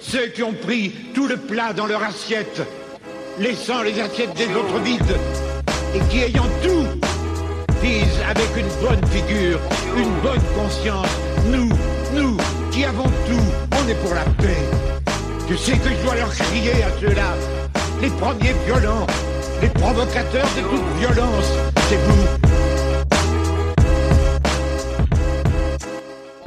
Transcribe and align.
Ceux 0.00 0.26
qui 0.28 0.42
ont 0.42 0.52
pris 0.52 0.92
tout 1.14 1.26
le 1.26 1.36
plat 1.36 1.72
dans 1.72 1.86
leur 1.86 2.02
assiette, 2.02 2.62
laissant 3.38 3.82
les 3.82 4.00
assiettes 4.00 4.34
des 4.34 4.46
autres 4.54 4.78
vides, 4.80 5.16
et 5.94 6.00
qui 6.10 6.22
ayant 6.22 6.48
tout, 6.62 6.86
disent 7.82 8.20
avec 8.28 8.48
une 8.56 8.68
bonne 8.86 9.04
figure, 9.10 9.58
une 9.96 10.20
bonne 10.22 10.42
conscience, 10.56 11.08
nous, 11.46 11.68
nous, 12.14 12.36
qui 12.70 12.84
avons 12.84 13.04
tout, 13.04 13.46
on 13.72 13.88
est 13.88 13.94
pour 13.94 14.14
la 14.14 14.24
paix. 14.42 14.56
Je 15.48 15.56
sais 15.56 15.76
que 15.78 15.88
je 15.88 16.04
dois 16.04 16.14
leur 16.16 16.30
crier 16.30 16.82
à 16.82 16.90
ceux-là, 17.00 17.34
les 18.00 18.10
premiers 18.10 18.54
violents, 18.66 19.06
les 19.62 19.68
provocateurs 19.68 20.48
de 20.56 20.62
toute 20.62 20.98
violence, 20.98 21.52
c'est 21.88 21.96
vous. 21.96 22.50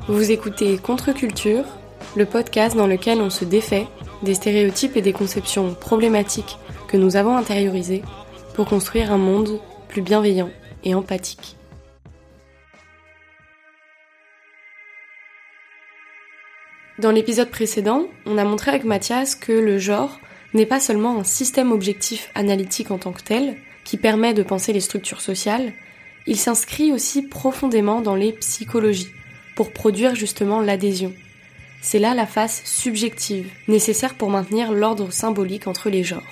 Vous 0.08 0.32
écoutez 0.32 0.78
Contre-Culture, 0.78 1.64
le 2.16 2.26
podcast 2.26 2.76
dans 2.76 2.88
lequel 2.88 3.22
on 3.22 3.30
se 3.30 3.46
défait 3.46 3.88
des 4.22 4.36
stéréotypes 4.36 4.96
et 4.96 5.02
des 5.02 5.14
conceptions 5.14 5.74
problématiques 5.74 6.58
que 6.88 6.98
nous 6.98 7.16
avons 7.16 7.36
intériorisées 7.36 8.04
pour 8.54 8.68
construire 8.68 9.12
un 9.12 9.18
monde 9.18 9.60
plus 9.88 10.02
bienveillant 10.02 10.52
et 10.84 10.94
empathique. 10.94 11.58
Dans 17.00 17.12
l'épisode 17.12 17.50
précédent, 17.50 18.06
on 18.26 18.38
a 18.38 18.44
montré 18.44 18.70
avec 18.70 18.84
Mathias 18.84 19.36
que 19.36 19.52
le 19.52 19.80
genre 19.80 20.20
n'est 20.54 20.68
pas 20.68 20.80
seulement 20.80 21.20
un 21.20 21.24
système 21.24 21.72
objectif 21.72 22.30
analytique 22.36 22.92
en 22.92 23.00
tant 23.00 23.12
que 23.12 23.24
tel, 23.24 23.58
qui 23.84 23.98
permet 23.98 24.36
de 24.36 24.44
penser 24.44 24.72
les 24.72 24.80
structures 24.80 25.22
sociales, 25.22 25.74
il 26.28 26.38
s'inscrit 26.38 26.94
aussi 26.94 27.24
profondément 27.24 28.02
dans 28.02 28.16
les 28.16 28.32
psychologies, 28.34 29.12
pour 29.56 29.74
produire 29.74 30.16
justement 30.16 30.62
l'adhésion. 30.62 31.14
C'est 31.84 32.00
là 32.00 32.14
la 32.14 32.26
face 32.26 32.62
subjective, 32.64 33.50
nécessaire 33.68 34.16
pour 34.16 34.30
maintenir 34.30 34.72
l'ordre 34.72 35.12
symbolique 35.12 35.68
entre 35.68 35.90
les 35.90 36.02
genres. 36.02 36.24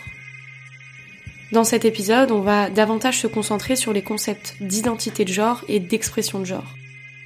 Dans 1.51 1.65
cet 1.65 1.84
épisode, 1.84 2.31
on 2.31 2.39
va 2.39 2.70
davantage 2.70 3.20
se 3.20 3.27
concentrer 3.27 3.76
sur 3.76 3.91
les 3.91 4.01
concepts 4.01 4.55
d'identité 4.61 5.26
de 5.26 5.34
genre 5.34 5.65
et 5.67 5.81
d'expression 5.81 6.39
de 6.39 6.45
genre. 6.45 6.73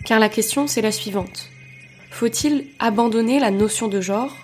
Car 0.05 0.19
la 0.19 0.27
question, 0.27 0.65
c'est 0.65 0.81
la 0.81 0.91
suivante. 0.91 1.51
Faut-il 2.09 2.65
abandonner 2.79 3.39
la 3.39 3.51
notion 3.51 3.87
de 3.87 4.01
genre 4.01 4.35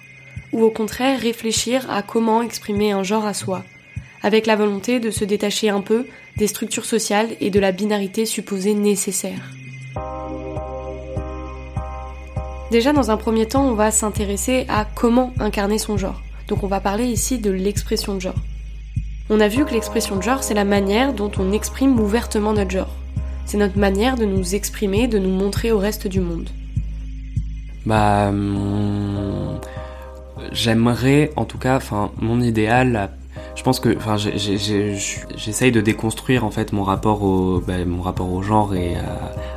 ou 0.53 0.61
au 0.61 0.69
contraire 0.69 1.19
réfléchir 1.19 1.89
à 1.89 2.03
comment 2.03 2.44
exprimer 2.44 2.91
un 2.91 3.02
genre 3.02 3.25
à 3.25 3.34
soi, 3.34 3.66
avec 4.22 4.45
la 4.45 4.56
volonté 4.56 5.00
de 5.00 5.09
se 5.09 5.25
détacher 5.25 5.69
un 5.69 5.81
peu 5.81 6.06
des 6.38 6.47
structures 6.47 6.86
sociales 6.86 7.30
et 7.39 7.50
de 7.50 7.59
la 7.59 7.72
binarité 7.72 8.28
supposée 8.28 8.75
nécessaire? 8.75 9.50
Déjà, 12.72 12.94
dans 12.94 13.11
un 13.11 13.17
premier 13.17 13.47
temps, 13.47 13.66
on 13.66 13.73
va 13.73 13.91
s'intéresser 13.91 14.66
à 14.69 14.86
comment 14.86 15.33
incarner 15.39 15.77
son 15.77 15.97
genre. 15.97 16.22
Donc 16.47 16.64
on 16.64 16.67
va 16.67 16.80
parler 16.80 17.03
ici 17.03 17.38
de 17.38 17.52
l'expression 17.52 18.16
de 18.16 18.22
genre. 18.22 18.41
On 19.30 19.41
a 19.41 19.50
vu 19.50 19.66
que 19.66 19.73
l'expression 19.73 20.16
de 20.16 20.22
genre, 20.22 20.41
c'est 20.41 20.53
la 20.53 20.63
manière 20.63 21.13
dont 21.13 21.30
on 21.38 21.52
exprime 21.52 22.00
ouvertement 22.00 22.53
notre 22.53 22.72
genre. 22.72 22.95
C'est 23.45 23.58
notre 23.58 23.78
manière 23.78 24.16
de 24.16 24.23
nous 24.23 24.55
exprimer, 24.55 25.09
de 25.09 25.19
nous 25.19 25.30
montrer 25.30 25.73
au 25.73 25.80
reste 25.80 26.08
du 26.08 26.22
monde. 26.22 26.50
Bah, 27.86 28.31
j'aimerais, 30.53 31.33
en 31.35 31.44
tout 31.44 31.58
cas, 31.58 31.75
enfin, 31.75 32.11
mon 32.22 32.39
idéal, 32.39 33.09
je 33.55 33.63
pense 33.63 33.80
que, 33.80 33.95
enfin, 33.97 34.16
j'essaye 34.17 35.71
de 35.71 35.81
déconstruire 35.81 36.45
en 36.45 36.52
fait 36.52 36.71
mon 36.71 36.83
rapport 36.83 37.21
au, 37.21 37.59
bah, 37.59 37.83
mon 37.85 38.02
rapport 38.02 38.31
au 38.31 38.41
genre 38.41 38.73
et 38.75 38.95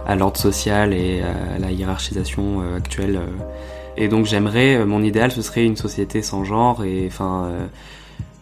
à, 0.07 0.17
l'ordre 0.17 0.37
social 0.37 0.93
et 0.93 1.23
à 1.23 1.59
la 1.59 1.71
hiérarchisation 1.71 2.61
euh, 2.61 2.77
actuelle. 2.77 3.17
Euh. 3.17 3.45
Et 3.97 4.09
donc 4.09 4.27
j'aimerais, 4.27 4.77
euh, 4.77 4.85
mon 4.85 5.03
idéal, 5.03 5.31
ce 5.31 5.43
serait 5.43 5.65
une 5.65 5.77
société 5.77 6.23
sans 6.23 6.45
genre 6.45 6.85
et, 6.85 7.07
enfin. 7.07 7.51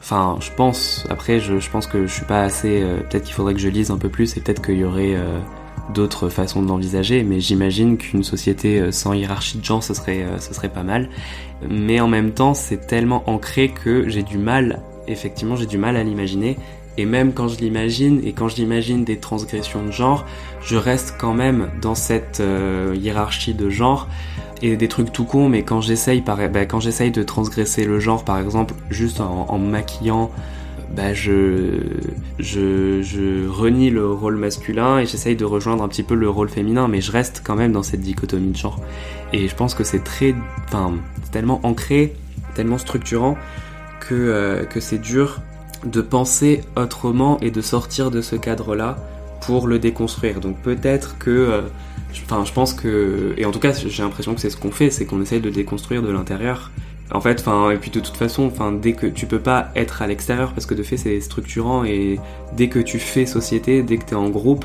Enfin, 0.00 0.36
je 0.40 0.50
pense. 0.56 1.06
Après, 1.10 1.38
je, 1.38 1.54
pense 1.70 1.86
que 1.86 2.08
je 2.08 2.12
suis 2.12 2.24
pas 2.24 2.42
assez. 2.42 2.82
Peut-être 3.08 3.22
qu'il 3.22 3.34
faudrait 3.34 3.54
que 3.54 3.60
je 3.60 3.68
lise 3.68 3.92
un 3.92 3.98
peu 3.98 4.08
plus 4.08 4.36
et 4.36 4.40
peut-être 4.40 4.60
qu'il 4.60 4.78
y 4.78 4.84
aurait 4.84 5.16
d'autres 5.94 6.28
façons 6.28 6.60
d'envisager. 6.60 7.22
Mais 7.22 7.38
j'imagine 7.38 7.96
qu'une 7.96 8.24
société 8.24 8.90
sans 8.90 9.12
hiérarchie 9.12 9.58
de 9.58 9.64
genre, 9.64 9.84
ce 9.84 9.94
serait, 9.94 10.26
ce 10.40 10.52
serait 10.54 10.70
pas 10.70 10.82
mal. 10.82 11.08
Mais 11.70 12.00
en 12.00 12.08
même 12.08 12.32
temps, 12.32 12.52
c'est 12.52 12.84
tellement 12.88 13.22
ancré 13.30 13.68
que 13.68 14.08
j'ai 14.08 14.24
du 14.24 14.38
mal. 14.38 14.82
Effectivement, 15.08 15.56
j'ai 15.56 15.66
du 15.66 15.78
mal 15.78 15.96
à 15.96 16.02
l'imaginer. 16.02 16.56
Et 16.98 17.06
même 17.06 17.32
quand 17.32 17.48
je 17.48 17.58
l'imagine 17.58 18.20
et 18.22 18.32
quand 18.32 18.48
je 18.48 18.56
l'imagine 18.56 19.04
des 19.04 19.16
transgressions 19.16 19.82
de 19.82 19.90
genre, 19.90 20.26
je 20.62 20.76
reste 20.76 21.14
quand 21.18 21.32
même 21.32 21.70
dans 21.80 21.94
cette 21.94 22.42
hiérarchie 22.94 23.54
de 23.54 23.70
genre 23.70 24.08
et 24.62 24.76
des 24.76 24.88
trucs 24.88 25.12
tout 25.12 25.24
cons, 25.24 25.48
mais 25.48 25.62
quand 25.62 25.80
j'essaye, 25.80 26.20
bah, 26.20 26.36
de 26.36 27.22
transgresser 27.22 27.84
le 27.84 27.98
genre, 27.98 28.24
par 28.24 28.38
exemple, 28.38 28.74
juste 28.90 29.20
en, 29.20 29.46
en 29.48 29.58
maquillant, 29.58 30.30
bah, 30.94 31.14
je, 31.14 31.80
je, 32.38 33.02
je 33.02 33.48
renie 33.48 33.90
le 33.90 34.10
rôle 34.10 34.36
masculin 34.36 35.00
et 35.00 35.06
j'essaye 35.06 35.34
de 35.34 35.44
rejoindre 35.44 35.82
un 35.82 35.88
petit 35.88 36.02
peu 36.02 36.14
le 36.14 36.28
rôle 36.28 36.48
féminin, 36.48 36.86
mais 36.86 37.00
je 37.00 37.10
reste 37.10 37.42
quand 37.44 37.56
même 37.56 37.72
dans 37.72 37.82
cette 37.82 38.02
dichotomie 38.02 38.52
de 38.52 38.56
genre. 38.56 38.80
Et 39.32 39.48
je 39.48 39.54
pense 39.54 39.74
que 39.74 39.84
c'est 39.84 40.04
très, 40.04 40.34
enfin, 40.66 40.92
tellement 41.32 41.60
ancré, 41.64 42.14
tellement 42.54 42.78
structurant 42.78 43.36
que, 44.08 44.14
euh, 44.14 44.64
que 44.64 44.80
c'est 44.80 44.98
dur 44.98 45.40
de 45.84 46.00
penser 46.00 46.62
autrement 46.76 47.38
et 47.40 47.50
de 47.50 47.60
sortir 47.60 48.10
de 48.10 48.20
ce 48.20 48.36
cadre-là 48.36 48.96
pour 49.40 49.66
le 49.66 49.78
déconstruire. 49.78 50.40
Donc 50.40 50.56
peut-être 50.62 51.18
que 51.18 51.30
euh, 51.30 51.62
Enfin, 52.24 52.44
je 52.44 52.52
pense 52.52 52.74
que, 52.74 53.34
et 53.36 53.44
en 53.44 53.50
tout 53.50 53.58
cas, 53.58 53.72
j'ai 53.72 54.02
l'impression 54.02 54.34
que 54.34 54.40
c'est 54.40 54.50
ce 54.50 54.56
qu'on 54.56 54.70
fait, 54.70 54.90
c'est 54.90 55.06
qu'on 55.06 55.22
essaye 55.22 55.40
de 55.40 55.50
déconstruire 55.50 56.02
de 56.02 56.10
l'intérieur. 56.10 56.70
En 57.10 57.20
fait, 57.20 57.40
enfin, 57.40 57.70
et 57.70 57.76
puis 57.76 57.90
de 57.90 58.00
toute 58.00 58.16
façon, 58.16 58.44
enfin, 58.44 58.72
dès 58.72 58.92
que 58.92 59.06
tu 59.06 59.26
peux 59.26 59.38
pas 59.38 59.70
être 59.76 60.02
à 60.02 60.06
l'extérieur 60.06 60.52
parce 60.52 60.66
que 60.66 60.74
de 60.74 60.82
fait 60.82 60.96
c'est 60.96 61.20
structurant 61.20 61.84
et 61.84 62.18
dès 62.56 62.68
que 62.68 62.78
tu 62.78 62.98
fais 62.98 63.26
société, 63.26 63.82
dès 63.82 63.98
que 63.98 64.04
t'es 64.04 64.14
en 64.14 64.30
groupe, 64.30 64.64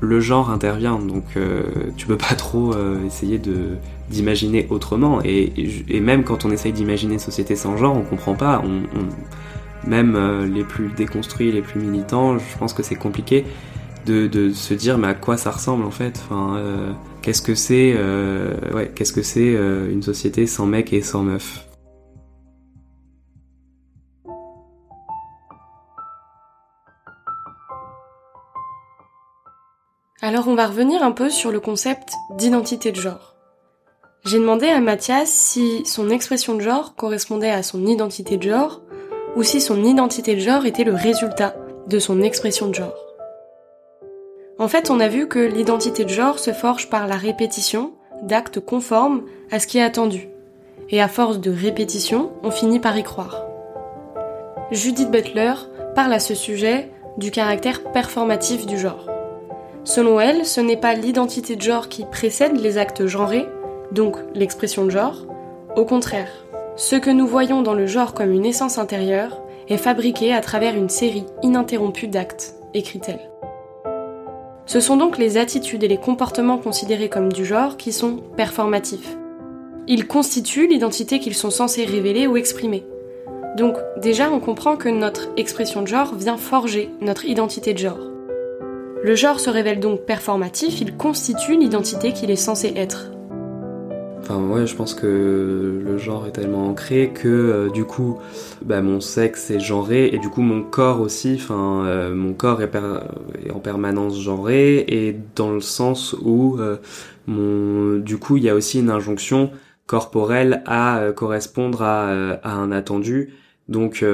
le 0.00 0.20
genre 0.20 0.50
intervient. 0.50 0.98
Donc, 0.98 1.24
euh, 1.36 1.62
tu 1.96 2.06
peux 2.06 2.16
pas 2.16 2.34
trop 2.36 2.74
euh, 2.74 3.04
essayer 3.06 3.38
de 3.38 3.76
d'imaginer 4.10 4.66
autrement. 4.68 5.20
Et, 5.24 6.00
même 6.00 6.24
quand 6.24 6.44
on 6.44 6.50
essaye 6.50 6.72
d'imaginer 6.72 7.18
société 7.18 7.56
sans 7.56 7.76
genre, 7.76 7.96
on 7.96 8.02
comprend 8.02 8.34
pas. 8.34 8.62
Même 9.86 10.14
euh, 10.14 10.46
les 10.46 10.64
plus 10.64 10.88
déconstruits, 10.88 11.50
les 11.52 11.62
plus 11.62 11.80
militants, 11.80 12.38
je 12.38 12.58
pense 12.58 12.74
que 12.74 12.82
c'est 12.82 12.96
compliqué 12.96 13.46
de, 14.06 14.52
se 14.52 14.74
dire 14.74 14.98
mais 14.98 15.08
à 15.08 15.14
quoi 15.14 15.36
ça 15.36 15.50
ressemble 15.50 15.84
en 15.84 15.90
fait 15.90 16.20
euh, 16.32 16.92
qu'est-ce 17.22 17.42
que 17.42 17.54
c'est 17.54 17.94
euh, 17.96 19.92
une 19.92 20.02
société 20.02 20.46
sans 20.46 20.66
mecs 20.66 20.92
et 20.92 21.00
sans 21.02 21.22
meufs 21.22 21.66
Alors 30.22 30.48
on 30.48 30.54
va 30.54 30.66
revenir 30.66 31.02
un 31.02 31.12
peu 31.12 31.30
sur 31.30 31.50
le 31.50 31.60
concept 31.60 32.12
d'identité 32.36 32.92
de 32.92 33.00
genre. 33.00 33.29
J'ai 34.24 34.38
demandé 34.38 34.68
à 34.68 34.80
Mathias 34.80 35.30
si 35.30 35.84
son 35.86 36.10
expression 36.10 36.54
de 36.54 36.60
genre 36.60 36.94
correspondait 36.94 37.50
à 37.50 37.62
son 37.62 37.86
identité 37.86 38.36
de 38.36 38.42
genre 38.42 38.82
ou 39.34 39.42
si 39.42 39.62
son 39.62 39.82
identité 39.82 40.34
de 40.34 40.40
genre 40.40 40.66
était 40.66 40.84
le 40.84 40.92
résultat 40.92 41.56
de 41.86 41.98
son 41.98 42.20
expression 42.20 42.66
de 42.68 42.74
genre. 42.74 43.06
En 44.58 44.68
fait, 44.68 44.90
on 44.90 45.00
a 45.00 45.08
vu 45.08 45.26
que 45.26 45.38
l'identité 45.38 46.04
de 46.04 46.10
genre 46.10 46.38
se 46.38 46.52
forge 46.52 46.90
par 46.90 47.06
la 47.06 47.16
répétition 47.16 47.94
d'actes 48.22 48.60
conformes 48.60 49.22
à 49.50 49.58
ce 49.58 49.66
qui 49.66 49.78
est 49.78 49.82
attendu. 49.82 50.28
Et 50.90 51.00
à 51.00 51.08
force 51.08 51.40
de 51.40 51.50
répétition, 51.50 52.30
on 52.42 52.50
finit 52.50 52.78
par 52.78 52.98
y 52.98 53.02
croire. 53.02 53.46
Judith 54.70 55.10
Butler 55.10 55.54
parle 55.94 56.12
à 56.12 56.20
ce 56.20 56.34
sujet 56.34 56.90
du 57.16 57.30
caractère 57.30 57.84
performatif 57.84 58.66
du 58.66 58.78
genre. 58.78 59.08
Selon 59.84 60.20
elle, 60.20 60.44
ce 60.44 60.60
n'est 60.60 60.76
pas 60.76 60.92
l'identité 60.92 61.56
de 61.56 61.62
genre 61.62 61.88
qui 61.88 62.04
précède 62.04 62.60
les 62.60 62.76
actes 62.76 63.06
genrés, 63.06 63.46
donc 63.92 64.16
l'expression 64.34 64.84
de 64.84 64.90
genre? 64.90 65.26
Au 65.76 65.84
contraire, 65.84 66.30
ce 66.76 66.96
que 66.96 67.10
nous 67.10 67.26
voyons 67.26 67.62
dans 67.62 67.74
le 67.74 67.86
genre 67.86 68.14
comme 68.14 68.32
une 68.32 68.46
essence 68.46 68.78
intérieure 68.78 69.40
est 69.68 69.76
fabriqué 69.76 70.32
à 70.32 70.40
travers 70.40 70.76
une 70.76 70.88
série 70.88 71.26
ininterrompue 71.42 72.08
d'actes, 72.08 72.54
écrit-elle. 72.74 73.30
Ce 74.66 74.80
sont 74.80 74.96
donc 74.96 75.18
les 75.18 75.36
attitudes 75.36 75.82
et 75.82 75.88
les 75.88 75.96
comportements 75.96 76.58
considérés 76.58 77.08
comme 77.08 77.32
du 77.32 77.44
genre 77.44 77.76
qui 77.76 77.92
sont 77.92 78.18
performatifs. 78.36 79.16
Ils 79.88 80.06
constituent 80.06 80.68
l'identité 80.68 81.18
qu'ils 81.18 81.34
sont 81.34 81.50
censés 81.50 81.84
révéler 81.84 82.26
ou 82.26 82.36
exprimer. 82.36 82.84
Donc 83.56 83.76
déjà 83.96 84.30
on 84.30 84.38
comprend 84.38 84.76
que 84.76 84.88
notre 84.88 85.28
expression 85.36 85.82
de 85.82 85.88
genre 85.88 86.14
vient 86.14 86.36
forger 86.36 86.90
notre 87.00 87.24
identité 87.24 87.74
de 87.74 87.78
genre. 87.78 87.98
Le 89.02 89.14
genre 89.14 89.40
se 89.40 89.50
révèle 89.50 89.80
donc 89.80 90.02
performatif, 90.02 90.80
il 90.80 90.96
constitue 90.96 91.56
l'identité 91.56 92.12
qu'il 92.12 92.30
est 92.30 92.36
censé 92.36 92.72
être. 92.76 93.10
Enfin 94.30 94.46
ouais, 94.46 94.64
je 94.64 94.76
pense 94.76 94.94
que 94.94 95.82
le 95.84 95.98
genre 95.98 96.24
est 96.28 96.30
tellement 96.30 96.68
ancré 96.68 97.10
que 97.12 97.26
euh, 97.26 97.68
du 97.68 97.84
coup, 97.84 98.20
bah, 98.64 98.80
mon 98.80 99.00
sexe 99.00 99.50
est 99.50 99.58
genré 99.58 100.06
et 100.06 100.18
du 100.18 100.28
coup 100.28 100.42
mon 100.42 100.62
corps 100.62 101.00
aussi. 101.00 101.34
Enfin, 101.34 101.84
euh, 101.86 102.14
mon 102.14 102.32
corps 102.32 102.62
est, 102.62 102.70
en 103.52 103.58
permanence 103.58 104.20
genré 104.20 104.84
et 104.86 105.16
dans 105.34 105.50
le 105.50 105.60
sens 105.60 106.14
où 106.22 106.58
euh, 106.60 106.76
mon, 107.26 107.98
du 107.98 108.18
coup, 108.18 108.36
il 108.36 108.44
y 108.44 108.48
a 108.48 108.54
aussi 108.54 108.78
une 108.78 108.90
injonction 108.90 109.50
corporel 109.86 110.62
à 110.66 111.08
correspondre 111.16 111.82
à, 111.82 112.10
à, 112.44 112.52
un 112.52 112.70
attendu. 112.70 113.34
Donc 113.68 114.04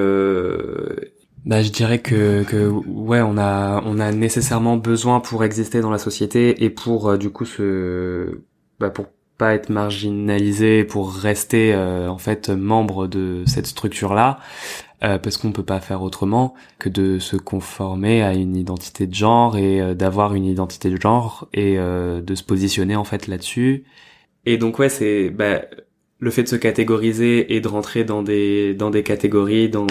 bah, 1.45 1.63
je 1.63 1.71
dirais 1.71 1.99
que, 1.99 2.43
que 2.45 2.69
ouais, 2.69 3.21
on 3.21 3.37
a 3.37 3.83
on 3.85 3.99
a 3.99 4.13
nécessairement 4.13 4.79
besoin 4.79 5.21
pour 5.21 5.45
exister 5.45 5.83
dans 5.83 5.91
la 5.91 5.99
société 5.99 6.65
et 6.65 6.71
pour 6.71 7.19
du 7.19 7.29
coup 7.29 7.45
se 7.45 8.41
bah, 8.81 8.91
pour 8.91 9.07
pas 9.38 9.55
être 9.55 9.69
marginalisé, 9.69 10.85
pour 10.85 11.12
rester 11.12 11.75
en 11.75 12.19
fait 12.19 12.49
membre 12.49 13.06
de 13.06 13.44
cette 13.47 13.67
structure 13.67 14.15
là, 14.15 14.38
euh, 15.05 15.19
parce 15.19 15.37
qu'on 15.37 15.53
peut 15.53 15.62
pas 15.62 15.81
faire 15.81 16.00
autrement 16.00 16.55
que 16.79 16.88
de 16.88 17.19
se 17.19 17.37
conformer 17.37 18.23
à 18.23 18.33
une 18.33 18.56
identité 18.56 19.06
de 19.06 19.12
genre 19.12 19.59
et 19.59 19.79
euh, 19.79 19.93
d'avoir 19.93 20.35
une 20.35 20.47
identité 20.47 20.88
de 20.88 20.99
genre 20.99 21.49
et 21.53 21.79
euh, 21.79 22.23
de 22.23 22.35
se 22.35 22.43
positionner 22.43 22.97
en 22.97 23.05
fait 23.05 23.27
là-dessus. 23.27 23.85
Et 24.47 24.56
donc 24.56 24.79
ouais, 24.79 24.88
c'est 24.88 25.29
bah, 25.29 25.61
le 26.19 26.31
fait 26.31 26.44
de 26.44 26.49
se 26.49 26.56
catégoriser 26.56 27.55
et 27.55 27.61
de 27.61 27.69
rentrer 27.69 28.05
dans 28.05 28.23
des 28.23 28.73
dans 28.73 28.89
des 28.89 29.03
catégories 29.03 29.69
dans 29.69 29.87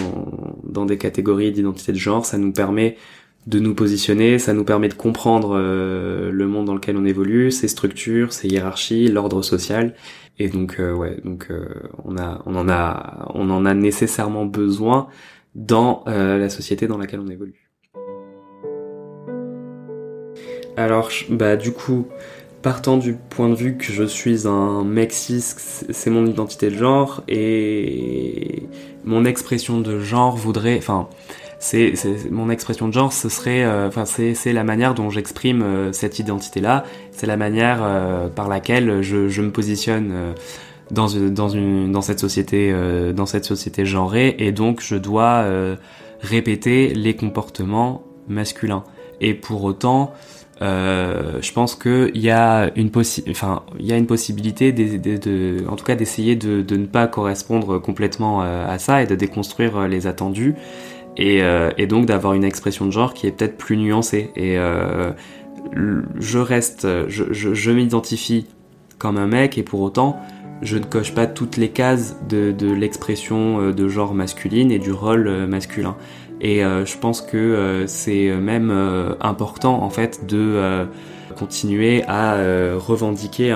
dans 0.64 0.86
des 0.86 0.98
catégories 0.98 1.52
d'identité 1.52 1.92
de 1.92 1.98
genre, 1.98 2.26
ça 2.26 2.40
nous 2.40 2.52
permet 2.52 2.98
de 3.48 3.60
nous 3.60 3.76
positionner, 3.76 4.40
ça 4.40 4.54
nous 4.54 4.64
permet 4.64 4.90
de 4.90 4.96
comprendre 4.96 5.58
le 5.58 6.48
monde 6.48 6.66
dans 6.66 6.74
lequel 6.74 6.98
on 6.98 7.06
évolue, 7.06 7.52
ses 7.52 7.68
structures, 7.68 8.34
ses 8.34 8.48
hiérarchies, 8.48 9.08
l'ordre 9.08 9.44
social 9.44 9.94
et 10.38 10.50
donc 10.50 10.80
euh, 10.80 10.94
ouais, 10.94 11.18
donc 11.24 11.48
euh, 11.50 11.66
on 12.04 12.18
a 12.18 12.42
on 12.46 12.56
en 12.56 12.68
a 12.68 13.32
on 13.34 13.50
en 13.50 13.66
a 13.66 13.74
nécessairement 13.74 14.46
besoin 14.46 15.08
dans 15.54 16.04
euh, 16.08 16.38
la 16.38 16.50
société 16.50 16.88
dans 16.88 16.98
laquelle 16.98 17.22
on 17.22 17.30
évolue. 17.30 17.70
Alors 20.76 21.10
bah 21.30 21.56
du 21.56 21.72
coup, 21.72 22.08
partant 22.62 22.98
du 22.98 23.14
point 23.14 23.48
de 23.48 23.56
vue 23.56 23.78
que 23.78 23.86
je 23.86 24.04
suis 24.04 24.46
un 24.46 24.84
mec 24.84 25.14
cis, 25.14 25.40
c'est 25.42 26.10
mon 26.10 26.26
identité 26.26 26.70
de 26.70 26.76
genre 26.76 27.24
et 27.30 28.64
mon 29.06 29.24
expression 29.24 29.80
de 29.80 30.00
genre 30.02 30.36
voudrait 30.36 30.78
enfin 30.78 31.08
c'est 31.60 31.94
mon 32.32 32.50
expression 32.50 32.88
de 32.88 32.94
genre 32.94 33.14
ce 33.14 33.30
serait 33.30 33.64
euh, 33.64 33.88
enfin 33.88 34.06
c'est 34.06 34.54
la 34.54 34.64
manière 34.64 34.94
dont 34.94 35.10
j'exprime 35.10 35.62
euh, 35.62 35.92
cette 35.94 36.20
identité 36.20 36.60
là 36.60 36.84
c'est 37.12 37.28
la 37.28 37.38
manière 37.38 37.80
euh, 37.82 38.28
par 38.28 38.48
laquelle 38.48 39.02
je, 39.02 39.42
me 39.42 39.52
positionne 39.52 40.34
dans 40.92 41.08
dans 41.08 41.50
une 41.50 41.92
dans 41.92 42.02
cette 42.02 42.20
société 42.20 42.74
dans 43.14 43.26
cette 43.26 43.46
société 43.46 43.86
genrée. 43.86 44.36
Et 44.40 44.52
donc 44.52 44.82
je 44.82 44.96
dois 44.96 45.46
répéter 46.22 46.94
les 46.94 47.16
comportements 47.16 48.04
masculins. 48.28 48.84
Et 49.22 49.34
pour 49.34 49.64
autant 49.64 50.14
je 50.60 51.52
pense 51.54 51.76
qu'il 51.76 52.18
y 52.18 52.30
a 52.30 52.72
une 52.76 52.92
enfin 53.30 53.64
il 53.80 53.86
y 53.86 53.94
a 53.94 53.98
une 53.98 54.08
possibilité 54.08 54.74
en 55.70 55.76
tout 55.76 55.86
cas 55.86 55.96
d'essayer 55.96 56.36
de, 56.36 56.62
de, 56.62 56.76
ne 56.76 56.86
pas 56.86 57.08
correspondre 57.08 57.80
complètement 57.80 58.42
à 58.42 58.78
ça 58.78 59.02
et 59.02 59.08
de 59.08 59.16
déconstruire 59.16 59.88
les 59.88 60.08
attendus 60.08 60.56
et, 61.18 61.42
euh, 61.42 61.72
et 61.78 61.88
donc 61.88 62.06
d'avoir 62.06 62.34
une 62.34 62.44
expression 62.44 62.86
de 62.86 62.92
genre 62.92 63.14
qui 63.14 63.28
est 63.28 63.32
peut-être 63.32 63.58
plus 63.58 63.78
nuancée. 63.78 64.32
Et 64.36 64.58
euh, 64.58 65.12
je 66.20 66.40
reste, 66.40 66.88
je, 67.08 67.26
je, 67.32 67.54
je 67.54 67.72
m'identifie 67.72 68.48
comme 68.98 69.18
un 69.18 69.28
mec 69.28 69.58
et 69.58 69.64
pour 69.64 69.82
autant 69.82 70.18
je 70.62 70.78
ne 70.78 70.84
coche 70.84 71.14
pas 71.14 71.28
toutes 71.28 71.58
les 71.58 71.70
cases 71.70 72.18
de, 72.28 72.54
l'expression 72.74 73.62
euh, 73.62 73.74
de 73.74 73.88
genre 73.88 74.14
masculine 74.14 74.72
et 74.72 74.80
du 74.80 74.92
rôle 74.92 75.28
euh, 75.28 75.48
masculin. 75.48 75.96
Et 76.42 76.64
euh, 76.64 76.86
je 76.86 76.98
pense 76.98 77.22
que 77.22 77.86
c'est 77.88 78.30
même 78.30 78.70
important 79.22 79.82
en 79.82 79.90
fait 79.90 80.26
de 80.28 80.86
continuer 81.38 82.04
à 82.08 82.36
revendiquer, 82.76 83.56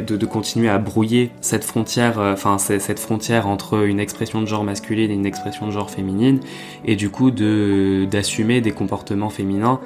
de, 0.00 0.26
continuer 0.26 0.68
à 0.68 0.78
brouiller 0.78 1.32
cette 1.40 1.64
frontière, 1.64 2.20
enfin 2.20 2.58
cette 2.58 3.00
frontière 3.00 3.48
entre 3.48 3.84
une 3.84 3.98
expression 3.98 4.40
de 4.40 4.46
genre 4.46 4.62
masculine 4.62 5.10
et 5.10 5.14
une 5.14 5.26
expression 5.26 5.66
de 5.66 5.72
genre 5.72 5.90
féminine, 5.90 6.38
et 6.84 6.94
du 6.94 7.10
coup 7.10 7.32
de 7.32 8.06
d'assumer 8.08 8.60
des 8.60 8.72
comportements 8.72 9.30
féminins, 9.30 9.80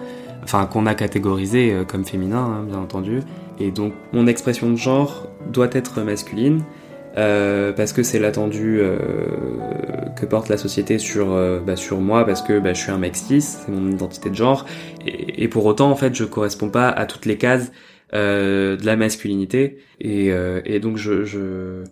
enfin 0.45 0.67
qu'on 0.67 0.85
a 0.85 0.95
catégorisés 0.95 1.75
comme 1.89 2.05
féminins, 2.05 2.61
hein, 2.61 2.65
bien 2.69 2.79
entendu. 2.79 3.21
Et 3.59 3.71
donc 3.71 3.95
mon 4.13 4.27
expression 4.27 4.71
de 4.71 4.77
genre 4.77 5.27
doit 5.51 5.71
être 5.73 6.03
masculine. 6.03 6.63
Euh, 7.17 7.73
parce 7.73 7.95
que 7.95 8.03
c'est 8.03 8.19
l'attendu 8.19 8.79
euh, 8.79 8.99
que 10.17 10.27
porte 10.27 10.51
la 10.51 10.59
société 10.59 10.99
sur 10.99 11.33
euh, 11.33 11.61
bah, 11.61 11.75
sur 11.75 11.99
moi 11.99 12.27
parce 12.27 12.43
que 12.43 12.59
bah, 12.59 12.75
je 12.75 12.83
suis 12.83 12.91
un 12.91 12.99
mec 12.99 13.17
c'est 13.17 13.69
mon 13.69 13.91
identité 13.91 14.29
de 14.29 14.35
genre 14.35 14.67
et, 15.07 15.49
pour 15.49 15.65
autant 15.65 15.91
en 15.91 15.97
fait 15.97 16.15
je 16.15 16.25
corresponds 16.25 16.69
pas 16.69 16.91
à 16.91 17.07
toutes 17.07 17.25
les 17.25 17.39
cases 17.39 17.73
de 18.13 18.85
la 18.85 18.97
masculinité 18.97 19.79
et, 19.99 20.27
et 20.27 20.81
donc 20.81 20.99
je, 20.99 21.25
je 21.25 21.85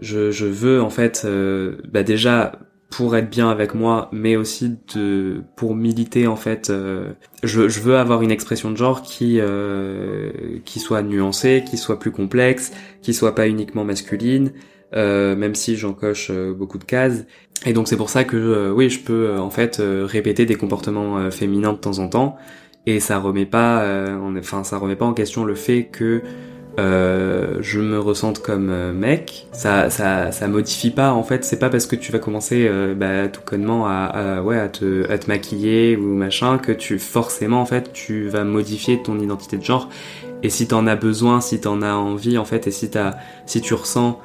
je, 0.00 0.30
je 0.32 0.46
veux 0.46 0.82
en 0.82 0.90
fait 0.90 1.26
bah, 1.88 2.02
déjà 2.02 2.52
pour 2.90 3.16
être 3.16 3.30
bien 3.30 3.48
avec 3.48 3.74
moi, 3.74 4.08
mais 4.12 4.36
aussi 4.36 4.76
de 4.94 5.42
pour 5.56 5.74
militer 5.76 6.26
en 6.26 6.36
fait. 6.36 6.70
Euh, 6.70 7.12
je, 7.44 7.68
je, 7.68 7.80
veux 7.80 7.96
avoir 7.96 8.22
une 8.22 8.32
expression 8.32 8.70
de 8.70 8.76
genre 8.76 9.02
qui 9.02 9.38
euh, 9.40 10.30
qui 10.64 10.80
soit 10.80 11.02
nuancée, 11.02 11.64
qui 11.68 11.78
soit 11.78 11.98
plus 12.00 12.10
complexe, 12.10 12.72
qui 13.00 13.14
soit 13.14 13.34
pas 13.34 13.48
uniquement 13.48 13.84
masculine, 13.84 14.52
euh, 14.94 15.36
même 15.36 15.54
si 15.54 15.76
j'en 15.76 15.92
coche 15.92 16.28
euh, 16.30 16.52
beaucoup 16.52 16.78
de 16.78 16.84
cases. 16.84 17.24
Et 17.64 17.72
donc 17.72 17.86
c'est 17.86 17.96
pour 17.96 18.10
ça 18.10 18.24
que 18.24 18.36
euh, 18.36 18.72
oui, 18.72 18.90
je 18.90 19.00
peux 19.00 19.38
en 19.38 19.50
fait 19.50 19.80
répéter 19.80 20.44
des 20.44 20.56
comportements 20.56 21.30
féminins 21.30 21.72
de 21.72 21.78
temps 21.78 22.00
en 22.00 22.08
temps, 22.08 22.36
et 22.86 22.98
ça 22.98 23.18
remet 23.18 23.46
pas, 23.46 23.86
enfin 24.38 24.64
ça 24.64 24.78
remet 24.78 24.96
pas 24.96 25.04
en 25.04 25.14
question 25.14 25.44
le 25.44 25.54
fait 25.54 25.84
que 25.84 26.22
euh, 26.78 27.56
je 27.60 27.80
me 27.80 27.98
ressente 27.98 28.40
comme 28.40 28.70
euh, 28.70 28.92
mec, 28.92 29.46
ça, 29.52 29.90
ça, 29.90 30.30
ça 30.30 30.48
modifie 30.48 30.90
pas 30.90 31.12
en 31.12 31.22
fait. 31.22 31.44
C'est 31.44 31.58
pas 31.58 31.68
parce 31.68 31.86
que 31.86 31.96
tu 31.96 32.12
vas 32.12 32.18
commencer 32.18 32.66
euh, 32.68 32.94
bah, 32.94 33.28
tout 33.28 33.42
connement 33.44 33.86
à, 33.86 34.40
ouais, 34.42 34.58
à, 34.58 34.68
te, 34.68 35.10
à 35.10 35.18
te 35.18 35.26
maquiller 35.26 35.96
ou 35.96 36.14
machin 36.14 36.58
que 36.58 36.72
tu 36.72 36.98
forcément 36.98 37.60
en 37.60 37.66
fait 37.66 37.92
tu 37.92 38.28
vas 38.28 38.44
modifier 38.44 39.02
ton 39.02 39.18
identité 39.18 39.56
de 39.56 39.64
genre. 39.64 39.88
Et 40.42 40.48
si 40.48 40.68
t'en 40.68 40.86
as 40.86 40.96
besoin, 40.96 41.40
si 41.40 41.60
t'en 41.60 41.82
as 41.82 41.92
envie 41.92 42.38
en 42.38 42.44
fait, 42.46 42.66
et 42.66 42.70
si 42.70 42.88
t'as, 42.88 43.16
si 43.44 43.60
tu 43.60 43.74
ressens, 43.74 44.18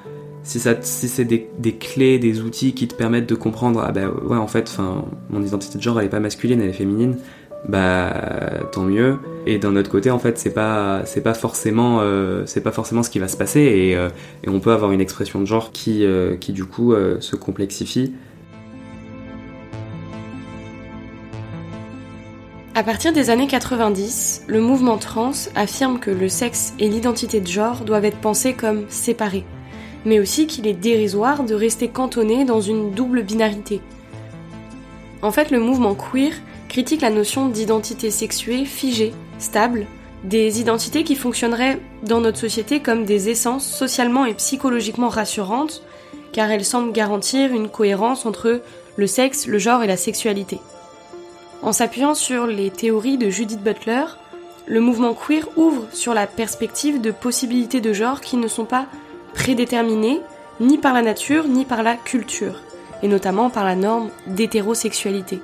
si 0.44 0.60
ça, 0.60 0.76
si 0.80 1.10
c'est 1.10 1.26
des, 1.26 1.50
des, 1.58 1.76
clés, 1.76 2.20
des 2.20 2.42
outils 2.42 2.74
qui 2.74 2.88
te 2.88 2.96
permettent 2.96 3.28
de 3.28 3.36
comprendre, 3.36 3.84
ah 3.86 3.92
bah 3.92 4.08
ouais 4.08 4.38
en 4.38 4.48
fait, 4.48 4.70
enfin 4.70 5.04
mon 5.30 5.42
identité 5.42 5.78
de 5.78 5.84
genre 5.84 6.00
elle 6.00 6.06
est 6.06 6.10
pas 6.10 6.20
masculine, 6.22 6.62
elle 6.62 6.70
est 6.70 6.74
féminine 6.74 7.18
bah 7.68 8.14
tant 8.72 8.84
mieux. 8.84 9.18
Et 9.46 9.58
d'un 9.58 9.76
autre 9.76 9.90
côté, 9.90 10.12
en 10.12 10.20
fait, 10.20 10.38
c'est 10.38 10.54
pas 10.54 11.04
c'est 11.06 11.22
pas 11.22 11.34
forcément 11.34 12.00
euh, 12.02 12.44
c'est 12.46 12.62
pas 12.62 12.72
forcément 12.72 13.04
ce 13.04 13.10
qui 13.10 13.20
va 13.20 13.28
se 13.28 13.38
passer 13.38 13.62
et, 13.62 13.96
euh, 13.96 14.10
on 14.48 14.60
peut 14.60 14.72
avoir 14.72 14.92
une 14.92 15.02
expression 15.02 15.40
de 15.40 15.46
genre 15.46 15.72
qui 15.72 16.06
euh, 16.06 16.36
qui 16.38 16.54
du 16.54 16.66
coup 16.66 16.94
se 17.20 17.36
complexifie. 17.36 18.14
À 22.78 22.84
partir 22.84 23.14
des 23.14 23.30
années 23.30 23.48
90, 23.48 24.44
le 24.48 24.60
mouvement 24.60 24.98
trans 24.98 25.32
affirme 25.56 25.98
que 25.98 26.12
le 26.12 26.28
sexe 26.28 26.74
et 26.78 26.90
l'identité 26.90 27.40
de 27.40 27.48
genre 27.48 27.86
doivent 27.86 28.04
être 28.04 28.18
pensés 28.18 28.54
comme 28.54 28.84
séparés, 28.90 29.46
mais 30.06 30.20
aussi 30.20 30.46
qu'il 30.46 30.68
est 30.68 30.74
dérisoire 30.74 31.46
de 31.46 31.56
rester 31.56 31.88
cantonné 31.88 32.44
dans 32.44 32.60
une 32.60 32.92
double 32.92 33.24
binarité. 33.24 33.80
En 35.22 35.32
fait, 35.32 35.52
le 35.52 35.60
mouvement 35.62 35.96
queer 35.96 36.34
critique 36.76 37.00
la 37.00 37.10
notion 37.10 37.48
d'identité 37.48 38.12
sexuée 38.12 38.66
figée, 38.66 39.14
stable, 39.40 39.88
des 40.26 40.60
identités 40.60 41.06
qui 41.06 41.16
fonctionneraient 41.16 41.80
dans 42.04 42.20
notre 42.20 42.38
société 42.38 42.82
comme 42.82 43.06
des 43.06 43.30
essences 43.30 43.66
socialement 43.66 44.26
et 44.26 44.34
psychologiquement 44.34 45.08
rassurantes, 45.08 45.84
car 46.34 46.52
elles 46.52 46.66
semblent 46.66 46.92
garantir 46.92 47.54
une 47.54 47.70
cohérence 47.70 48.26
entre 48.26 48.60
le 48.98 49.08
sexe, 49.08 49.48
le 49.48 49.58
genre 49.58 49.84
et 49.84 49.88
la 49.88 49.96
sexualité. 49.96 50.60
En 51.62 51.72
s'appuyant 51.72 52.14
sur 52.14 52.46
les 52.46 52.72
théories 52.72 53.18
de 53.18 53.30
Judith 53.30 53.64
Butler, 53.64 54.04
le 54.68 54.82
mouvement 54.82 55.14
queer 55.14 55.48
ouvre 55.56 55.86
sur 55.94 56.14
la 56.14 56.28
perspective 56.28 57.00
de 57.00 57.12
possibilités 57.12 57.80
de 57.80 57.94
genre 57.94 58.20
qui 58.20 58.36
ne 58.36 58.50
sont 58.50 58.66
pas 58.66 58.88
prédéterminées 59.34 60.20
ni 60.60 60.78
par 60.78 60.94
la 60.94 61.04
nature 61.04 61.48
ni 61.48 61.64
par 61.64 61.84
la 61.84 61.96
culture, 61.96 62.60
et 63.02 63.08
notamment 63.08 63.50
par 63.50 63.64
la 63.64 63.76
norme 63.76 64.10
d'hétérosexualité 64.28 65.40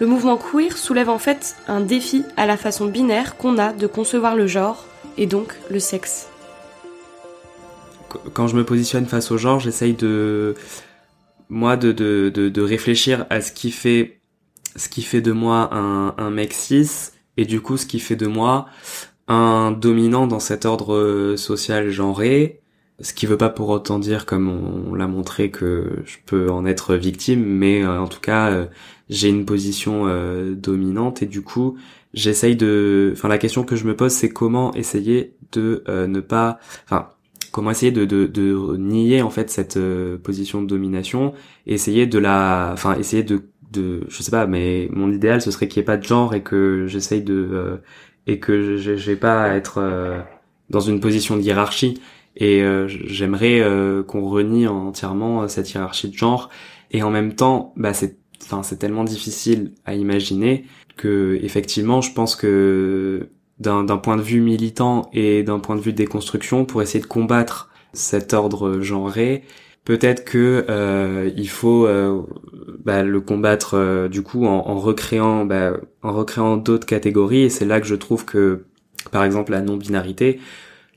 le 0.00 0.06
mouvement 0.06 0.36
queer 0.36 0.76
soulève 0.76 1.08
en 1.08 1.18
fait 1.18 1.56
un 1.68 1.80
défi 1.80 2.24
à 2.36 2.46
la 2.46 2.56
façon 2.56 2.86
binaire 2.86 3.36
qu'on 3.36 3.58
a 3.58 3.72
de 3.72 3.86
concevoir 3.86 4.36
le 4.36 4.46
genre 4.46 4.84
et 5.16 5.26
donc 5.26 5.54
le 5.70 5.80
sexe. 5.80 6.28
Quand 8.32 8.46
je 8.46 8.56
me 8.56 8.64
positionne 8.64 9.06
face 9.06 9.30
au 9.30 9.38
genre, 9.38 9.60
j'essaye 9.60 9.94
de 9.94 10.54
moi 11.48 11.76
de, 11.76 11.92
de, 11.92 12.30
de, 12.30 12.62
réfléchir 12.62 13.26
à 13.30 13.40
ce 13.40 13.52
qui 13.52 13.70
fait 13.70 14.20
ce 14.74 14.88
qui 14.88 15.02
fait 15.02 15.20
de 15.20 15.32
moi 15.32 15.70
un, 15.72 16.14
un 16.18 16.30
mec 16.30 16.52
cis 16.52 17.12
et 17.36 17.44
du 17.44 17.60
coup 17.60 17.76
ce 17.76 17.86
qui 17.86 18.00
fait 18.00 18.16
de 18.16 18.26
moi 18.26 18.66
un 19.28 19.70
dominant 19.70 20.26
dans 20.26 20.40
cet 20.40 20.64
ordre 20.64 21.34
social 21.36 21.90
genré 21.90 22.60
ce 23.00 23.12
qui 23.12 23.26
veut 23.26 23.36
pas 23.36 23.50
pour 23.50 23.68
autant 23.68 23.98
dire, 23.98 24.24
comme 24.26 24.48
on, 24.48 24.94
l'a 24.94 25.06
montré, 25.06 25.50
que 25.50 26.02
je 26.04 26.16
peux 26.24 26.50
en 26.50 26.64
être 26.64 26.94
victime, 26.94 27.44
mais 27.44 27.82
euh, 27.82 28.00
en 28.00 28.08
tout 28.08 28.20
cas, 28.20 28.50
euh, 28.50 28.66
j'ai 29.08 29.28
une 29.28 29.44
position 29.44 30.06
euh, 30.06 30.54
dominante 30.54 31.22
et 31.22 31.26
du 31.26 31.42
coup, 31.42 31.76
j'essaye 32.14 32.56
de. 32.56 33.12
Enfin, 33.14 33.28
la 33.28 33.38
question 33.38 33.64
que 33.64 33.76
je 33.76 33.84
me 33.86 33.96
pose, 33.96 34.12
c'est 34.12 34.28
comment 34.28 34.74
essayer 34.74 35.34
de 35.52 35.84
ne 35.88 36.20
pas. 36.20 36.58
Enfin, 36.84 37.10
comment 37.52 37.70
essayer 37.70 37.92
de, 37.92 38.04
de, 38.04 38.26
de 38.26 38.76
nier 38.76 39.22
en 39.22 39.30
fait 39.30 39.50
cette 39.50 39.78
position 40.22 40.62
de 40.62 40.66
domination, 40.66 41.32
essayer 41.66 42.06
de 42.06 42.18
la, 42.18 42.70
enfin 42.72 42.96
essayer 42.96 43.22
de 43.22 43.42
de 43.72 44.04
je 44.08 44.22
sais 44.22 44.30
pas 44.30 44.46
mais 44.46 44.88
mon 44.92 45.10
idéal 45.12 45.42
ce 45.42 45.50
serait 45.50 45.66
qu'il 45.66 45.80
y 45.80 45.82
ait 45.82 45.84
pas 45.86 45.96
de 45.96 46.04
genre 46.04 46.34
et 46.34 46.42
que 46.42 46.86
j'essaye 46.86 47.22
de 47.22 47.80
et 48.28 48.38
que 48.38 48.76
j'ai 48.76 49.16
pas 49.16 49.42
à 49.42 49.54
être 49.56 50.24
dans 50.70 50.80
une 50.80 51.00
position 51.00 51.36
de 51.36 51.42
hiérarchie 51.42 52.00
et 52.36 52.62
euh, 52.62 52.86
j'aimerais 52.88 53.60
euh, 53.60 54.02
qu'on 54.02 54.28
renie 54.28 54.66
entièrement 54.66 55.42
euh, 55.42 55.48
cette 55.48 55.72
hiérarchie 55.72 56.10
de 56.10 56.16
genre 56.16 56.50
et 56.90 57.02
en 57.02 57.10
même 57.10 57.34
temps 57.34 57.72
bah 57.76 57.94
c'est 57.94 58.18
enfin 58.46 58.62
c'est 58.62 58.76
tellement 58.76 59.04
difficile 59.04 59.72
à 59.84 59.94
imaginer 59.94 60.64
que 60.96 61.38
effectivement 61.42 62.00
je 62.00 62.12
pense 62.12 62.36
que 62.36 63.28
d'un 63.58 63.84
point 63.98 64.16
de 64.16 64.22
vue 64.22 64.40
militant 64.40 65.08
et 65.12 65.42
d'un 65.42 65.58
point 65.58 65.76
de 65.76 65.80
vue 65.80 65.92
de 65.92 65.96
déconstruction 65.96 66.64
pour 66.64 66.82
essayer 66.82 67.00
de 67.00 67.06
combattre 67.06 67.70
cet 67.92 68.34
ordre 68.34 68.80
genré 68.80 69.42
peut-être 69.84 70.24
que 70.24 70.66
euh, 70.68 71.30
il 71.36 71.48
faut 71.48 71.88
bah, 72.84 73.02
le 73.02 73.20
combattre 73.20 74.08
du 74.08 74.22
coup 74.22 74.46
en, 74.46 74.68
en 74.68 74.78
recréant 74.78 75.44
bah, 75.46 75.72
en 76.02 76.12
recréant 76.12 76.56
d'autres 76.56 76.86
catégories. 76.86 77.42
Et 77.44 77.50
c'est 77.50 77.64
là 77.64 77.80
que 77.80 77.86
je 77.86 77.94
trouve 77.94 78.24
que 78.24 78.64
par 79.10 79.24
exemple 79.24 79.52
la 79.52 79.62
non 79.62 79.76
binarité 79.76 80.40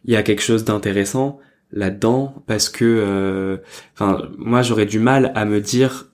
il 0.05 0.13
y 0.13 0.15
a 0.15 0.23
quelque 0.23 0.41
chose 0.41 0.63
d'intéressant 0.63 1.39
là-dedans 1.71 2.43
parce 2.47 2.69
que 2.69 2.85
euh, 2.85 3.57
enfin 3.93 4.29
moi 4.37 4.61
j'aurais 4.61 4.85
du 4.85 4.99
mal 4.99 5.31
à 5.35 5.45
me 5.45 5.61
dire 5.61 6.08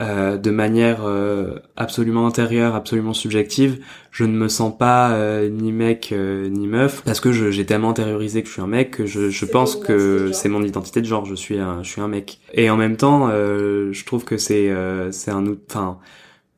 euh, 0.00 0.36
de 0.36 0.50
manière 0.50 1.04
euh, 1.04 1.58
absolument 1.76 2.26
intérieure, 2.26 2.74
absolument 2.74 3.14
subjective, 3.14 3.82
je 4.10 4.24
ne 4.24 4.36
me 4.36 4.48
sens 4.48 4.76
pas 4.76 5.16
ni 5.48 5.72
mec 5.72 6.12
ni 6.12 6.66
meuf 6.66 7.02
parce 7.04 7.20
que 7.20 7.32
j'ai 7.32 7.66
tellement 7.66 7.90
intériorisé 7.90 8.42
que 8.42 8.48
je 8.48 8.52
suis 8.52 8.62
un 8.62 8.66
mec 8.66 8.90
que 8.92 9.06
je, 9.06 9.30
je 9.30 9.44
pense 9.44 9.76
que 9.76 10.32
c'est 10.32 10.48
mon 10.48 10.62
identité 10.62 11.00
de 11.00 11.06
genre, 11.06 11.24
je 11.24 11.34
suis 11.34 11.58
un 11.58 11.82
je 11.82 11.90
suis 11.90 12.00
un 12.00 12.08
mec. 12.08 12.40
Et 12.54 12.70
en 12.70 12.76
même 12.76 12.96
temps, 12.96 13.28
je 13.28 14.04
trouve 14.04 14.24
que 14.24 14.36
c'est 14.36 14.72
c'est 15.10 15.30
un 15.30 15.44
enfin 15.68 15.98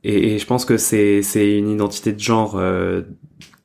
et, 0.04 0.34
et, 0.34 0.38
je 0.38 0.46
pense 0.46 0.64
que 0.64 0.78
c'est 0.78 1.22
c'est 1.22 1.58
une 1.58 1.68
identité 1.68 2.12
de 2.12 2.20
genre 2.20 2.60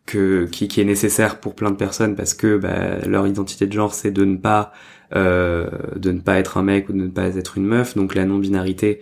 que 0.05 0.45
qui, 0.45 0.67
qui, 0.67 0.81
est 0.81 0.85
nécessaire 0.85 1.39
pour 1.39 1.55
plein 1.55 1.71
de 1.71 1.77
personnes 1.77 2.15
parce 2.15 2.33
que 2.33 2.57
bah, 2.57 2.99
leur 3.07 3.27
identité 3.27 3.65
de 3.67 3.73
genre 3.73 3.93
c'est 3.93 4.11
de 4.11 4.25
ne 4.25 4.35
pas 4.35 4.73
euh, 5.15 5.69
de 5.95 6.11
ne 6.11 6.19
pas 6.19 6.39
être 6.39 6.57
un 6.57 6.63
mec 6.63 6.89
ou 6.89 6.93
de 6.93 6.97
ne 6.97 7.07
pas 7.07 7.35
être 7.35 7.57
une 7.57 7.65
meuf. 7.65 7.95
Donc 7.95 8.15
la 8.15 8.25
non 8.25 8.39
binarité 8.39 9.01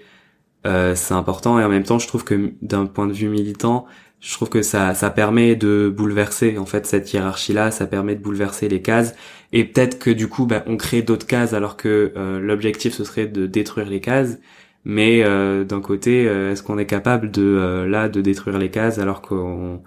euh, 0.66 0.96
c'est 0.96 1.14
important 1.14 1.60
et 1.60 1.64
en 1.64 1.70
même 1.70 1.84
temps 1.84 2.00
je 2.00 2.08
trouve 2.08 2.24
que 2.24 2.54
d'un 2.62 2.86
point 2.86 3.08
de 3.08 3.14
vue 3.14 3.30
militant 3.30 3.86
je 4.22 4.34
trouve 4.34 4.50
que 4.50 4.62
ça 4.62 4.94
ça 4.94 5.10
permet 5.10 5.56
de 5.56 5.94
bouleverser 5.96 6.58
en 6.58 6.66
fait 6.66 6.86
cette 6.86 7.12
hiérarchie 7.14 7.54
là 7.54 7.72
ça 7.72 7.88
permet 7.88 8.16
de 8.16 8.22
bouleverser 8.22 8.70
les 8.70 8.82
cases. 8.82 9.16
Et 9.52 9.66
peut-être 9.66 10.00
que 10.00 10.10
du 10.10 10.28
coup 10.30 10.46
bah, 10.46 10.64
on 10.68 10.78
crée 10.78 11.02
d'autres 11.02 11.28
cases 11.28 11.54
alors 11.54 11.78
que 11.78 12.14
euh, 12.16 12.40
l'objectif 12.40 12.94
ce 12.94 13.04
serait 13.04 13.28
de 13.28 13.46
détruire 13.48 13.90
les 13.90 14.02
cases. 14.02 14.40
Mais 14.86 15.24
euh, 15.24 15.64
d'un 15.64 15.82
côté 15.82 16.24
est-ce 16.26 16.64
qu'on 16.64 16.78
est 16.78 16.86
capable 16.86 17.32
de 17.32 17.86
là 17.88 18.10
de 18.10 18.22
détruire 18.22 18.58
les 18.58 18.70
cases 18.72 19.00
alors 19.00 19.22
qu'on 19.22 19.82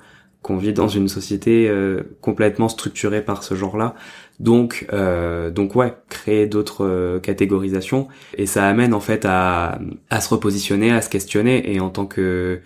qu'on 0.47 0.57
vit 0.59 0.73
dans 0.73 0.87
une 0.87 1.09
société 1.09 1.69
euh, 1.69 2.03
complètement 2.21 2.69
structurée 2.69 3.21
par 3.23 3.43
ce 3.43 3.57
genre-là? 3.57 3.97
Donc, 4.39 4.87
euh, 4.93 5.51
donc 5.51 5.75
ouais, 5.75 5.95
créer 6.09 6.47
d'autres 6.47 6.85
euh, 6.85 7.19
catégorisations. 7.21 8.09
Et 8.37 8.47
ça 8.47 8.67
amène 8.67 8.93
en 8.93 9.01
fait 9.01 9.25
à, 9.25 9.79
à 10.11 10.21
se 10.21 10.29
repositionner, 10.29 10.93
à 10.93 11.01
se 11.01 11.09
questionner. 11.09 11.73
Et 11.73 11.81
en 11.81 11.91
tant 11.91 12.07
que 12.07 12.61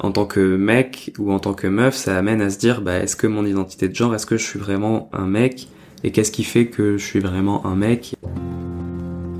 en 0.00 0.10
tant 0.10 0.26
que 0.26 0.56
mec 0.56 1.12
ou 1.18 1.32
en 1.32 1.38
tant 1.38 1.54
que 1.54 1.66
meuf, 1.66 1.94
ça 1.94 2.18
amène 2.18 2.40
à 2.40 2.50
se 2.50 2.58
dire 2.58 2.82
bah 2.82 2.98
est-ce 2.98 3.16
que 3.16 3.26
mon 3.26 3.46
identité 3.46 3.88
de 3.88 3.94
genre, 3.94 4.14
est-ce 4.14 4.26
que 4.26 4.36
je 4.36 4.44
suis 4.44 4.58
vraiment 4.58 5.08
un 5.12 5.26
mec? 5.26 5.68
Et 6.02 6.10
qu'est-ce 6.10 6.32
qui 6.32 6.44
fait 6.44 6.66
que 6.66 6.98
je 6.98 7.04
suis 7.04 7.20
vraiment 7.20 7.64
un 7.64 7.76
mec? 7.76 8.14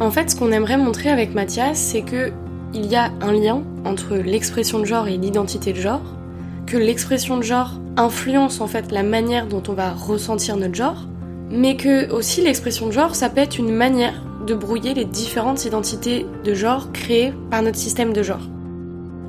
En 0.01 0.11
fait, 0.11 0.31
ce 0.31 0.37
qu'on 0.37 0.51
aimerait 0.51 0.79
montrer 0.79 1.11
avec 1.11 1.35
Mathias, 1.35 1.79
c'est 1.79 2.03
que 2.03 2.33
il 2.73 2.87
y 2.87 2.97
a 2.97 3.13
un 3.21 3.33
lien 3.33 3.63
entre 3.85 4.17
l'expression 4.17 4.81
de 4.81 4.85
genre 4.85 5.07
et 5.07 5.17
l'identité 5.17 5.73
de 5.73 5.81
genre, 5.81 6.17
que 6.67 6.77
l'expression 6.77 7.37
de 7.37 7.43
genre 7.43 7.81
influence 7.97 8.61
en 8.61 8.67
fait 8.67 8.91
la 8.91 9.05
manière 9.05 9.47
dont 9.47 9.63
on 9.69 9.75
va 9.75 9.93
ressentir 9.93 10.57
notre 10.57 10.75
genre, 10.75 11.07
mais 11.55 11.77
que 11.77 12.11
aussi 12.11 12.43
l'expression 12.43 12.89
de 12.89 12.93
genre, 12.93 13.15
ça 13.15 13.31
peut 13.31 13.41
être 13.41 13.59
une 13.59 13.73
manière 13.73 14.21
de 14.47 14.55
brouiller 14.55 14.93
les 14.93 15.05
différentes 15.05 15.65
identités 15.65 16.27
de 16.45 16.53
genre 16.53 16.91
créées 16.93 17.33
par 17.51 17.63
notre 17.63 17.79
système 17.79 18.13
de 18.13 18.23
genre. 18.23 18.49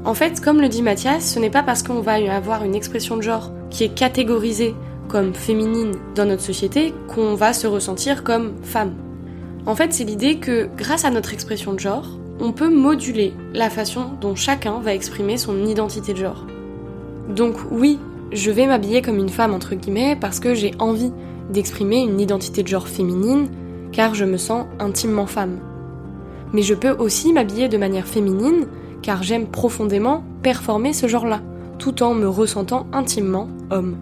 En 0.04 0.14
fait, 0.14 0.42
comme 0.42 0.60
le 0.60 0.68
dit 0.68 0.82
Mathias, 0.82 1.34
ce 1.34 1.40
n'est 1.40 1.50
pas 1.50 1.64
parce 1.64 1.84
qu'on 1.84 2.02
va 2.02 2.14
avoir 2.36 2.64
une 2.64 2.76
expression 2.76 3.16
de 3.16 3.22
genre 3.22 3.52
qui 3.70 3.84
est 3.84 3.94
catégorisée 3.94 4.76
comme 5.08 5.34
féminine 5.34 5.94
dans 6.16 6.26
notre 6.26 6.42
société 6.42 6.94
qu'on 7.08 7.36
va 7.36 7.54
se 7.54 7.68
ressentir 7.68 8.24
comme 8.24 8.54
femme. 8.64 8.94
En 9.68 9.76
fait, 9.76 9.94
c'est 9.94 10.04
l'idée 10.04 10.38
que 10.38 10.68
grâce 10.78 11.06
à 11.06 11.12
notre 11.12 11.34
expression 11.34 11.74
de 11.74 11.80
genre, 11.80 12.20
on 12.40 12.52
peut 12.52 12.70
moduler 12.70 13.34
la 13.54 13.70
façon 13.70 14.12
dont 14.20 14.36
chacun 14.36 14.80
va 14.80 14.94
exprimer 14.94 15.38
son 15.38 15.66
identité 15.66 16.14
de 16.14 16.20
genre. 16.20 16.46
Donc 17.30 17.56
oui, 17.72 18.00
je 18.32 18.52
vais 18.52 18.68
m'habiller 18.68 19.02
comme 19.02 19.18
une 19.18 19.30
femme 19.30 19.54
entre 19.54 19.76
guillemets 19.76 20.18
parce 20.20 20.40
que 20.40 20.54
j'ai 20.54 20.72
envie 20.80 21.12
d'exprimer 21.50 22.02
une 22.02 22.20
identité 22.20 22.64
de 22.64 22.68
genre 22.68 22.88
féminine 22.88 23.48
car 23.92 24.16
je 24.16 24.26
me 24.26 24.38
sens 24.38 24.66
intimement 24.80 25.28
femme. 25.28 25.60
Mais 26.54 26.62
je 26.62 26.74
peux 26.74 26.92
aussi 26.92 27.34
m'habiller 27.34 27.68
de 27.68 27.78
manière 27.78 28.08
féminine 28.08 28.68
car 29.02 29.24
j'aime 29.24 29.48
profondément 29.48 30.24
performer 30.42 30.94
ce 30.94 31.08
genre-là, 31.08 31.42
tout 31.78 32.02
en 32.04 32.14
me 32.14 32.28
ressentant 32.28 32.88
intimement 32.92 33.48
homme. 33.70 33.98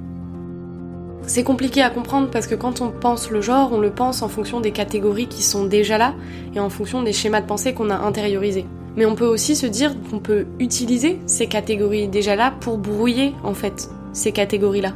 C'est 1.25 1.43
compliqué 1.43 1.81
à 1.81 1.89
comprendre 1.89 2.29
parce 2.29 2.47
que 2.47 2.55
quand 2.55 2.81
on 2.81 2.89
pense 2.89 3.29
le 3.29 3.41
genre, 3.41 3.71
on 3.71 3.79
le 3.79 3.91
pense 3.91 4.21
en 4.21 4.27
fonction 4.27 4.59
des 4.59 4.71
catégories 4.71 5.27
qui 5.27 5.41
sont 5.41 5.65
déjà 5.65 5.97
là 5.97 6.13
et 6.53 6.59
en 6.59 6.69
fonction 6.69 7.01
des 7.01 7.13
schémas 7.13 7.41
de 7.41 7.47
pensée 7.47 7.73
qu'on 7.73 7.89
a 7.89 7.97
intériorisés. 7.97 8.65
Mais 8.95 9.05
on 9.05 9.15
peut 9.15 9.25
aussi 9.25 9.55
se 9.55 9.65
dire 9.65 9.95
qu'on 10.09 10.19
peut 10.19 10.45
utiliser 10.59 11.19
ces 11.25 11.47
catégories 11.47 12.07
déjà 12.07 12.35
là 12.35 12.53
pour 12.59 12.77
brouiller 12.77 13.33
en 13.43 13.53
fait 13.53 13.89
ces 14.13 14.32
catégories-là. 14.32 14.93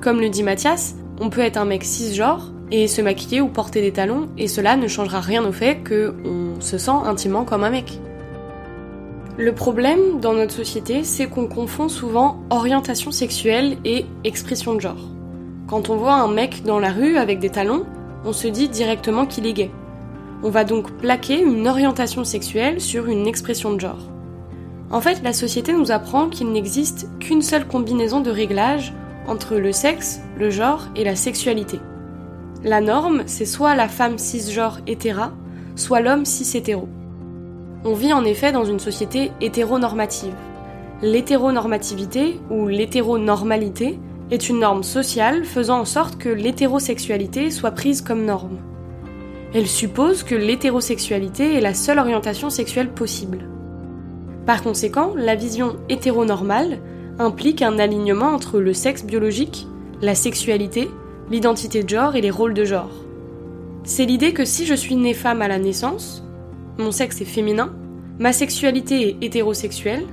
Comme 0.00 0.20
le 0.20 0.28
dit 0.28 0.42
Mathias, 0.42 0.94
on 1.20 1.30
peut 1.30 1.40
être 1.40 1.56
un 1.56 1.64
mec 1.64 1.84
cisgenre 1.84 2.52
et 2.70 2.88
se 2.88 3.02
maquiller 3.02 3.40
ou 3.40 3.48
porter 3.48 3.80
des 3.80 3.92
talons, 3.92 4.28
et 4.38 4.48
cela 4.48 4.76
ne 4.76 4.88
changera 4.88 5.20
rien 5.20 5.44
au 5.44 5.52
fait 5.52 5.78
qu'on 5.86 6.60
se 6.60 6.78
sent 6.78 6.90
intimement 7.04 7.44
comme 7.44 7.64
un 7.64 7.70
mec. 7.70 7.98
Le 9.36 9.52
problème 9.52 10.20
dans 10.20 10.34
notre 10.34 10.52
société, 10.52 11.02
c'est 11.02 11.26
qu'on 11.26 11.46
confond 11.46 11.88
souvent 11.88 12.42
orientation 12.50 13.10
sexuelle 13.10 13.78
et 13.84 14.04
expression 14.24 14.74
de 14.74 14.80
genre. 14.80 15.08
Quand 15.66 15.88
on 15.88 15.96
voit 15.96 16.14
un 16.14 16.28
mec 16.28 16.62
dans 16.64 16.78
la 16.78 16.90
rue 16.90 17.16
avec 17.16 17.38
des 17.38 17.48
talons, 17.48 17.86
on 18.24 18.32
se 18.32 18.48
dit 18.48 18.68
directement 18.68 19.26
qu'il 19.26 19.46
est 19.46 19.52
gay. 19.52 19.70
On 20.42 20.50
va 20.50 20.64
donc 20.64 20.90
plaquer 20.92 21.40
une 21.40 21.68
orientation 21.68 22.24
sexuelle 22.24 22.80
sur 22.80 23.06
une 23.06 23.26
expression 23.26 23.72
de 23.72 23.80
genre. 23.80 24.10
En 24.90 25.00
fait, 25.00 25.22
la 25.22 25.32
société 25.32 25.72
nous 25.72 25.92
apprend 25.92 26.28
qu'il 26.28 26.50
n'existe 26.50 27.08
qu'une 27.20 27.42
seule 27.42 27.66
combinaison 27.66 28.20
de 28.20 28.30
réglages 28.30 28.92
entre 29.28 29.56
le 29.56 29.70
sexe, 29.70 30.20
le 30.36 30.50
genre 30.50 30.88
et 30.96 31.04
la 31.04 31.14
sexualité. 31.14 31.78
La 32.64 32.80
norme, 32.80 33.22
c'est 33.26 33.46
soit 33.46 33.76
la 33.76 33.88
femme 33.88 34.18
cisgenre 34.18 34.80
hétéra, 34.86 35.32
soit 35.76 36.00
l'homme 36.00 36.24
cis-hétéro. 36.24 36.88
On 37.84 37.94
vit 37.94 38.12
en 38.12 38.24
effet 38.24 38.52
dans 38.52 38.64
une 38.64 38.80
société 38.80 39.30
hétéronormative. 39.40 40.34
L'hétéronormativité, 41.02 42.40
ou 42.50 42.66
l'hétéronormalité, 42.66 43.98
est 44.30 44.48
une 44.48 44.58
norme 44.58 44.82
sociale 44.82 45.44
faisant 45.44 45.80
en 45.80 45.84
sorte 45.84 46.18
que 46.18 46.28
l'hétérosexualité 46.28 47.50
soit 47.50 47.70
prise 47.70 48.02
comme 48.02 48.24
norme. 48.24 48.58
Elle 49.54 49.66
suppose 49.66 50.22
que 50.22 50.34
l'hétérosexualité 50.34 51.54
est 51.54 51.60
la 51.60 51.74
seule 51.74 51.98
orientation 51.98 52.50
sexuelle 52.50 52.90
possible. 52.90 53.48
Par 54.50 54.64
conséquent, 54.64 55.12
la 55.16 55.36
vision 55.36 55.76
hétéronormale 55.88 56.80
implique 57.20 57.62
un 57.62 57.78
alignement 57.78 58.30
entre 58.30 58.58
le 58.58 58.74
sexe 58.74 59.04
biologique, 59.04 59.68
la 60.02 60.16
sexualité, 60.16 60.90
l'identité 61.30 61.84
de 61.84 61.88
genre 61.88 62.16
et 62.16 62.20
les 62.20 62.32
rôles 62.32 62.54
de 62.54 62.64
genre. 62.64 62.90
C'est 63.84 64.06
l'idée 64.06 64.32
que 64.32 64.44
si 64.44 64.66
je 64.66 64.74
suis 64.74 64.96
née 64.96 65.14
femme 65.14 65.40
à 65.40 65.46
la 65.46 65.60
naissance, 65.60 66.24
mon 66.78 66.90
sexe 66.90 67.20
est 67.20 67.26
féminin, 67.26 67.72
ma 68.18 68.32
sexualité 68.32 69.10
est 69.10 69.24
hétérosexuelle, 69.24 70.04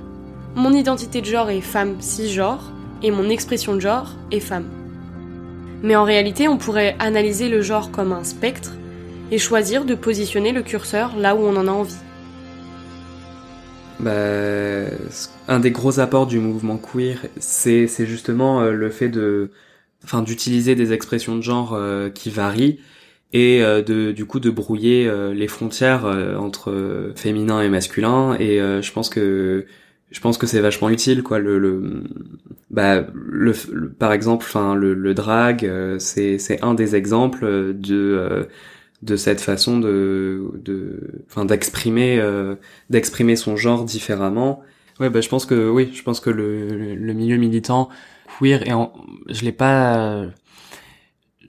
mon 0.54 0.72
identité 0.72 1.20
de 1.20 1.26
genre 1.26 1.50
est 1.50 1.60
femme 1.60 1.96
cisgenre 1.98 2.70
et 3.02 3.10
mon 3.10 3.28
expression 3.30 3.74
de 3.74 3.80
genre 3.80 4.14
est 4.30 4.38
femme. 4.38 4.68
Mais 5.82 5.96
en 5.96 6.04
réalité, 6.04 6.46
on 6.46 6.58
pourrait 6.58 6.94
analyser 7.00 7.48
le 7.48 7.60
genre 7.60 7.90
comme 7.90 8.12
un 8.12 8.22
spectre 8.22 8.74
et 9.32 9.38
choisir 9.38 9.84
de 9.84 9.96
positionner 9.96 10.52
le 10.52 10.62
curseur 10.62 11.16
là 11.16 11.34
où 11.34 11.40
on 11.40 11.56
en 11.56 11.66
a 11.66 11.72
envie 11.72 11.96
bah, 14.00 14.90
un 15.48 15.60
des 15.60 15.70
gros 15.70 16.00
apports 16.00 16.26
du 16.26 16.38
mouvement 16.38 16.78
queer, 16.78 17.26
c'est 17.38 17.88
justement 18.06 18.60
euh, 18.60 18.72
le 18.72 18.90
fait 18.90 19.08
de, 19.08 19.50
enfin, 20.04 20.22
d'utiliser 20.22 20.74
des 20.74 20.92
expressions 20.92 21.36
de 21.36 21.42
genre 21.42 21.74
euh, 21.74 22.10
qui 22.10 22.30
varient 22.30 22.78
et 23.32 23.62
euh, 23.62 23.82
de 23.82 24.12
du 24.12 24.24
coup 24.24 24.40
de 24.40 24.50
brouiller 24.50 25.10
les 25.34 25.48
frontières 25.48 26.04
entre 26.38 27.12
féminin 27.16 27.60
et 27.62 27.68
masculin. 27.68 28.36
Et 28.40 28.58
je 28.58 28.92
pense 28.92 29.08
que 29.10 29.66
je 30.10 30.20
pense 30.20 30.38
que 30.38 30.46
c'est 30.46 30.60
vachement 30.60 30.88
utile 30.88 31.22
quoi 31.22 31.38
le, 31.38 31.58
le 31.58 32.04
bah 32.70 33.06
le, 33.14 33.52
par 33.98 34.12
exemple 34.12 34.46
enfin 34.48 34.74
le, 34.74 34.94
le 34.94 35.12
drag 35.14 35.70
c'est 35.98 36.38
c'est 36.38 36.62
un 36.64 36.72
des 36.74 36.96
exemples 36.96 37.74
de 37.74 38.48
de 39.02 39.16
cette 39.16 39.40
façon 39.40 39.78
de 39.78 40.50
de 40.64 41.22
enfin 41.28 41.44
d'exprimer 41.44 42.18
euh, 42.18 42.56
d'exprimer 42.90 43.36
son 43.36 43.56
genre 43.56 43.84
différemment. 43.84 44.62
Ouais 45.00 45.10
bah 45.10 45.20
je 45.20 45.28
pense 45.28 45.46
que 45.46 45.70
oui 45.70 45.90
je 45.94 46.02
pense 46.02 46.20
que 46.20 46.30
le, 46.30 46.94
le 46.94 47.12
milieu 47.12 47.36
militant 47.36 47.88
queer 48.38 48.66
et 48.66 48.72
en, 48.72 48.92
je 49.28 49.44
l'ai 49.44 49.52
pas 49.52 50.26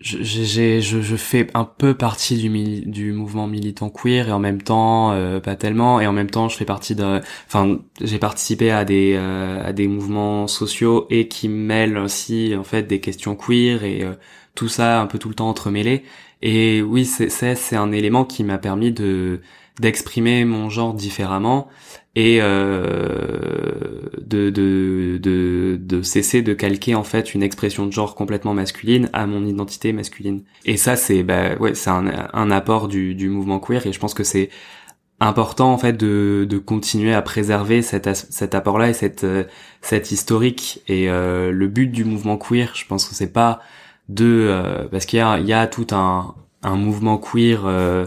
j'ai 0.02 0.82
je, 0.82 1.02
je 1.02 1.16
fais 1.16 1.48
un 1.54 1.66
peu 1.66 1.94
partie 1.94 2.38
du 2.38 2.50
du 2.86 3.12
mouvement 3.12 3.48
militant 3.48 3.90
queer 3.90 4.30
et 4.30 4.32
en 4.32 4.40
même 4.40 4.62
temps 4.62 5.12
euh, 5.12 5.40
pas 5.40 5.56
tellement. 5.56 6.00
Et 6.00 6.08
en 6.08 6.14
même 6.14 6.30
temps 6.30 6.48
je 6.48 6.56
fais 6.56 6.66
partie 6.66 6.96
de 6.96 7.22
enfin 7.48 7.80
j'ai 8.02 8.18
participé 8.20 8.72
à 8.72 8.86
des 8.86 9.16
euh, 9.18 9.62
à 9.64 9.74
des 9.74 9.88
mouvements 9.88 10.48
sociaux 10.48 11.06
et 11.10 11.28
qui 11.28 11.50
mêlent 11.50 11.98
aussi 11.98 12.56
en 12.58 12.64
fait 12.64 12.84
des 12.84 13.02
questions 13.02 13.36
queer 13.36 13.84
et 13.84 14.04
euh, 14.04 14.14
tout 14.56 14.70
ça 14.70 15.02
un 15.02 15.06
peu 15.08 15.20
tout 15.20 15.30
le 15.30 15.36
temps 15.36 15.50
entremêlé 15.50 16.04
et 16.42 16.82
oui 16.82 17.06
c'est 17.06 17.76
un 17.76 17.92
élément 17.92 18.26
qui 18.26 18.44
m'a 18.44 18.58
permis 18.58 18.92
de 18.92 19.42
d'exprimer 19.80 20.44
mon 20.46 20.70
genre 20.70 20.94
différemment 20.94 21.70
et 22.16 22.40
euh, 22.42 24.10
de, 24.22 24.50
de, 24.50 25.18
de, 25.22 25.80
de, 25.82 26.02
cesser 26.02 26.42
de 26.42 26.54
calquer 26.54 26.96
en 26.96 27.04
fait 27.04 27.34
une 27.34 27.44
expression 27.44 27.86
de 27.86 27.92
genre 27.92 28.16
complètement 28.16 28.54
masculine 28.54 29.10
à 29.14 29.26
mon 29.26 29.46
identité 29.46 29.94
masculine. 29.94 30.44
Et 30.66 30.76
ça 30.76 30.96
c'est 30.98 31.24
bah 31.24 31.56
ouais 31.60 31.76
c'est 31.76 31.90
un, 31.90 32.30
un 32.34 32.52
apport 32.52 32.90
du, 32.90 33.16
du 33.16 33.30
mouvement 33.30 33.60
queer 33.60 33.86
et 33.86 33.94
je 33.94 34.00
pense 34.00 34.14
que 34.14 34.24
c'est 34.26 34.50
important 35.22 35.72
en 35.74 35.78
fait 35.78 35.94
de, 35.94 36.46
de 36.50 36.58
continuer 36.58 37.14
à 37.14 37.22
préserver 37.22 37.82
cet, 37.82 38.14
cet 38.14 38.56
apport-là 38.56 38.90
et 38.90 38.94
cette, 38.94 39.26
cette 39.82 40.12
historique. 40.12 40.82
Et 40.88 41.10
euh, 41.10 41.52
le 41.52 41.68
but 41.68 41.88
du 41.88 42.06
mouvement 42.06 42.38
queer, 42.38 42.72
je 42.76 42.86
pense 42.86 43.08
que 43.08 43.16
c'est 43.16 43.32
pas 43.34 43.60
de 44.10 44.26
euh, 44.26 44.88
parce 44.90 45.06
qu'il 45.06 45.18
y 45.18 45.22
a, 45.22 45.40
il 45.40 45.48
y 45.48 45.54
a 45.54 45.68
tout 45.68 45.88
un, 45.92 46.36
un 46.64 46.76
mouvement 46.76 47.18
queer 47.18 47.66
euh, 47.66 48.06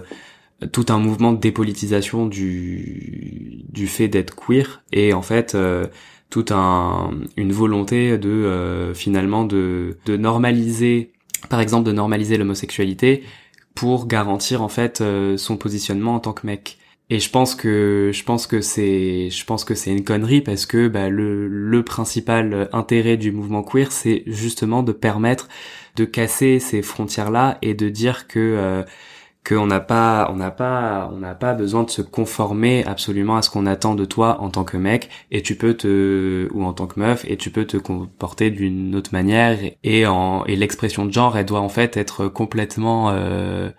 tout 0.73 0.87
un 0.91 0.99
mouvement 0.99 1.33
de 1.33 1.39
dépolitisation 1.41 2.27
du 2.27 3.65
du 3.69 3.87
fait 3.87 4.09
d'être 4.09 4.35
queer 4.37 4.83
et 4.93 5.13
en 5.13 5.23
fait 5.23 5.55
euh, 5.55 5.87
toute 6.31 6.53
un 6.53 7.11
une 7.37 7.53
volonté 7.53 8.19
de 8.19 8.29
euh, 8.29 8.95
finalement 8.95 9.45
de 9.45 9.99
de 10.05 10.17
normaliser 10.17 11.13
par 11.49 11.61
exemple 11.61 11.87
de 11.87 11.93
normaliser 11.93 12.37
l'homosexualité 12.37 13.25
pour 13.75 14.07
garantir 14.07 14.63
en 14.63 14.69
fait 14.69 15.01
euh, 15.01 15.37
son 15.37 15.57
positionnement 15.57 16.17
en 16.17 16.21
tant 16.21 16.33
que 16.33 16.47
mec 16.47 16.79
et 17.11 17.21
je 17.21 17.31
pense 17.31 17.55
que 17.55 18.11
je 18.13 18.25
pense 18.25 18.47
que 18.47 18.61
c'est 18.61 19.31
je 19.31 19.45
pense 19.45 19.65
que 19.65 19.75
c'est 19.75 19.91
une 19.93 20.05
connerie 20.05 20.41
parce 20.41 20.67
que 20.67 20.89
bah, 20.89 21.09
le 21.09 21.49
le 21.49 21.83
principal 21.85 22.69
intérêt 22.73 23.17
du 23.17 23.33
mouvement 23.33 23.63
queer 23.63 23.93
c'est 23.93 24.23
justement 24.27 24.83
de 24.83 24.93
permettre 24.93 25.49
de 25.97 26.05
casser 26.05 26.59
ces 26.59 26.83
frontières 26.83 27.31
là 27.31 27.59
et 27.63 27.75
de 27.75 27.89
dire 27.89 28.27
que 28.29 28.85
qu'on 29.47 29.67
n'a 29.67 29.81
pas 29.81 30.29
on 30.33 30.37
n'a 30.37 30.53
pas 30.53 31.11
on 31.13 31.17
n'a 31.19 31.35
pas 31.35 31.55
besoin 31.55 31.83
de 31.83 31.91
se 31.91 32.01
conformer 32.03 32.85
absolument 32.87 33.37
à 33.37 33.43
ce 33.43 33.51
qu'on 33.51 33.67
attend 33.67 33.95
de 33.97 34.05
toi 34.05 34.41
en 34.41 34.51
tant 34.51 34.63
que 34.65 34.77
mec 34.77 35.09
et 35.33 35.43
tu 35.43 35.57
peux 35.57 35.75
te 35.77 36.49
ou 36.53 36.65
en 36.65 36.73
tant 36.73 36.87
que 36.87 37.01
meuf 37.01 37.25
et 37.29 37.37
tu 37.37 37.51
peux 37.51 37.67
te 37.67 37.77
comporter 37.77 38.51
d'une 38.51 38.95
autre 38.95 39.11
manière 39.13 39.59
et 39.83 40.07
en 40.07 40.45
et 40.47 40.55
l'expression 40.55 41.07
de 41.07 41.13
genre 41.13 41.37
elle 41.37 41.47
doit 41.47 41.61
en 41.61 41.69
fait 41.69 41.97
être 41.97 42.29
complètement 42.29 43.11
euh, 43.11 43.71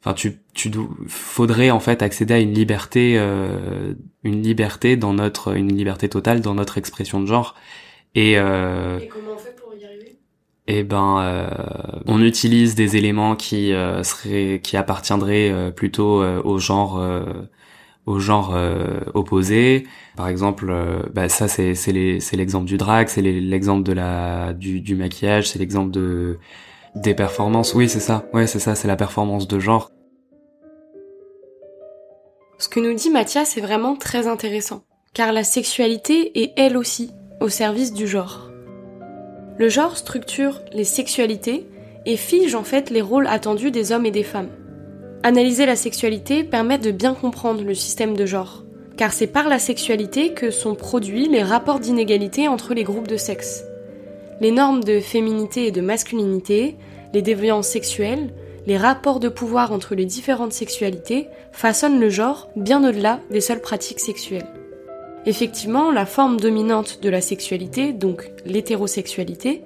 enfin 0.00 0.14
tu 0.14 0.40
tu 0.54 0.70
faudrait 1.06 1.70
en 1.70 1.80
fait 1.80 2.02
accéder 2.02 2.34
à 2.34 2.38
une 2.38 2.54
liberté 2.54 3.16
euh, 3.18 3.94
une 4.24 4.42
liberté 4.42 4.96
dans 4.96 5.12
notre 5.12 5.56
une 5.56 5.74
liberté 5.76 6.08
totale 6.08 6.40
dans 6.40 6.54
notre 6.54 6.78
expression 6.78 7.20
de 7.20 7.26
genre 7.26 7.54
et, 8.14 8.38
euh, 8.38 8.98
et 8.98 9.08
comment 9.08 9.34
on 9.34 9.38
fait 9.38 9.54
eh 10.72 10.84
ben, 10.84 11.20
euh, 11.22 11.48
on 12.06 12.22
utilise 12.22 12.76
des 12.76 12.96
éléments 12.96 13.34
qui 13.34 13.72
euh, 13.72 14.04
seraient, 14.04 14.60
qui 14.62 14.76
appartiendraient 14.76 15.50
euh, 15.50 15.70
plutôt 15.72 16.22
au 16.22 16.58
genre, 16.58 17.02
au 18.06 18.18
genre 18.18 18.56
opposé. 19.14 19.86
Par 20.16 20.28
exemple, 20.28 20.72
bah, 21.12 21.28
ça 21.28 21.48
c'est 21.48 21.74
c'est 21.74 21.92
l'exemple 22.36 22.66
du 22.66 22.76
drag, 22.76 23.08
c'est 23.08 23.22
l'exemple 23.22 23.82
de 23.82 23.92
la 23.92 24.52
du, 24.52 24.80
du 24.80 24.94
maquillage, 24.94 25.48
c'est 25.48 25.58
l'exemple 25.58 25.90
de 25.90 26.38
des 26.94 27.14
performances. 27.14 27.74
Oui, 27.74 27.88
c'est 27.88 28.00
ça. 28.00 28.26
Ouais, 28.32 28.46
c'est 28.46 28.60
ça, 28.60 28.74
c'est 28.74 28.88
la 28.88 28.96
performance 28.96 29.48
de 29.48 29.58
genre. 29.60 29.90
Ce 32.60 32.68
que 32.68 32.78
nous 32.78 32.92
dit 32.92 33.08
Mathias 33.08 33.56
est 33.56 33.62
vraiment 33.62 33.96
très 33.96 34.26
intéressant, 34.26 34.82
car 35.14 35.32
la 35.32 35.44
sexualité 35.44 36.42
est 36.42 36.52
elle 36.58 36.76
aussi 36.76 37.10
au 37.40 37.48
service 37.48 37.94
du 37.94 38.06
genre. 38.06 38.50
Le 39.56 39.70
genre 39.70 39.96
structure 39.96 40.60
les 40.74 40.84
sexualités 40.84 41.66
et 42.04 42.18
fige 42.18 42.54
en 42.54 42.62
fait 42.62 42.90
les 42.90 43.00
rôles 43.00 43.26
attendus 43.28 43.70
des 43.70 43.92
hommes 43.92 44.04
et 44.04 44.10
des 44.10 44.24
femmes. 44.24 44.50
Analyser 45.22 45.64
la 45.64 45.74
sexualité 45.74 46.44
permet 46.44 46.76
de 46.76 46.90
bien 46.90 47.14
comprendre 47.14 47.64
le 47.64 47.74
système 47.74 48.14
de 48.14 48.26
genre, 48.26 48.62
car 48.98 49.14
c'est 49.14 49.26
par 49.26 49.48
la 49.48 49.58
sexualité 49.58 50.34
que 50.34 50.50
sont 50.50 50.74
produits 50.74 51.28
les 51.28 51.42
rapports 51.42 51.80
d'inégalité 51.80 52.46
entre 52.46 52.74
les 52.74 52.84
groupes 52.84 53.08
de 53.08 53.16
sexe. 53.16 53.64
Les 54.42 54.50
normes 54.50 54.84
de 54.84 55.00
féminité 55.00 55.68
et 55.68 55.72
de 55.72 55.80
masculinité, 55.80 56.76
les 57.14 57.22
déviances 57.22 57.68
sexuelles, 57.68 58.34
les 58.66 58.76
rapports 58.76 59.20
de 59.20 59.28
pouvoir 59.28 59.72
entre 59.72 59.94
les 59.94 60.04
différentes 60.04 60.52
sexualités 60.52 61.28
façonnent 61.52 62.00
le 62.00 62.10
genre 62.10 62.48
bien 62.56 62.86
au-delà 62.86 63.20
des 63.30 63.40
seules 63.40 63.60
pratiques 63.60 64.00
sexuelles. 64.00 64.46
Effectivement, 65.26 65.90
la 65.90 66.06
forme 66.06 66.40
dominante 66.40 67.00
de 67.02 67.10
la 67.10 67.20
sexualité, 67.20 67.92
donc 67.92 68.30
l'hétérosexualité, 68.46 69.62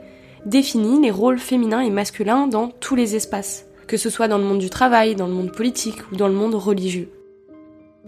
définit 0.47 1.01
les 1.01 1.11
rôles 1.11 1.39
féminins 1.39 1.81
et 1.81 1.91
masculins 1.91 2.47
dans 2.47 2.69
tous 2.69 2.97
les 2.97 3.15
espaces, 3.15 3.67
que 3.87 3.97
ce 3.97 4.11
soit 4.11 4.29
dans 4.29 4.39
le 4.39 4.45
monde 4.45 4.59
du 4.59 4.71
travail, 4.71 5.15
dans 5.15 5.27
le 5.27 5.33
monde 5.33 5.53
politique 5.53 6.11
ou 6.11 6.17
dans 6.17 6.29
le 6.29 6.35
monde 6.35 6.55
religieux. 6.55 7.09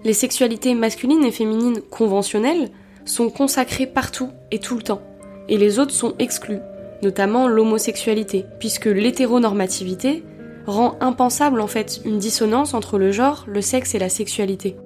Les 0.04 0.12
sexualités 0.12 0.74
masculines 0.74 1.24
et 1.24 1.30
féminines 1.30 1.80
conventionnelles 1.82 2.70
sont 3.04 3.30
consacrées 3.30 3.86
partout 3.86 4.30
et 4.50 4.58
tout 4.58 4.76
le 4.76 4.82
temps, 4.82 5.02
et 5.48 5.56
les 5.56 5.78
autres 5.78 5.94
sont 5.94 6.14
exclues, 6.18 6.60
notamment 7.02 7.48
l'homosexualité, 7.48 8.44
puisque 8.58 8.86
l'hétéronormativité 8.86 10.24
rend 10.66 10.96
impensable 11.00 11.60
en 11.60 11.66
fait 11.66 12.00
une 12.04 12.18
dissonance 12.18 12.74
entre 12.74 12.98
le 12.98 13.12
genre, 13.12 13.44
le 13.48 13.60
sexe 13.60 13.94
et 13.94 13.98
la 13.98 14.08
sexualité. 14.08 14.76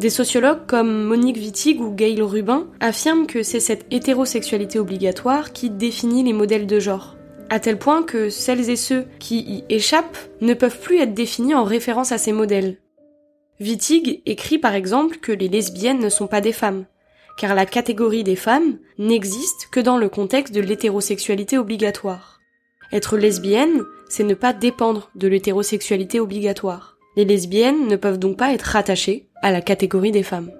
Des 0.00 0.10
sociologues 0.10 0.66
comme 0.66 1.04
Monique 1.04 1.36
Wittig 1.36 1.80
ou 1.80 1.90
Gail 1.90 2.20
Rubin 2.20 2.66
affirment 2.80 3.26
que 3.26 3.42
c'est 3.42 3.60
cette 3.60 3.86
hétérosexualité 3.90 4.78
obligatoire 4.78 5.52
qui 5.52 5.70
définit 5.70 6.22
les 6.22 6.34
modèles 6.34 6.66
de 6.66 6.78
genre, 6.78 7.16
à 7.48 7.60
tel 7.60 7.78
point 7.78 8.02
que 8.02 8.28
celles 8.28 8.68
et 8.68 8.76
ceux 8.76 9.06
qui 9.18 9.38
y 9.38 9.64
échappent 9.70 10.18
ne 10.42 10.52
peuvent 10.52 10.80
plus 10.80 10.98
être 10.98 11.14
définis 11.14 11.54
en 11.54 11.64
référence 11.64 12.12
à 12.12 12.18
ces 12.18 12.32
modèles. 12.32 12.78
Wittig 13.58 14.20
écrit 14.26 14.58
par 14.58 14.74
exemple 14.74 15.16
que 15.16 15.32
les 15.32 15.48
lesbiennes 15.48 16.00
ne 16.00 16.10
sont 16.10 16.26
pas 16.26 16.42
des 16.42 16.52
femmes, 16.52 16.84
car 17.38 17.54
la 17.54 17.64
catégorie 17.64 18.24
des 18.24 18.36
femmes 18.36 18.78
n'existe 18.98 19.68
que 19.70 19.80
dans 19.80 19.96
le 19.96 20.10
contexte 20.10 20.54
de 20.54 20.60
l'hétérosexualité 20.60 21.56
obligatoire. 21.56 22.35
Être 22.92 23.16
lesbienne, 23.16 23.82
c'est 24.08 24.24
ne 24.24 24.34
pas 24.34 24.52
dépendre 24.52 25.10
de 25.14 25.28
l'hétérosexualité 25.28 26.20
obligatoire. 26.20 26.96
Les 27.16 27.24
lesbiennes 27.24 27.88
ne 27.88 27.96
peuvent 27.96 28.18
donc 28.18 28.36
pas 28.36 28.52
être 28.52 28.62
rattachées 28.62 29.26
à 29.42 29.50
la 29.50 29.60
catégorie 29.60 30.12
des 30.12 30.22
femmes. 30.22 30.50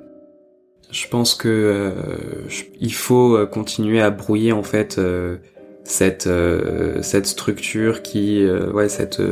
Je 0.90 1.08
pense 1.08 1.34
que 1.34 1.48
euh, 1.48 1.92
il 2.80 2.94
faut 2.94 3.36
euh, 3.36 3.46
continuer 3.46 4.00
à 4.00 4.10
brouiller 4.10 4.52
en 4.52 4.62
fait 4.62 4.98
euh, 4.98 5.36
cette 5.84 6.28
cette 7.02 7.26
structure 7.26 8.02
qui 8.02 8.44
ouais 8.74 8.88
cette 8.88 9.22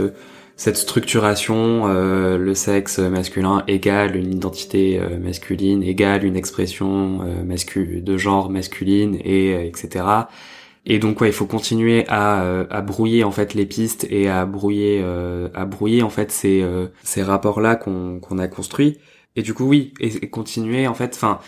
cette 0.55 0.77
structuration 0.77 1.89
le 1.89 2.55
sexe 2.55 3.01
masculin 3.01 3.65
égale 3.67 4.15
une 4.15 4.33
identité 4.33 5.01
masculine 5.21 5.83
égale 5.83 6.25
une 6.25 6.37
expression 6.37 7.23
de 7.45 8.17
genre 8.17 8.51
masculine 8.51 9.19
et 9.25 9.67
etc 9.67 10.05
et 10.87 10.99
donc 10.99 11.20
ouais, 11.20 11.29
il 11.29 11.33
faut 11.33 11.47
continuer 11.47 12.07
à, 12.09 12.42
euh, 12.42 12.66
à 12.70 12.83
brouiller 12.83 13.25
en 13.25 13.31
fait 13.31 13.55
les 13.55 13.64
pistes 13.64 14.07
et 14.11 14.29
à 14.29 14.44
brouiller 14.44 15.01
euh, 15.03 15.49
à 15.55 15.64
brouiller 15.64 16.03
en 16.03 16.11
fait 16.11 16.31
ces 16.31 16.62
euh, 16.62 16.88
ces 17.03 17.23
rapports 17.23 17.61
là 17.61 17.75
qu'on 17.77 18.20
qu'on 18.20 18.38
a 18.38 18.49
construits. 18.49 18.99
Et 19.37 19.42
du 19.42 19.55
coup 19.55 19.64
oui, 19.64 19.94
et, 20.01 20.29
continuer 20.29 20.87
en 20.87 20.94
fait. 20.94 21.12
Enfin, 21.14 21.40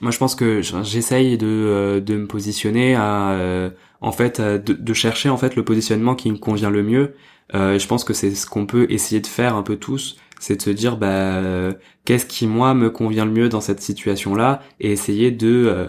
moi 0.00 0.12
je 0.12 0.18
pense 0.18 0.34
que 0.36 0.62
j'essaye 0.62 1.36
de 1.36 2.00
de 2.04 2.16
me 2.16 2.26
positionner 2.26 2.94
à 2.94 3.70
en 4.00 4.12
fait 4.12 4.40
de, 4.40 4.72
de, 4.72 4.94
chercher 4.94 5.30
en 5.30 5.36
fait 5.36 5.56
le 5.56 5.64
positionnement 5.64 6.14
qui 6.14 6.30
me 6.30 6.38
convient 6.38 6.70
le 6.70 6.82
mieux. 6.82 7.14
je 7.52 7.86
pense 7.86 8.04
que 8.04 8.14
c'est 8.14 8.34
ce 8.34 8.46
qu'on 8.46 8.66
peut 8.66 8.86
essayer 8.90 9.20
de 9.20 9.26
faire 9.26 9.56
un 9.56 9.62
peu 9.62 9.76
tous 9.76 10.16
c'est 10.38 10.56
de 10.56 10.62
se 10.62 10.70
dire 10.70 10.96
bah 10.96 11.72
qu'est-ce 12.04 12.26
qui 12.26 12.46
moi 12.46 12.74
me 12.74 12.90
convient 12.90 13.24
le 13.24 13.32
mieux 13.32 13.48
dans 13.48 13.60
cette 13.60 13.80
situation 13.80 14.34
là 14.34 14.62
et 14.80 14.92
essayer 14.92 15.30
de 15.30 15.64
euh, 15.66 15.86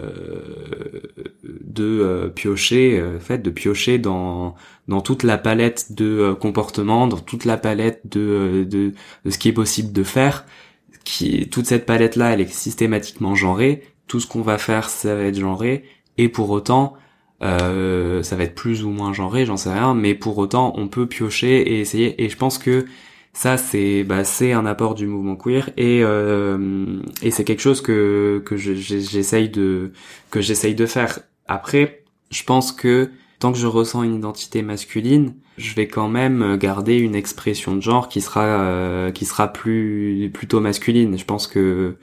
de 1.44 1.84
euh, 1.84 2.28
piocher 2.28 2.98
euh, 2.98 3.18
fait 3.20 3.38
de 3.38 3.50
piocher 3.50 3.98
dans 3.98 4.54
dans 4.88 5.00
toute 5.00 5.22
la 5.22 5.36
palette 5.36 5.92
de 5.92 6.34
comportements 6.40 7.06
dans 7.06 7.18
toute 7.18 7.44
la 7.44 7.56
palette 7.58 8.00
de, 8.06 8.66
de 8.68 8.92
de 9.24 9.30
ce 9.30 9.38
qui 9.38 9.48
est 9.48 9.52
possible 9.52 9.92
de 9.92 10.02
faire 10.02 10.44
qui 11.08 11.48
toute 11.48 11.66
cette 11.66 11.86
palette 11.86 12.16
là 12.16 12.32
elle 12.32 12.40
est 12.40 12.52
systématiquement 12.52 13.34
genrée. 13.34 13.82
Tout 14.06 14.20
ce 14.20 14.26
qu'on 14.26 14.42
va 14.42 14.58
faire 14.58 14.88
ça 14.90 15.14
va 15.14 15.22
être 15.22 15.38
genré. 15.38 15.84
Et 16.18 16.28
pour 16.28 16.50
autant 16.50 16.94
ça 17.40 18.36
va 18.36 18.44
être 18.44 18.54
plus 18.54 18.84
ou 18.84 18.90
moins 18.90 19.12
genré 19.12 19.46
j'en 19.46 19.56
sais 19.56 19.72
rien. 19.72 19.94
Mais 19.94 20.14
pour 20.14 20.38
autant 20.38 20.72
on 20.76 20.88
peut 20.88 21.06
piocher 21.06 21.60
et 21.72 21.80
essayer. 21.80 22.22
Et 22.22 22.28
je 22.28 22.36
pense 22.36 22.58
que 22.58 22.86
ça 23.32 23.56
c'est 23.56 24.04
bah, 24.04 24.24
c'est 24.24 24.52
un 24.52 24.66
apport 24.66 24.94
du 24.94 25.06
mouvement 25.06 25.36
queer 25.36 25.70
et 25.76 26.02
euh, 26.02 27.00
et 27.22 27.30
c'est 27.30 27.44
quelque 27.44 27.60
chose 27.60 27.80
que 27.80 28.42
que 28.44 28.56
j'essaye 28.56 29.48
de 29.48 29.92
que 30.30 30.40
j'essaye 30.40 30.74
de 30.74 30.86
faire. 30.86 31.20
Après 31.46 32.04
je 32.30 32.42
pense 32.44 32.72
que 32.72 33.10
tant 33.38 33.52
que 33.52 33.58
je 33.58 33.66
ressens 33.66 34.02
une 34.02 34.16
identité 34.16 34.62
masculine 34.62 35.34
je 35.56 35.74
vais 35.74 35.88
quand 35.88 36.08
même 36.08 36.56
garder 36.56 36.96
une 36.96 37.14
expression 37.14 37.76
de 37.76 37.80
genre 37.80 38.08
qui 38.08 38.20
sera 38.20 38.44
euh, 38.44 39.10
qui 39.12 39.24
sera 39.24 39.52
plus 39.52 40.30
plutôt 40.32 40.60
masculine. 40.60 41.18
Je 41.18 41.24
pense 41.24 41.46
que 41.46 41.96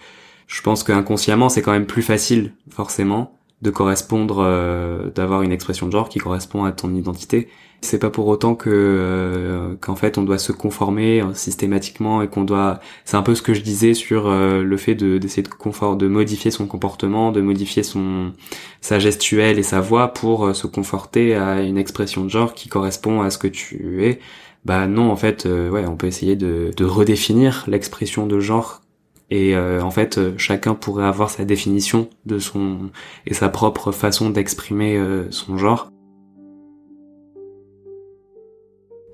je 0.48 0.62
pense 0.62 0.84
que 0.84 0.92
inconsciemment 0.92 1.50
c'est 1.50 1.62
quand 1.62 1.72
même 1.72 1.88
plus 1.88 2.04
facile 2.04 2.54
forcément 2.70 3.35
de 3.62 3.70
correspondre 3.70 4.40
euh, 4.40 5.10
d'avoir 5.12 5.42
une 5.42 5.52
expression 5.52 5.88
de 5.88 5.92
genre 5.92 6.10
qui 6.10 6.20
correspond 6.20 6.66
à 6.66 6.72
ton 6.72 6.94
identité 6.94 7.50
c'est 7.86 8.00
pas 8.00 8.10
pour 8.10 8.28
autant 8.28 8.56
que 8.56 8.70
euh, 8.72 9.76
qu'en 9.80 9.96
fait 9.96 10.18
on 10.18 10.24
doit 10.24 10.38
se 10.38 10.52
conformer 10.52 11.22
euh, 11.22 11.34
systématiquement 11.34 12.22
et 12.22 12.28
qu'on 12.28 12.44
doit. 12.44 12.80
C'est 13.06 13.18
un 13.18 13.22
peu 13.22 13.36
ce 13.36 13.42
que 13.42 13.54
je 13.54 13.62
disais 13.62 13.94
sur 13.94 14.28
euh, 14.28 14.64
le 14.64 14.78
fait 14.78 14.96
de 14.96 15.18
d'essayer 15.18 15.44
de 15.44 15.50
confort, 15.50 15.96
de 15.96 16.08
modifier 16.08 16.52
son 16.52 16.68
comportement, 16.68 17.32
de 17.32 17.42
modifier 17.42 17.84
son 17.84 18.34
sa 18.82 19.00
gestuelle 19.00 19.60
et 19.60 19.64
sa 19.64 19.82
voix 19.82 20.14
pour 20.14 20.56
se 20.56 20.68
conforter 20.68 21.36
à 21.36 21.62
une 21.62 21.78
expression 21.78 22.24
de 22.24 22.30
genre 22.30 22.54
qui 22.54 22.70
correspond 22.70 23.22
à 23.22 23.30
ce 23.30 23.38
que 23.38 23.48
tu 23.48 24.06
es. 24.06 24.20
Bah 24.66 24.88
non, 24.88 25.12
en 25.12 25.16
fait, 25.16 25.46
ouais, 25.46 25.86
on 25.86 25.96
peut 25.96 26.08
essayer 26.08 26.36
de, 26.36 26.72
de 26.76 26.86
redéfinir 26.86 27.66
l'expression 27.68 28.26
de 28.26 28.40
genre 28.40 28.82
et 29.32 29.58
en 29.58 29.92
fait 29.92 30.20
chacun 30.38 30.76
pourrait 30.76 31.06
avoir 31.06 31.30
sa 31.30 31.46
définition 31.46 32.10
de 32.26 32.38
son 32.38 32.92
et 33.26 33.34
sa 33.34 33.50
propre 33.50 33.92
façon 33.92 34.30
d'exprimer 34.30 35.02
son 35.32 35.58
genre 35.58 35.90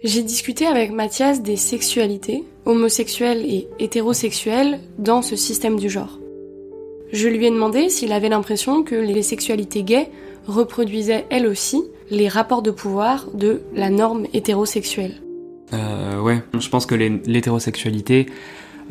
J'ai 0.04 0.24
discuté 0.24 0.65
avec 0.65 0.91
Mathias 0.91 1.43
des 1.43 1.56
sexualités, 1.56 2.43
homosexuelles 2.65 3.45
et 3.45 3.67
hétérosexuelles, 3.78 4.80
dans 4.97 5.21
ce 5.21 5.36
système 5.36 5.78
du 5.78 5.91
genre. 5.91 6.17
Je 7.12 7.28
lui 7.28 7.45
ai 7.45 7.52
demandé 7.52 7.89
s'il 7.89 8.12
avait 8.12 8.30
l'impression 8.30 8.82
que 8.82 8.95
les 8.95 9.21
sexualités 9.21 9.84
gays 9.84 10.10
reproduisaient 10.47 11.26
elles 11.30 11.45
aussi 11.45 11.84
les 12.10 12.30
rapports 12.30 12.63
de 12.63 12.71
pouvoir 12.71 13.28
de 13.36 13.62
la 13.76 13.91
norme 13.91 14.26
hétérosexuelle. 14.34 15.21
Euh, 15.74 16.19
ouais, 16.19 16.41
je 16.58 16.69
pense 16.69 16.88
que 16.88 16.95
l'hétérosexualité 16.95 18.26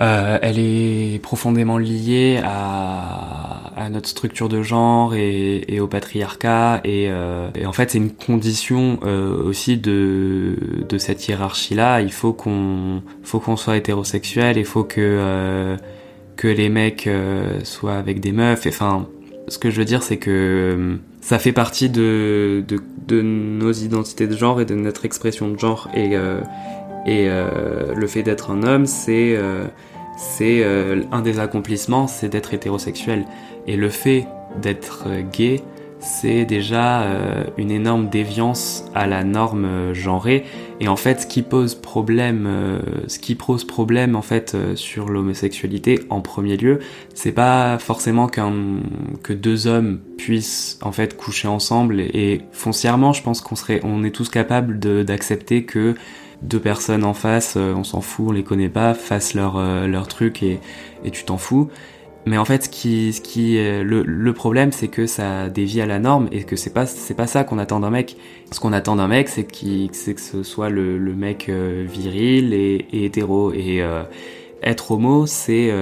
euh, 0.01 0.39
elle 0.41 0.59
est 0.59 1.21
profondément 1.23 1.79
liée 1.79 2.41
à, 2.43 3.89
notre 3.91 4.09
structure 4.09 4.49
de 4.49 4.63
genre 4.63 5.15
et, 5.15 5.81
au 5.81 5.89
patriarcat 5.89 6.81
et, 6.85 7.07
euh, 7.09 7.49
et 7.57 7.67
en 7.67 7.73
fait 7.73 7.91
c'est 7.91 7.99
une 7.99 8.13
condition 8.13 9.01
euh, 9.03 9.43
aussi 9.43 9.79
de, 9.79 10.57
cette 10.99 11.27
hiérarchie 11.27 11.75
là. 11.75 12.01
Il 12.01 12.13
faut 12.13 12.33
qu'on 12.33 13.03
faut 13.23 13.41
qu'on 13.41 13.57
soit 13.57 13.77
hétérosexuel, 13.77 14.59
il 14.59 14.65
faut 14.65 14.85
que 14.85 15.77
que 16.37 16.49
les 16.49 16.69
mecs 16.69 17.09
soient 17.65 17.97
avec 17.97 18.21
des 18.21 18.33
meufs. 18.33 18.67
Enfin, 18.67 19.09
ce 19.49 19.59
que 19.59 19.71
je 19.71 19.79
veux 19.79 19.85
dire 19.85 20.03
c'est 20.03 20.19
que 20.19 20.99
ça 21.21 21.39
fait 21.39 21.53
partie 21.53 21.91
de, 21.91 22.63
de, 22.67 22.81
de 23.09 23.23
nos 23.23 23.73
identités 23.73 24.27
de 24.27 24.37
genre 24.37 24.61
et 24.61 24.65
de 24.65 24.75
notre 24.75 25.05
expression 25.05 25.49
de 25.49 25.59
genre 25.59 25.89
et 25.95 26.17
et 27.07 27.27
euh, 27.29 27.95
le 27.95 28.07
fait 28.07 28.23
d'être 28.23 28.51
un 28.51 28.63
homme, 28.63 28.87
c'est 28.87 29.35
euh, 29.37 29.67
c'est 30.17 30.63
euh, 30.63 31.03
un 31.13 31.23
des 31.23 31.39
accomplissements, 31.39 32.07
c'est 32.07 32.29
d'être 32.29 32.53
hétérosexuel. 32.53 33.25
Et 33.67 33.77
le 33.77 33.89
fait 33.89 34.27
d'être 34.61 35.07
gay, 35.33 35.63
c'est 35.99 36.45
déjà 36.47 37.05
une 37.59 37.71
énorme 37.71 38.09
déviance 38.09 38.87
à 38.95 39.07
la 39.07 39.23
norme 39.23 39.93
genrée. 39.93 40.45
Et 40.81 40.89
en 40.89 40.97
fait, 40.97 41.21
ce 41.21 41.27
qui 41.27 41.43
pose 41.43 41.75
problème, 41.75 42.49
ce 43.07 43.19
qui 43.19 43.35
pose 43.35 43.65
problème 43.65 44.17
en 44.17 44.23
fait 44.23 44.57
sur 44.77 45.11
l'homosexualité 45.11 46.01
en 46.09 46.23
premier 46.23 46.57
lieu, 46.57 46.79
c'est 47.15 47.33
pas 47.33 47.79
forcément 47.79 48.29
qu'un 48.29 48.81
que 49.23 49.35
deux 49.35 49.67
hommes 49.67 50.01
puissent 50.17 50.79
en 50.81 50.91
fait 50.91 51.19
coucher 51.19 51.49
ensemble. 51.49 52.01
Et 52.01 52.41
foncièrement, 52.51 53.13
je 53.13 53.23
pense 53.23 53.43
qu'on 53.43 53.57
serait, 53.57 53.81
on 53.85 54.03
est 54.03 54.11
tous 54.11 54.31
capables 54.31 54.79
d'accepter 55.05 55.65
que 55.65 55.95
deux 56.43 56.61
personnes 56.61 57.05
en 57.05 57.15
face, 57.15 57.55
euh, 57.57 57.75
on 57.75 57.85
s'en 57.85 58.01
fout, 58.01 58.27
on 58.29 58.33
les 58.33 58.45
connaît 58.45 58.69
pas, 58.69 58.95
fassent 58.95 59.35
leur 59.35 59.57
euh, 59.57 59.87
leur 59.87 60.09
truc 60.09 60.43
et 60.43 60.61
et 61.05 61.11
tu 61.11 61.25
t'en 61.25 61.39
fous. 61.39 61.69
Mais 62.27 62.37
en 62.37 62.45
fait, 62.45 62.65
ce 62.65 62.69
qui, 62.69 63.15
ce 63.15 63.23
qui, 63.23 63.57
le, 63.57 64.03
le 64.03 64.33
problème, 64.35 64.73
c'est 64.73 64.89
que 64.89 65.07
ça 65.07 65.49
dévie 65.49 65.81
à 65.81 65.87
la 65.87 65.99
norme 65.99 66.29
et 66.33 66.45
que 66.45 66.55
c'est 66.55 66.73
pas, 66.73 66.85
c'est 66.85 67.15
pas 67.15 67.27
ça 67.27 67.45
qu'on 67.45 67.59
attend 67.59 67.81
d'un 67.81 67.89
mec. 67.89 68.17
Ce 68.53 68.61
qu'on 68.61 68.75
attend 68.75 68.97
d'un 68.97 69.09
mec, 69.09 69.31
c'est 69.31 69.45
qu'il, 69.45 69.89
c'est 69.95 70.13
que 70.15 70.21
ce 70.21 70.43
soit 70.43 70.69
le, 70.69 70.99
le 70.99 71.15
mec 71.15 71.49
euh, 71.49 71.87
viril 71.89 72.53
et, 72.53 72.87
et, 72.93 73.07
hétéro. 73.07 73.55
Et 73.55 73.83
être 74.63 74.91
homo, 74.91 75.25
c'est, 75.27 75.73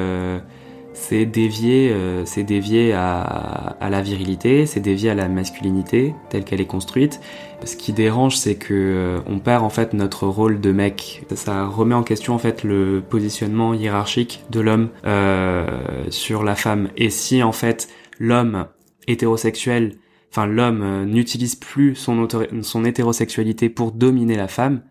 c'est 1.01 1.27
dévier, 1.27 1.91
euh, 1.93 2.25
c'est 2.25 2.43
dévier 2.43 2.93
à, 2.93 3.21
à, 3.21 3.89
la 3.89 4.03
virilité, 4.03 4.67
c'est 4.67 4.81
dévier 4.81 5.11
à 5.11 5.15
la 5.15 5.29
masculinité 5.29 6.15
telle 6.29 6.45
qu'elle 6.45 6.61
est 6.61 6.67
construite. 6.67 7.21
Ce 7.65 7.77
qui 7.77 7.93
dérange, 7.93 8.37
c'est 8.37 8.55
que 8.55 8.75
euh, 8.75 9.21
on 9.27 9.41
perd 9.41 9.65
en 9.65 9.69
fait 9.69 9.93
notre 9.93 10.27
rôle 10.27 10.61
de 10.61 10.71
mec. 10.71 11.25
Ça 11.35 11.67
remet 11.67 11.95
en 11.95 12.05
question 12.05 12.35
en 12.35 12.39
fait 12.39 12.63
le 12.63 13.03
positionnement 13.09 13.75
hiérarchique 13.75 14.45
de 14.51 14.61
l'homme 14.61 14.91
euh, 15.05 16.05
sur 16.11 16.45
la 16.45 16.55
femme. 16.55 16.91
Et 16.97 17.11
si 17.11 17.43
en 17.43 17.53
fait 17.53 17.89
l'homme 18.19 18.67
hétérosexuel, 19.09 19.97
enfin 20.31 20.47
l'homme 20.47 20.83
euh, 20.83 21.05
n'utilise 21.05 21.57
plus 21.57 21.97
son, 21.97 22.29
son 22.63 22.85
hétérosexualité 22.85 23.69
pour 23.69 23.93
dominer 23.93 24.37
la 24.37 24.49
femme, 24.49 24.83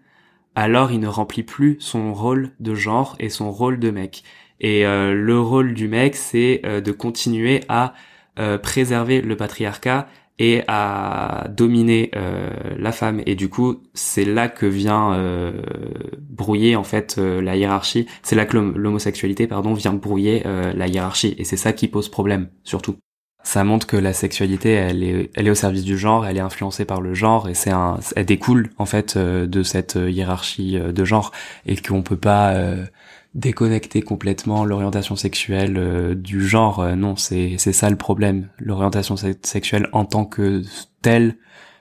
alors 0.56 0.92
il 0.92 1.00
ne 1.00 1.08
remplit 1.08 1.44
plus 1.44 1.78
son 1.80 2.14
rôle 2.14 2.52
de 2.60 2.76
genre 2.76 3.16
et 3.20 3.30
son 3.30 3.52
rôle 3.52 3.80
de 3.80 3.92
mec. 3.92 4.24
Et 4.60 4.86
euh, 4.86 5.14
le 5.14 5.40
rôle 5.40 5.74
du 5.74 5.88
mec, 5.88 6.16
c'est 6.16 6.62
euh, 6.66 6.82
de 6.82 6.92
continuer 6.92 7.62
à 7.70 7.94
euh, 8.40 8.58
préserver 8.58 9.22
le 9.22 9.36
patriarcat 9.38 10.08
et 10.40 10.62
à 10.68 11.48
dominer 11.50 12.12
la 12.78 12.92
femme. 12.92 13.24
Et 13.26 13.34
du 13.34 13.50
coup, 13.50 13.82
c'est 13.96 14.24
là 14.24 14.48
que 14.48 14.68
vient 14.68 15.20
brouiller 16.30 16.76
en 16.76 16.84
fait 16.84 17.18
la 17.18 17.56
hiérarchie. 17.56 18.06
C'est 18.22 18.36
là 18.36 18.46
que 18.46 18.56
l'homosexualité, 18.56 19.48
pardon, 19.48 19.74
vient 19.74 19.94
brouiller 19.94 20.44
la 20.44 20.86
hiérarchie. 20.86 21.34
Et 21.40 21.44
c'est 21.44 21.58
ça 21.58 21.74
qui 21.74 21.88
pose 21.88 22.10
problème, 22.10 22.50
surtout 22.64 22.98
ça 23.44 23.64
montre 23.64 23.88
que 23.88 23.96
la 23.96 24.12
sexualité 24.12 24.74
elle 24.74 25.04
est 25.04 25.32
elle 25.34 25.48
est 25.48 25.50
au 25.50 25.56
service 25.56 25.86
du 25.86 25.98
genre 25.98 26.26
elle 26.26 26.36
est 26.36 26.42
influencée 26.42 26.84
par 26.84 27.00
le 27.00 27.14
genre 27.14 27.48
et 27.48 27.54
c'est 27.54 27.72
un 27.72 27.98
elle 28.18 28.26
découle 28.26 28.72
en 28.78 28.86
fait 28.86 29.18
de 29.18 29.64
cette 29.64 29.96
hiérarchie 29.96 30.78
de 30.78 31.06
genre 31.06 31.32
et 31.66 31.78
qu'on 31.78 32.02
peut 32.02 32.18
pas 32.18 32.54
déconnecter 33.38 34.02
complètement 34.02 34.66
l'orientation 34.66 35.16
sexuelle 35.16 35.78
euh, 35.78 36.16
du 36.16 36.46
genre. 36.46 36.80
Euh, 36.80 36.96
non, 36.96 37.16
c'est 37.16 37.56
c'est 37.58 37.72
ça 37.72 37.90
le 37.90 37.96
problème. 37.96 38.50
L'orientation 38.60 39.16
sexuelle 39.16 39.88
en 39.94 40.04
tant 40.04 40.26
que 40.26 40.64
telle, 41.02 41.38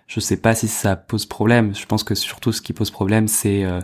je 0.07 0.21
sais 0.21 0.37
pas 0.37 0.55
si 0.55 0.69
ça 0.69 0.95
pose 0.95 1.27
problème. 1.27 1.75
Je 1.75 1.87
pense 1.87 2.05
que 2.05 2.14
surtout 2.14 2.53
ce 2.53 2.61
qui 2.61 2.75
pose 2.75 2.90
problème, 2.90 3.27
c'est 3.27 3.64
euh, 3.64 3.81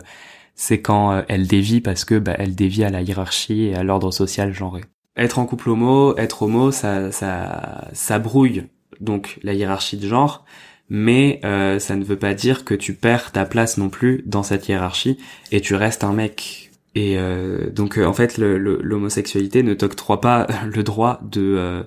c'est 0.55 0.81
quand 0.81 1.23
elle 1.27 1.47
dévie 1.47 1.81
parce 1.81 2.05
que 2.05 2.19
bah, 2.19 2.35
elle 2.37 2.53
dévie 2.53 2.83
à 2.83 2.91
la 2.91 3.01
hiérarchie 3.01 3.63
et 3.63 3.75
à 3.75 3.83
l'ordre 3.83 4.11
social 4.11 4.53
genré. 4.53 4.81
Être 5.17 5.39
en 5.39 5.45
couple 5.45 5.71
homo, 5.71 6.15
être 6.17 6.43
homo, 6.43 6.71
ça 6.71 7.11
ça 7.11 7.89
ça 7.91 8.19
brouille 8.19 8.67
donc 9.01 9.39
la 9.41 9.53
hiérarchie 9.53 9.97
de 9.97 10.07
genre 10.07 10.45
mais 10.89 11.39
ça 11.79 11.95
ne 11.95 12.03
veut 12.03 12.19
pas 12.19 12.35
dire 12.35 12.65
que 12.65 12.75
tu 12.75 12.93
perds 12.93 13.31
ta 13.31 13.45
place 13.45 13.77
non 13.77 13.89
plus 13.89 14.21
dans 14.27 14.43
cette 14.43 14.67
hiérarchie 14.67 15.17
et 15.51 15.59
tu 15.59 15.73
restes 15.73 16.03
un 16.03 16.13
mec 16.13 16.62
et 16.95 17.17
euh, 17.17 17.69
donc 17.71 17.97
euh, 17.97 18.05
en 18.05 18.13
fait, 18.13 18.37
l'homosexualité 18.37 19.63
ne 19.63 19.73
t'octroie 19.73 20.21
pas 20.21 20.47
le 20.65 20.83
droit 20.83 21.19
de 21.23 21.55
euh, 21.57 21.83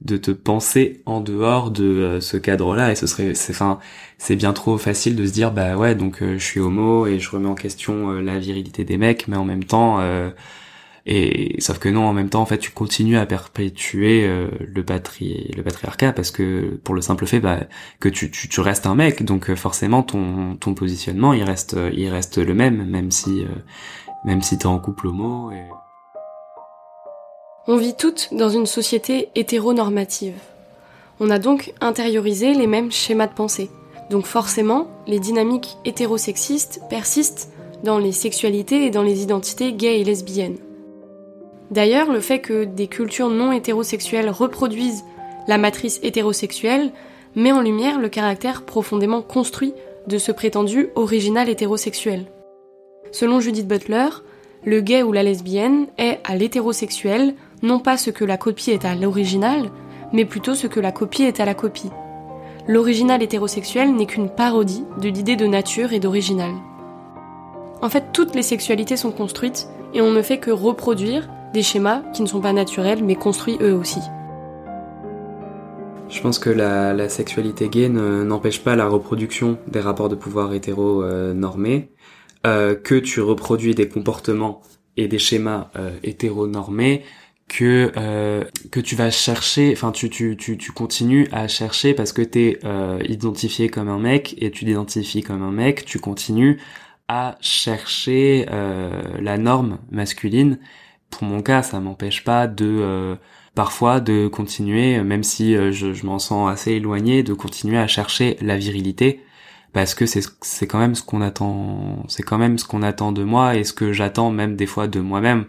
de 0.00 0.16
te 0.16 0.30
penser 0.30 1.02
en 1.06 1.20
dehors 1.20 1.70
de 1.72 2.18
ce 2.20 2.36
cadre-là. 2.36 2.92
Et 2.92 2.94
ce 2.94 3.08
serait, 3.08 3.34
c'est, 3.34 3.52
enfin, 3.52 3.80
c'est 4.16 4.36
bien 4.36 4.52
trop 4.52 4.78
facile 4.78 5.16
de 5.16 5.26
se 5.26 5.32
dire, 5.32 5.50
bah 5.52 5.76
ouais, 5.76 5.96
donc 5.96 6.18
je 6.22 6.38
suis 6.38 6.60
homo 6.60 7.06
et 7.06 7.18
je 7.18 7.28
remets 7.30 7.48
en 7.48 7.56
question 7.56 8.12
la 8.12 8.38
virilité 8.38 8.84
des 8.84 8.96
mecs, 8.96 9.26
mais 9.26 9.36
en 9.36 9.44
même 9.44 9.64
temps, 9.64 10.00
et 11.04 11.56
sauf 11.60 11.80
que 11.80 11.88
non, 11.88 12.04
en 12.04 12.12
même 12.12 12.28
temps, 12.28 12.42
en 12.42 12.46
fait, 12.46 12.58
tu 12.58 12.70
continues 12.70 13.16
à 13.18 13.26
perpétuer 13.26 14.30
le 14.60 14.84
patri, 14.84 15.50
le 15.56 15.64
patriarcat 15.64 16.12
parce 16.12 16.30
que 16.30 16.78
pour 16.84 16.94
le 16.94 17.00
simple 17.00 17.26
fait, 17.26 17.40
bah, 17.40 17.58
que 17.98 18.08
tu, 18.08 18.30
tu, 18.30 18.48
tu 18.48 18.60
restes 18.60 18.86
un 18.86 18.94
mec, 18.94 19.24
donc 19.24 19.52
forcément 19.56 20.04
ton 20.04 20.54
ton 20.54 20.74
positionnement, 20.74 21.32
il 21.32 21.42
reste 21.42 21.76
il 21.92 22.08
reste 22.08 22.38
le 22.38 22.54
même, 22.54 22.86
même 22.88 23.10
si 23.10 23.44
même 24.24 24.42
si 24.42 24.58
t'es 24.58 24.66
en 24.66 24.78
couple 24.78 25.08
homo. 25.08 25.50
Et... 25.50 25.64
On 27.66 27.76
vit 27.76 27.94
toutes 27.94 28.28
dans 28.32 28.48
une 28.48 28.66
société 28.66 29.28
hétéronormative. 29.34 30.38
On 31.20 31.30
a 31.30 31.38
donc 31.38 31.72
intériorisé 31.80 32.54
les 32.54 32.66
mêmes 32.66 32.92
schémas 32.92 33.26
de 33.26 33.34
pensée. 33.34 33.70
Donc 34.10 34.24
forcément, 34.24 34.86
les 35.06 35.18
dynamiques 35.18 35.76
hétérosexistes 35.84 36.80
persistent 36.88 37.52
dans 37.84 37.98
les 37.98 38.12
sexualités 38.12 38.86
et 38.86 38.90
dans 38.90 39.02
les 39.02 39.22
identités 39.22 39.72
gays 39.72 40.00
et 40.00 40.04
lesbiennes. 40.04 40.58
D'ailleurs, 41.70 42.10
le 42.10 42.20
fait 42.20 42.40
que 42.40 42.64
des 42.64 42.86
cultures 42.86 43.28
non 43.28 43.52
hétérosexuelles 43.52 44.30
reproduisent 44.30 45.04
la 45.46 45.58
matrice 45.58 46.00
hétérosexuelle 46.02 46.92
met 47.34 47.52
en 47.52 47.60
lumière 47.60 47.98
le 47.98 48.08
caractère 48.08 48.62
profondément 48.62 49.22
construit 49.22 49.74
de 50.06 50.18
ce 50.18 50.32
prétendu 50.32 50.88
original 50.94 51.48
hétérosexuel. 51.48 52.26
Selon 53.12 53.40
Judith 53.40 53.66
Butler, 53.66 54.08
le 54.64 54.80
gay 54.80 55.02
ou 55.02 55.12
la 55.12 55.22
lesbienne 55.22 55.86
est 55.98 56.20
à 56.24 56.36
l'hétérosexuel 56.36 57.34
non 57.62 57.78
pas 57.78 57.96
ce 57.96 58.10
que 58.10 58.24
la 58.24 58.36
copie 58.36 58.70
est 58.70 58.84
à 58.84 58.94
l'original, 58.94 59.70
mais 60.12 60.24
plutôt 60.24 60.54
ce 60.54 60.66
que 60.66 60.80
la 60.80 60.92
copie 60.92 61.24
est 61.24 61.40
à 61.40 61.44
la 61.44 61.54
copie. 61.54 61.90
L'original 62.66 63.22
hétérosexuel 63.22 63.94
n'est 63.94 64.06
qu'une 64.06 64.28
parodie 64.28 64.84
de 65.00 65.08
l'idée 65.08 65.36
de 65.36 65.46
nature 65.46 65.92
et 65.92 66.00
d'original. 66.00 66.52
En 67.80 67.88
fait, 67.88 68.04
toutes 68.12 68.34
les 68.34 68.42
sexualités 68.42 68.96
sont 68.96 69.12
construites 69.12 69.68
et 69.94 70.02
on 70.02 70.10
ne 70.10 70.22
fait 70.22 70.38
que 70.38 70.50
reproduire 70.50 71.28
des 71.54 71.62
schémas 71.62 72.02
qui 72.12 72.22
ne 72.22 72.26
sont 72.26 72.40
pas 72.40 72.52
naturels 72.52 73.02
mais 73.02 73.14
construits 73.14 73.58
eux 73.60 73.74
aussi. 73.74 74.00
Je 76.08 76.22
pense 76.22 76.38
que 76.38 76.50
la, 76.50 77.08
sexualité 77.08 77.68
gay 77.68 77.88
n'empêche 77.88 78.62
pas 78.62 78.76
la 78.76 78.88
reproduction 78.88 79.58
des 79.66 79.80
rapports 79.80 80.08
de 80.08 80.14
pouvoir 80.14 80.54
hétéro-normés, 80.54 81.90
euh, 82.46 82.74
que 82.74 82.94
tu 82.94 83.20
reproduis 83.20 83.74
des 83.74 83.88
comportements 83.88 84.62
et 84.96 85.08
des 85.08 85.18
schémas 85.18 85.70
euh, 85.76 85.90
hétéronormés 86.02 87.04
que 87.48 87.92
euh, 87.96 88.44
que 88.70 88.78
tu 88.80 88.94
vas 88.94 89.10
chercher 89.10 89.72
enfin 89.72 89.90
tu 89.90 90.10
tu 90.10 90.36
tu 90.36 90.58
tu 90.58 90.72
continues 90.72 91.28
à 91.32 91.48
chercher 91.48 91.94
parce 91.94 92.12
que 92.12 92.22
t'es 92.22 92.58
euh, 92.64 93.00
identifié 93.08 93.68
comme 93.68 93.88
un 93.88 93.98
mec 93.98 94.34
et 94.38 94.50
tu 94.50 94.64
t'identifies 94.66 95.22
comme 95.22 95.42
un 95.42 95.50
mec 95.50 95.84
tu 95.84 95.98
continues 95.98 96.60
à 97.08 97.38
chercher 97.40 98.46
euh, 98.50 99.02
la 99.20 99.38
norme 99.38 99.78
masculine. 99.90 100.58
Pour 101.10 101.24
mon 101.24 101.40
cas 101.42 101.62
ça 101.62 101.80
m'empêche 101.80 102.22
pas 102.22 102.46
de 102.46 102.66
euh, 102.66 103.16
parfois 103.54 104.00
de 104.00 104.28
continuer 104.28 105.02
même 105.02 105.22
si 105.24 105.54
je, 105.54 105.94
je 105.94 106.06
m'en 106.06 106.18
sens 106.18 106.50
assez 106.50 106.72
éloigné 106.72 107.22
de 107.22 107.32
continuer 107.32 107.78
à 107.78 107.86
chercher 107.86 108.36
la 108.42 108.58
virilité 108.58 109.22
parce 109.72 109.94
que 109.94 110.06
c'est 110.06 110.22
c'est 110.40 110.66
quand 110.66 110.78
même 110.78 110.94
ce 110.94 111.02
qu'on 111.02 111.20
attend 111.20 112.04
c'est 112.08 112.22
quand 112.22 112.38
même 112.38 112.58
ce 112.58 112.64
qu'on 112.64 112.82
attend 112.82 113.12
de 113.12 113.22
moi 113.22 113.56
et 113.56 113.64
ce 113.64 113.72
que 113.72 113.92
j'attends 113.92 114.30
même 114.30 114.56
des 114.56 114.66
fois 114.66 114.88
de 114.88 115.00
moi-même 115.00 115.46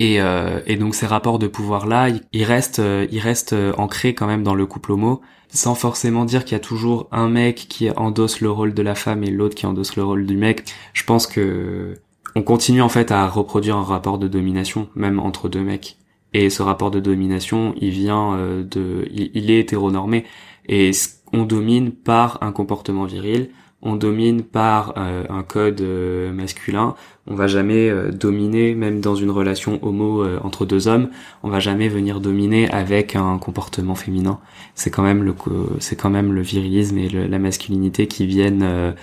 et, 0.00 0.20
euh, 0.20 0.60
et 0.66 0.76
donc 0.76 0.94
ces 0.94 1.06
rapports 1.06 1.38
de 1.38 1.46
pouvoir 1.46 1.86
là, 1.86 2.08
ils 2.32 2.44
restent, 2.44 2.80
euh, 2.80 3.06
ils 3.12 3.20
restent 3.20 3.52
euh, 3.52 3.72
ancrés 3.78 4.14
quand 4.14 4.26
même 4.26 4.42
dans 4.42 4.54
le 4.54 4.66
couple 4.66 4.92
homo, 4.92 5.20
sans 5.48 5.74
forcément 5.74 6.24
dire 6.24 6.44
qu'il 6.44 6.52
y 6.52 6.56
a 6.56 6.60
toujours 6.60 7.08
un 7.12 7.28
mec 7.28 7.66
qui 7.68 7.90
endosse 7.90 8.40
le 8.40 8.50
rôle 8.50 8.74
de 8.74 8.82
la 8.82 8.96
femme 8.96 9.22
et 9.22 9.30
l'autre 9.30 9.54
qui 9.54 9.66
endosse 9.66 9.94
le 9.96 10.02
rôle 10.02 10.26
du 10.26 10.36
mec. 10.36 10.64
Je 10.94 11.04
pense 11.04 11.26
que 11.26 11.94
on 12.34 12.42
continue 12.42 12.82
en 12.82 12.88
fait 12.88 13.12
à 13.12 13.28
reproduire 13.28 13.76
un 13.76 13.84
rapport 13.84 14.18
de 14.18 14.26
domination, 14.26 14.88
même 14.96 15.20
entre 15.20 15.48
deux 15.48 15.62
mecs. 15.62 15.96
Et 16.32 16.50
ce 16.50 16.62
rapport 16.62 16.90
de 16.90 16.98
domination, 16.98 17.74
il 17.80 17.90
vient 17.90 18.36
de, 18.36 19.08
il 19.12 19.52
est 19.52 19.60
hétéronormé 19.60 20.24
et 20.66 20.90
on 21.34 21.44
domine 21.44 21.90
par 21.90 22.38
un 22.42 22.52
comportement 22.52 23.04
viril, 23.04 23.50
on 23.82 23.96
domine 23.96 24.42
par 24.42 24.94
euh, 24.96 25.24
un 25.28 25.42
code 25.42 25.82
euh, 25.82 26.32
masculin. 26.32 26.94
On 27.26 27.34
va 27.34 27.46
jamais 27.46 27.90
euh, 27.90 28.10
dominer, 28.10 28.74
même 28.74 29.00
dans 29.00 29.14
une 29.14 29.30
relation 29.30 29.78
homo 29.82 30.24
entre 30.42 30.64
deux 30.64 30.88
hommes, 30.88 31.10
on 31.42 31.50
va 31.50 31.60
jamais 31.60 31.88
venir 31.88 32.20
dominer 32.20 32.70
avec 32.70 33.14
un 33.14 33.36
comportement 33.38 33.94
féminin. 33.94 34.40
C'est 34.74 34.90
quand 34.90 35.02
même 35.02 35.22
le 35.22 35.34
c'est 35.80 35.96
quand 35.96 36.10
même 36.10 36.32
le 36.32 36.40
virilisme 36.40 36.96
et 36.98 37.08
la 37.08 37.38
masculinité 37.38 38.06
qui 38.06 38.26
viennent 38.26 38.94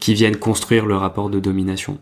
qui 0.00 0.14
viennent 0.14 0.36
construire 0.36 0.86
le 0.86 0.96
rapport 0.96 1.30
de 1.30 1.38
domination. 1.38 1.98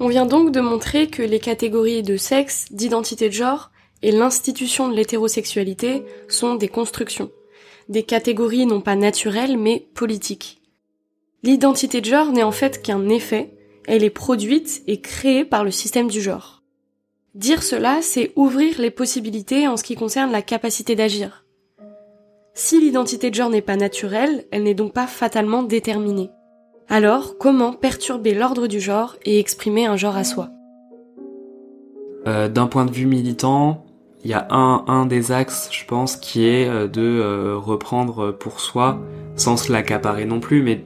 On 0.00 0.08
vient 0.08 0.26
donc 0.26 0.52
de 0.52 0.60
montrer 0.60 1.08
que 1.08 1.22
les 1.22 1.40
catégories 1.40 2.04
de 2.04 2.16
sexe, 2.16 2.66
d'identité 2.70 3.28
de 3.28 3.34
genre 3.34 3.72
et 4.02 4.12
l'institution 4.12 4.88
de 4.88 4.94
l'hétérosexualité 4.94 6.04
sont 6.28 6.54
des 6.54 6.68
constructions 6.68 7.30
des 7.88 8.02
catégories 8.02 8.66
non 8.66 8.80
pas 8.80 8.96
naturelles 8.96 9.56
mais 9.56 9.86
politiques. 9.94 10.60
L'identité 11.42 12.00
de 12.00 12.06
genre 12.06 12.32
n'est 12.32 12.42
en 12.42 12.52
fait 12.52 12.82
qu'un 12.82 13.08
effet, 13.08 13.54
elle 13.86 14.04
est 14.04 14.10
produite 14.10 14.82
et 14.86 15.00
créée 15.00 15.44
par 15.44 15.64
le 15.64 15.70
système 15.70 16.08
du 16.08 16.20
genre. 16.20 16.62
Dire 17.34 17.62
cela, 17.62 17.98
c'est 18.02 18.32
ouvrir 18.36 18.80
les 18.80 18.90
possibilités 18.90 19.68
en 19.68 19.76
ce 19.76 19.84
qui 19.84 19.94
concerne 19.94 20.32
la 20.32 20.42
capacité 20.42 20.96
d'agir. 20.96 21.44
Si 22.54 22.80
l'identité 22.80 23.30
de 23.30 23.34
genre 23.36 23.50
n'est 23.50 23.62
pas 23.62 23.76
naturelle, 23.76 24.46
elle 24.50 24.64
n'est 24.64 24.74
donc 24.74 24.92
pas 24.92 25.06
fatalement 25.06 25.62
déterminée. 25.62 26.30
Alors, 26.88 27.38
comment 27.38 27.72
perturber 27.72 28.34
l'ordre 28.34 28.66
du 28.66 28.80
genre 28.80 29.16
et 29.24 29.38
exprimer 29.38 29.86
un 29.86 29.96
genre 29.96 30.16
à 30.16 30.24
soi? 30.24 30.48
Euh, 32.26 32.48
D'un 32.48 32.66
point 32.66 32.84
de 32.84 32.90
vue 32.90 33.06
militant, 33.06 33.84
il 34.24 34.30
y 34.30 34.34
a 34.34 34.46
un, 34.50 34.84
un 34.88 35.06
des 35.06 35.32
axes, 35.32 35.68
je 35.72 35.84
pense, 35.84 36.16
qui 36.16 36.46
est 36.46 36.68
euh, 36.68 36.88
de 36.88 37.02
euh, 37.02 37.56
reprendre 37.56 38.32
pour 38.32 38.60
soi, 38.60 39.00
sans 39.36 39.56
se 39.56 39.72
l'accaparer 39.72 40.24
non 40.24 40.40
plus, 40.40 40.62
mais 40.62 40.82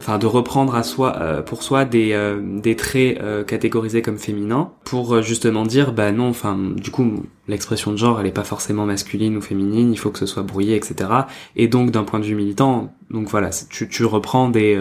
enfin, 0.00 0.18
de 0.18 0.26
reprendre 0.26 0.74
à 0.74 0.82
soi, 0.82 1.16
euh, 1.20 1.42
pour 1.42 1.62
soi 1.62 1.84
des, 1.84 2.18
des 2.40 2.74
traits 2.74 3.20
catégorisés 3.46 4.02
comme 4.02 4.18
féminins, 4.18 4.72
pour 4.84 5.20
justement 5.22 5.64
dire, 5.64 5.92
bah 5.92 6.10
non, 6.10 6.30
enfin, 6.30 6.58
du 6.58 6.90
coup, 6.90 7.24
l'expression 7.48 7.92
de 7.92 7.96
genre, 7.96 8.18
elle 8.18 8.26
est 8.26 8.32
pas 8.32 8.44
forcément 8.44 8.86
masculine 8.86 9.36
ou 9.36 9.42
féminine, 9.42 9.92
il 9.92 9.98
faut 9.98 10.10
que 10.10 10.18
ce 10.18 10.26
soit 10.26 10.42
brouillé, 10.42 10.74
etc. 10.74 11.10
Et 11.54 11.68
donc, 11.68 11.90
d'un 11.90 12.04
point 12.04 12.18
de 12.18 12.24
vue 12.24 12.34
militant, 12.34 12.94
donc 13.10 13.28
voilà, 13.28 13.50
tu, 13.68 13.88
tu 13.88 14.04
reprends 14.06 14.48
des, 14.48 14.80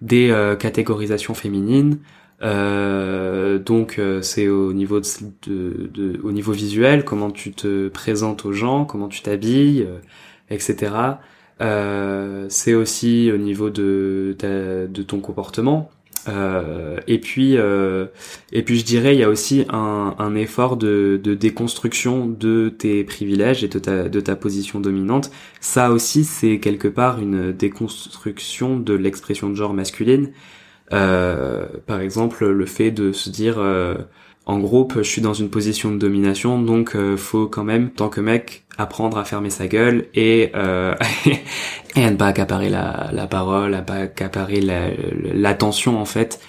des 0.00 0.54
catégorisations 0.58 1.34
féminines, 1.34 2.00
euh, 2.42 3.58
donc 3.58 3.98
euh, 3.98 4.20
c'est 4.22 4.48
au 4.48 4.72
niveau 4.72 5.00
de, 5.00 5.88
de, 5.92 6.20
au 6.22 6.32
niveau 6.32 6.52
visuel, 6.52 7.04
comment 7.04 7.30
tu 7.30 7.52
te 7.52 7.88
présentes 7.88 8.44
aux 8.44 8.52
gens, 8.52 8.84
comment 8.84 9.08
tu 9.08 9.22
t'habilles, 9.22 9.86
euh, 9.88 9.98
etc. 10.50 10.92
Euh, 11.60 12.46
c'est 12.48 12.74
aussi 12.74 13.30
au 13.32 13.36
niveau 13.36 13.70
de, 13.70 14.36
de 14.40 15.02
ton 15.02 15.20
comportement. 15.20 15.90
et 17.06 17.18
puis 17.20 17.56
et 18.52 18.62
puis 18.62 18.78
je 18.78 18.84
dirais 18.84 19.14
il 19.14 19.20
y 19.20 19.24
a 19.24 19.28
aussi 19.28 19.64
un, 19.70 20.14
un 20.18 20.34
effort 20.34 20.76
de, 20.76 21.20
de 21.22 21.34
déconstruction 21.34 22.26
de 22.26 22.68
tes 22.76 23.04
privilèges 23.04 23.64
et 23.64 23.68
de 23.68 23.78
ta, 23.78 24.08
de 24.08 24.20
ta 24.20 24.36
position 24.36 24.80
dominante. 24.80 25.30
Ça 25.60 25.90
aussi 25.92 26.24
c'est 26.24 26.58
quelque 26.58 26.88
part 26.88 27.20
une 27.20 27.52
déconstruction 27.52 28.78
de 28.78 28.94
l'expression 28.94 29.50
de 29.50 29.54
genre 29.54 29.74
masculine 29.74 30.26
euh, 30.26 30.61
par 30.92 32.00
exemple, 32.00 32.46
le 32.46 32.66
fait 32.66 32.90
de 32.90 33.12
se 33.12 33.30
dire 33.30 33.58
euh, 33.58 33.94
en 34.46 34.58
groupe, 34.58 34.94
je 34.98 35.02
suis 35.02 35.22
dans 35.22 35.34
une 35.34 35.50
position 35.50 35.92
de 35.92 35.98
domination, 35.98 36.60
donc 36.60 36.96
euh, 36.96 37.16
faut 37.16 37.46
quand 37.46 37.62
même, 37.64 37.90
tant 37.90 38.08
que 38.08 38.20
mec, 38.20 38.64
apprendre 38.76 39.16
à 39.18 39.24
fermer 39.24 39.50
sa 39.50 39.68
gueule 39.68 40.06
et, 40.14 40.50
euh, 40.56 40.94
et 41.96 42.04
à 42.04 42.10
ne 42.10 42.16
pas 42.16 42.26
accaparer 42.26 42.68
la, 42.68 43.10
la 43.12 43.26
parole, 43.28 43.74
à 43.74 43.82
pas 43.82 43.94
accaparer 43.94 44.60
l'attention 44.60 46.00
en 46.00 46.04
fait. 46.04 46.40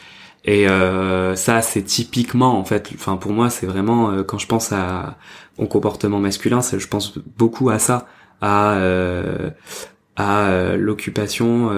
Et 0.46 0.68
euh, 0.68 1.36
ça, 1.36 1.62
c'est 1.62 1.84
typiquement 1.84 2.58
en 2.58 2.66
fait, 2.66 2.90
enfin 2.96 3.16
pour 3.18 3.32
moi, 3.32 3.50
c'est 3.50 3.68
vraiment 3.68 4.24
quand 4.24 4.40
je 4.40 4.48
pense 4.48 4.72
à 4.74 5.18
au 5.58 5.68
comportement 5.68 6.20
masculin, 6.20 6.62
je 6.62 6.88
pense 6.88 7.18
beaucoup 7.38 7.70
à 7.70 7.80
ça, 7.80 8.08
à 8.42 8.78
à 10.16 10.76
l'occupation 10.78 11.70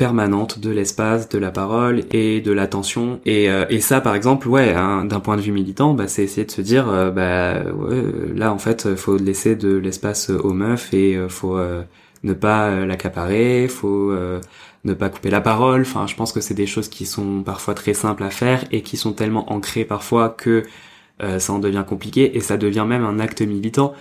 permanente 0.00 0.60
de 0.60 0.70
l'espace, 0.70 1.28
de 1.28 1.38
la 1.38 1.50
parole 1.50 2.04
et 2.10 2.40
de 2.40 2.52
l'attention. 2.52 3.20
Et, 3.26 3.50
euh, 3.50 3.66
et 3.68 3.80
ça, 3.80 4.00
par 4.00 4.14
exemple, 4.14 4.48
ouais, 4.48 4.72
hein, 4.72 5.04
d'un 5.04 5.20
point 5.20 5.36
de 5.36 5.42
vue 5.42 5.52
militant, 5.52 5.92
bah, 5.92 6.08
c'est 6.08 6.24
essayer 6.24 6.46
de 6.46 6.50
se 6.50 6.62
dire, 6.62 6.88
euh, 6.88 7.10
bah, 7.10 7.70
ouais, 7.70 8.02
là, 8.34 8.50
en 8.50 8.56
fait, 8.56 8.94
faut 8.94 9.18
laisser 9.18 9.56
de 9.56 9.76
l'espace 9.76 10.30
aux 10.30 10.54
meufs 10.54 10.94
et 10.94 11.16
euh, 11.16 11.28
faut 11.28 11.58
ne 12.24 12.32
pas 12.32 12.86
l'accaparer, 12.86 13.68
faut 13.68 14.10
ne 14.84 14.94
pas 14.94 15.10
couper 15.10 15.28
la 15.28 15.42
parole. 15.42 15.82
Enfin, 15.82 16.06
je 16.06 16.16
pense 16.16 16.32
que 16.32 16.40
c'est 16.40 16.54
des 16.54 16.66
choses 16.66 16.88
qui 16.88 17.04
sont 17.04 17.42
parfois 17.42 17.74
très 17.74 17.92
simples 17.92 18.22
à 18.22 18.30
faire 18.30 18.64
et 18.72 18.80
qui 18.80 18.96
sont 18.96 19.12
tellement 19.12 19.52
ancrées 19.52 19.84
parfois 19.84 20.30
que 20.30 20.62
ça 21.38 21.52
en 21.52 21.58
devient 21.58 21.84
compliqué 21.86 22.38
et 22.38 22.40
ça 22.40 22.56
devient 22.56 22.86
même 22.88 23.04
un 23.04 23.18
acte 23.18 23.42
militant. 23.42 23.92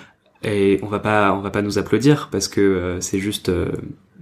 Et 0.43 0.79
on 0.81 0.88
va 0.88 0.99
pas, 0.99 1.33
on 1.33 1.41
va 1.41 1.49
pas 1.49 1.62
nous 1.62 1.77
applaudir 1.77 2.29
parce 2.31 2.47
que 2.47 2.97
c'est 3.01 3.19
juste 3.19 3.51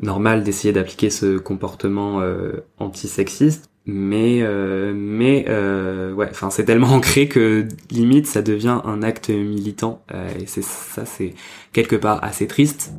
normal 0.01 0.43
d'essayer 0.43 0.73
d'appliquer 0.73 1.09
ce 1.09 1.37
comportement 1.37 2.21
euh, 2.21 2.63
antisexiste 2.77 3.69
mais 3.85 4.41
euh, 4.41 4.93
mais 4.95 5.45
euh, 5.47 6.13
ouais 6.13 6.27
enfin 6.29 6.49
c'est 6.49 6.65
tellement 6.65 6.87
ancré 6.93 7.27
que 7.27 7.67
limite 7.89 8.27
ça 8.27 8.41
devient 8.41 8.81
un 8.83 9.01
acte 9.01 9.29
militant 9.29 10.03
et 10.39 10.45
c'est 10.45 10.63
ça 10.63 11.05
c'est 11.05 11.33
quelque 11.71 11.95
part 11.95 12.23
assez 12.23 12.47
triste. 12.47 12.91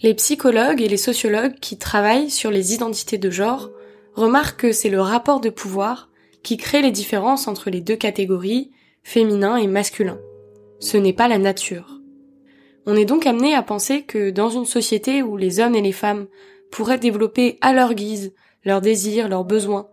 Les 0.00 0.14
psychologues 0.14 0.80
et 0.80 0.88
les 0.88 0.96
sociologues 0.96 1.58
qui 1.60 1.76
travaillent 1.76 2.30
sur 2.30 2.52
les 2.52 2.72
identités 2.72 3.18
de 3.18 3.30
genre 3.30 3.70
remarquent 4.14 4.60
que 4.60 4.72
c'est 4.72 4.90
le 4.90 5.00
rapport 5.00 5.40
de 5.40 5.50
pouvoir 5.50 6.08
qui 6.44 6.56
crée 6.56 6.82
les 6.82 6.92
différences 6.92 7.48
entre 7.48 7.68
les 7.68 7.80
deux 7.80 7.96
catégories 7.96 8.70
féminin 9.02 9.56
et 9.56 9.66
masculin. 9.66 10.18
Ce 10.78 10.96
n'est 10.96 11.12
pas 11.12 11.26
la 11.26 11.38
nature 11.38 11.97
on 12.90 12.96
est 12.96 13.04
donc 13.04 13.26
amené 13.26 13.54
à 13.54 13.62
penser 13.62 14.00
que 14.00 14.30
dans 14.30 14.48
une 14.48 14.64
société 14.64 15.22
où 15.22 15.36
les 15.36 15.60
hommes 15.60 15.74
et 15.74 15.82
les 15.82 15.92
femmes 15.92 16.26
pourraient 16.70 16.98
développer 16.98 17.58
à 17.60 17.74
leur 17.74 17.92
guise 17.92 18.32
leurs 18.64 18.80
désirs, 18.80 19.28
leurs 19.28 19.44
besoins, 19.44 19.88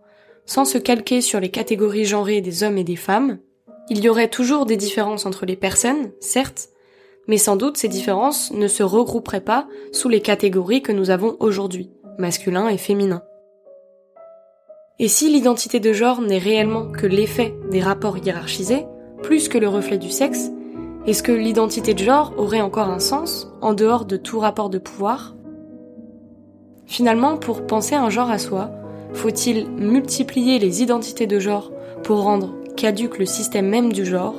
sans 0.46 0.64
se 0.64 0.78
calquer 0.78 1.20
sur 1.20 1.38
les 1.38 1.50
catégories 1.50 2.06
genrées 2.06 2.40
des 2.40 2.62
hommes 2.62 2.78
et 2.78 2.84
des 2.84 2.96
femmes, 2.96 3.38
il 3.90 4.02
y 4.02 4.08
aurait 4.08 4.30
toujours 4.30 4.64
des 4.64 4.78
différences 4.78 5.26
entre 5.26 5.44
les 5.44 5.56
personnes, 5.56 6.10
certes, 6.20 6.70
mais 7.28 7.36
sans 7.36 7.56
doute 7.56 7.76
ces 7.76 7.88
différences 7.88 8.50
ne 8.52 8.66
se 8.66 8.82
regrouperaient 8.82 9.42
pas 9.42 9.68
sous 9.92 10.08
les 10.08 10.22
catégories 10.22 10.80
que 10.80 10.92
nous 10.92 11.10
avons 11.10 11.36
aujourd'hui, 11.38 11.90
masculin 12.16 12.68
et 12.70 12.78
féminin. 12.78 13.22
Et 14.98 15.08
si 15.08 15.28
l'identité 15.28 15.80
de 15.80 15.92
genre 15.92 16.22
n'est 16.22 16.38
réellement 16.38 16.90
que 16.90 17.06
l'effet 17.06 17.54
des 17.70 17.82
rapports 17.82 18.16
hiérarchisés, 18.16 18.86
plus 19.22 19.50
que 19.50 19.58
le 19.58 19.68
reflet 19.68 19.98
du 19.98 20.08
sexe, 20.08 20.50
est-ce 21.06 21.22
que 21.22 21.30
l'identité 21.30 21.94
de 21.94 22.02
genre 22.02 22.34
aurait 22.36 22.60
encore 22.60 22.88
un 22.88 22.98
sens 22.98 23.48
en 23.60 23.74
dehors 23.74 24.06
de 24.06 24.16
tout 24.16 24.40
rapport 24.40 24.70
de 24.70 24.78
pouvoir? 24.78 25.36
Finalement, 26.84 27.36
pour 27.36 27.64
penser 27.64 27.94
un 27.94 28.10
genre 28.10 28.28
à 28.28 28.38
soi, 28.38 28.70
faut-il 29.12 29.70
multiplier 29.70 30.58
les 30.58 30.82
identités 30.82 31.28
de 31.28 31.38
genre 31.38 31.70
pour 32.02 32.22
rendre 32.22 32.54
caduque 32.76 33.18
le 33.18 33.24
système 33.24 33.68
même 33.68 33.92
du 33.92 34.04
genre, 34.04 34.34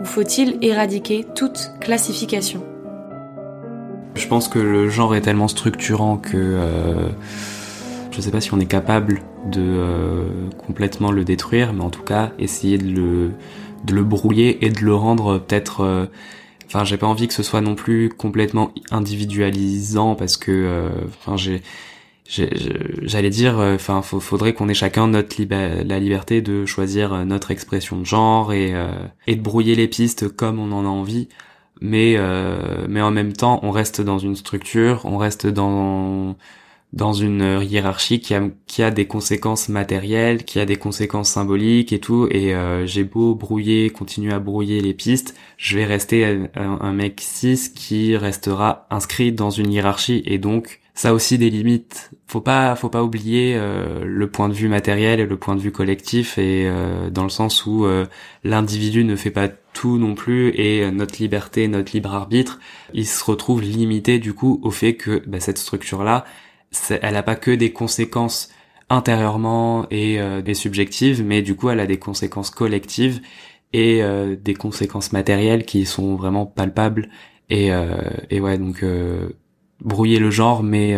ou 0.00 0.04
faut-il 0.04 0.58
éradiquer 0.60 1.24
toute 1.34 1.72
classification? 1.80 2.62
Je 4.14 4.28
pense 4.28 4.48
que 4.48 4.58
le 4.58 4.90
genre 4.90 5.14
est 5.14 5.22
tellement 5.22 5.48
structurant 5.48 6.18
que 6.18 6.36
euh, 6.36 7.08
je 8.10 8.18
ne 8.18 8.22
sais 8.22 8.30
pas 8.30 8.42
si 8.42 8.52
on 8.52 8.60
est 8.60 8.66
capable 8.66 9.22
de 9.50 9.62
euh, 9.62 10.24
complètement 10.66 11.12
le 11.12 11.24
détruire, 11.24 11.72
mais 11.72 11.82
en 11.82 11.90
tout 11.90 12.02
cas 12.02 12.32
essayer 12.38 12.76
de 12.76 12.90
le, 12.90 13.30
de 13.84 13.94
le 13.94 14.04
brouiller 14.04 14.64
et 14.64 14.70
de 14.70 14.80
le 14.80 14.94
rendre 14.94 15.38
peut-être... 15.38 15.82
Euh, 15.82 16.06
enfin, 16.66 16.84
j'ai 16.84 16.96
pas 16.96 17.06
envie 17.06 17.28
que 17.28 17.34
ce 17.34 17.42
soit 17.42 17.60
non 17.60 17.74
plus 17.74 18.08
complètement 18.08 18.72
individualisant 18.90 20.14
parce 20.14 20.36
que, 20.36 20.90
enfin, 21.20 21.36
j'ai 21.36 21.62
j'allais 23.02 23.30
dire 23.30 23.58
enfin 23.58 24.02
faudrait 24.02 24.52
qu'on 24.52 24.68
ait 24.68 24.74
chacun 24.74 25.08
notre 25.08 25.34
la 25.50 25.98
liberté 25.98 26.42
de 26.42 26.64
choisir 26.64 27.26
notre 27.26 27.50
expression 27.50 27.98
de 27.98 28.04
genre 28.04 28.52
et 28.52 28.72
et 29.26 29.34
de 29.34 29.40
brouiller 29.42 29.74
les 29.74 29.88
pistes 29.88 30.28
comme 30.28 30.60
on 30.60 30.70
en 30.70 30.84
a 30.84 30.88
envie. 30.88 31.28
Mais 31.80 32.16
mais 32.88 33.02
en 33.02 33.10
même 33.10 33.32
temps 33.32 33.58
on 33.64 33.72
reste 33.72 34.00
dans 34.00 34.20
une 34.20 34.36
structure 34.36 35.00
on 35.06 35.18
reste 35.18 35.48
dans 35.48 36.36
dans 36.92 37.12
une 37.12 37.60
hiérarchie 37.62 38.20
qui 38.20 38.34
a, 38.34 38.42
qui 38.66 38.82
a 38.82 38.90
des 38.90 39.06
conséquences 39.06 39.68
matérielles, 39.68 40.44
qui 40.44 40.58
a 40.58 40.66
des 40.66 40.76
conséquences 40.76 41.30
symboliques 41.30 41.92
et 41.92 42.00
tout. 42.00 42.26
Et 42.30 42.54
euh, 42.54 42.84
j'ai 42.84 43.04
beau 43.04 43.34
brouiller, 43.34 43.90
continuer 43.90 44.32
à 44.32 44.40
brouiller 44.40 44.80
les 44.80 44.94
pistes, 44.94 45.36
je 45.56 45.76
vais 45.76 45.84
rester 45.84 46.48
un, 46.54 46.92
mec 46.92 47.20
cis 47.20 47.72
qui 47.74 48.16
restera 48.16 48.86
inscrit 48.90 49.30
dans 49.32 49.50
une 49.50 49.72
hiérarchie. 49.72 50.22
Et 50.26 50.38
donc 50.38 50.80
ça 50.94 51.14
aussi 51.14 51.38
des 51.38 51.48
limites. 51.48 52.10
Faut 52.26 52.40
pas, 52.40 52.74
faut 52.74 52.88
pas 52.88 53.04
oublier 53.04 53.54
euh, 53.56 54.04
le 54.04 54.28
point 54.28 54.48
de 54.48 54.54
vue 54.54 54.68
matériel 54.68 55.20
et 55.20 55.26
le 55.26 55.36
point 55.36 55.54
de 55.54 55.60
vue 55.60 55.72
collectif. 55.72 56.38
Et 56.38 56.66
euh, 56.66 57.08
dans 57.08 57.22
le 57.22 57.28
sens 57.28 57.66
où 57.66 57.86
l'individu 58.42 59.04
ne 59.04 59.14
fait 59.14 59.30
pas 59.30 59.48
tout 59.72 59.98
non 59.98 60.16
plus 60.16 60.48
et 60.56 60.90
notre 60.90 61.22
liberté, 61.22 61.68
notre 61.68 61.92
libre 61.92 62.12
arbitre, 62.12 62.58
il 62.92 63.06
se 63.06 63.22
retrouve 63.22 63.62
limité 63.62 64.18
du 64.18 64.34
coup 64.34 64.58
au 64.64 64.72
fait 64.72 64.94
que 64.94 65.22
bah, 65.28 65.38
cette 65.38 65.58
structure 65.58 66.02
là 66.02 66.24
elle 66.90 67.14
n'a 67.14 67.22
pas 67.22 67.36
que 67.36 67.50
des 67.50 67.72
conséquences 67.72 68.50
intérieurement 68.88 69.86
et 69.90 70.20
euh, 70.20 70.42
des 70.42 70.54
subjectives, 70.54 71.24
mais 71.24 71.42
du 71.42 71.54
coup 71.54 71.70
elle 71.70 71.80
a 71.80 71.86
des 71.86 71.98
conséquences 71.98 72.50
collectives 72.50 73.20
et 73.72 74.02
euh, 74.02 74.36
des 74.36 74.54
conséquences 74.54 75.12
matérielles 75.12 75.64
qui 75.64 75.86
sont 75.86 76.16
vraiment 76.16 76.46
palpables. 76.46 77.08
Et, 77.50 77.72
euh, 77.72 77.86
et 78.30 78.40
ouais, 78.40 78.58
donc 78.58 78.84
brouiller 79.80 80.18
le 80.18 80.30
genre, 80.30 80.62
mais 80.62 80.90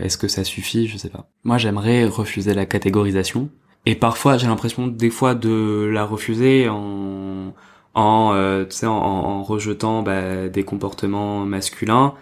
est-ce 0.00 0.18
que 0.18 0.28
ça 0.28 0.44
suffit? 0.44 0.86
Je 0.86 0.96
sais 0.98 1.08
pas. 1.08 1.28
Moi 1.44 1.58
j'aimerais 1.58 2.04
refuser 2.04 2.54
la 2.54 2.66
catégorisation. 2.66 3.48
Et 3.86 3.94
parfois 3.94 4.36
j'ai 4.36 4.46
l'impression 4.46 4.86
des 4.86 5.10
fois 5.10 5.34
de 5.34 5.88
la 5.92 6.04
refuser 6.04 6.68
en 6.68 7.54
en, 7.94 8.32
en, 8.82 8.86
en 8.86 9.42
rejetant 9.42 10.02
bah, 10.02 10.48
des 10.48 10.62
comportements 10.62 11.44
masculins 11.46 12.14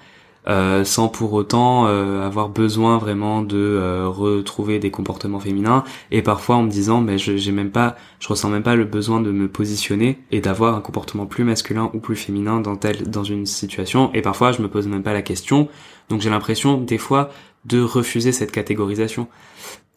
euh, 0.48 0.84
sans 0.84 1.08
pour 1.08 1.32
autant 1.32 1.88
euh, 1.88 2.24
avoir 2.24 2.48
besoin 2.48 2.98
vraiment 2.98 3.42
de 3.42 3.56
euh, 3.56 4.06
retrouver 4.06 4.78
des 4.78 4.92
comportements 4.92 5.40
féminins. 5.40 5.82
Et 6.12 6.22
parfois 6.22 6.54
en 6.56 6.62
me 6.62 6.70
disant 6.70 7.00
mais 7.00 7.18
je 7.18 7.36
j'ai 7.36 7.50
même 7.50 7.72
pas 7.72 7.96
je 8.20 8.28
ressens 8.28 8.48
même 8.48 8.62
pas 8.62 8.76
le 8.76 8.84
besoin 8.84 9.20
de 9.20 9.32
me 9.32 9.48
positionner 9.48 10.20
et 10.30 10.40
d'avoir 10.40 10.76
un 10.76 10.80
comportement 10.80 11.26
plus 11.26 11.42
masculin 11.42 11.90
ou 11.94 11.98
plus 11.98 12.14
féminin 12.14 12.60
dans 12.60 12.76
telle 12.76 13.10
dans 13.10 13.24
une 13.24 13.44
situation. 13.44 14.12
Et 14.14 14.22
parfois 14.22 14.52
je 14.52 14.62
me 14.62 14.68
pose 14.68 14.86
même 14.86 15.02
pas 15.02 15.12
la 15.12 15.22
question. 15.22 15.68
Donc 16.10 16.20
j'ai 16.20 16.30
l'impression 16.30 16.80
des 16.80 16.98
fois 16.98 17.30
de 17.64 17.80
refuser 17.80 18.30
cette 18.30 18.52
catégorisation. 18.52 19.26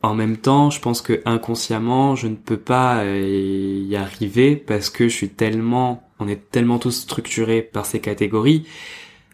En 0.01 0.15
même 0.15 0.37
temps, 0.37 0.69
je 0.71 0.79
pense 0.79 1.01
que 1.01 1.21
inconsciemment, 1.25 2.15
je 2.15 2.27
ne 2.27 2.35
peux 2.35 2.57
pas 2.57 3.03
y 3.05 3.95
arriver 3.97 4.55
parce 4.55 4.89
que 4.89 5.09
je 5.09 5.13
suis 5.13 5.29
tellement, 5.29 6.09
on 6.19 6.27
est 6.29 6.49
tellement 6.49 6.79
tous 6.79 6.91
structurés 6.91 7.61
par 7.61 7.85
ces 7.85 7.99
catégories 7.99 8.65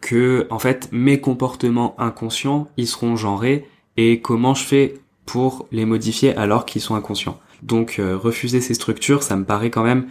que 0.00 0.46
en 0.50 0.58
fait 0.58 0.88
mes 0.92 1.20
comportements 1.20 1.94
inconscients 1.98 2.68
ils 2.76 2.86
seront 2.86 3.16
genrés 3.16 3.66
et 3.96 4.20
comment 4.20 4.54
je 4.54 4.64
fais 4.64 4.94
pour 5.24 5.66
les 5.72 5.84
modifier 5.84 6.36
alors 6.36 6.66
qu'ils 6.66 6.82
sont 6.82 6.94
inconscients. 6.94 7.40
Donc 7.62 7.98
euh, 7.98 8.16
refuser 8.16 8.60
ces 8.60 8.74
structures, 8.74 9.22
ça 9.22 9.36
me 9.36 9.44
paraît 9.44 9.70
quand 9.70 9.82
même 9.82 10.06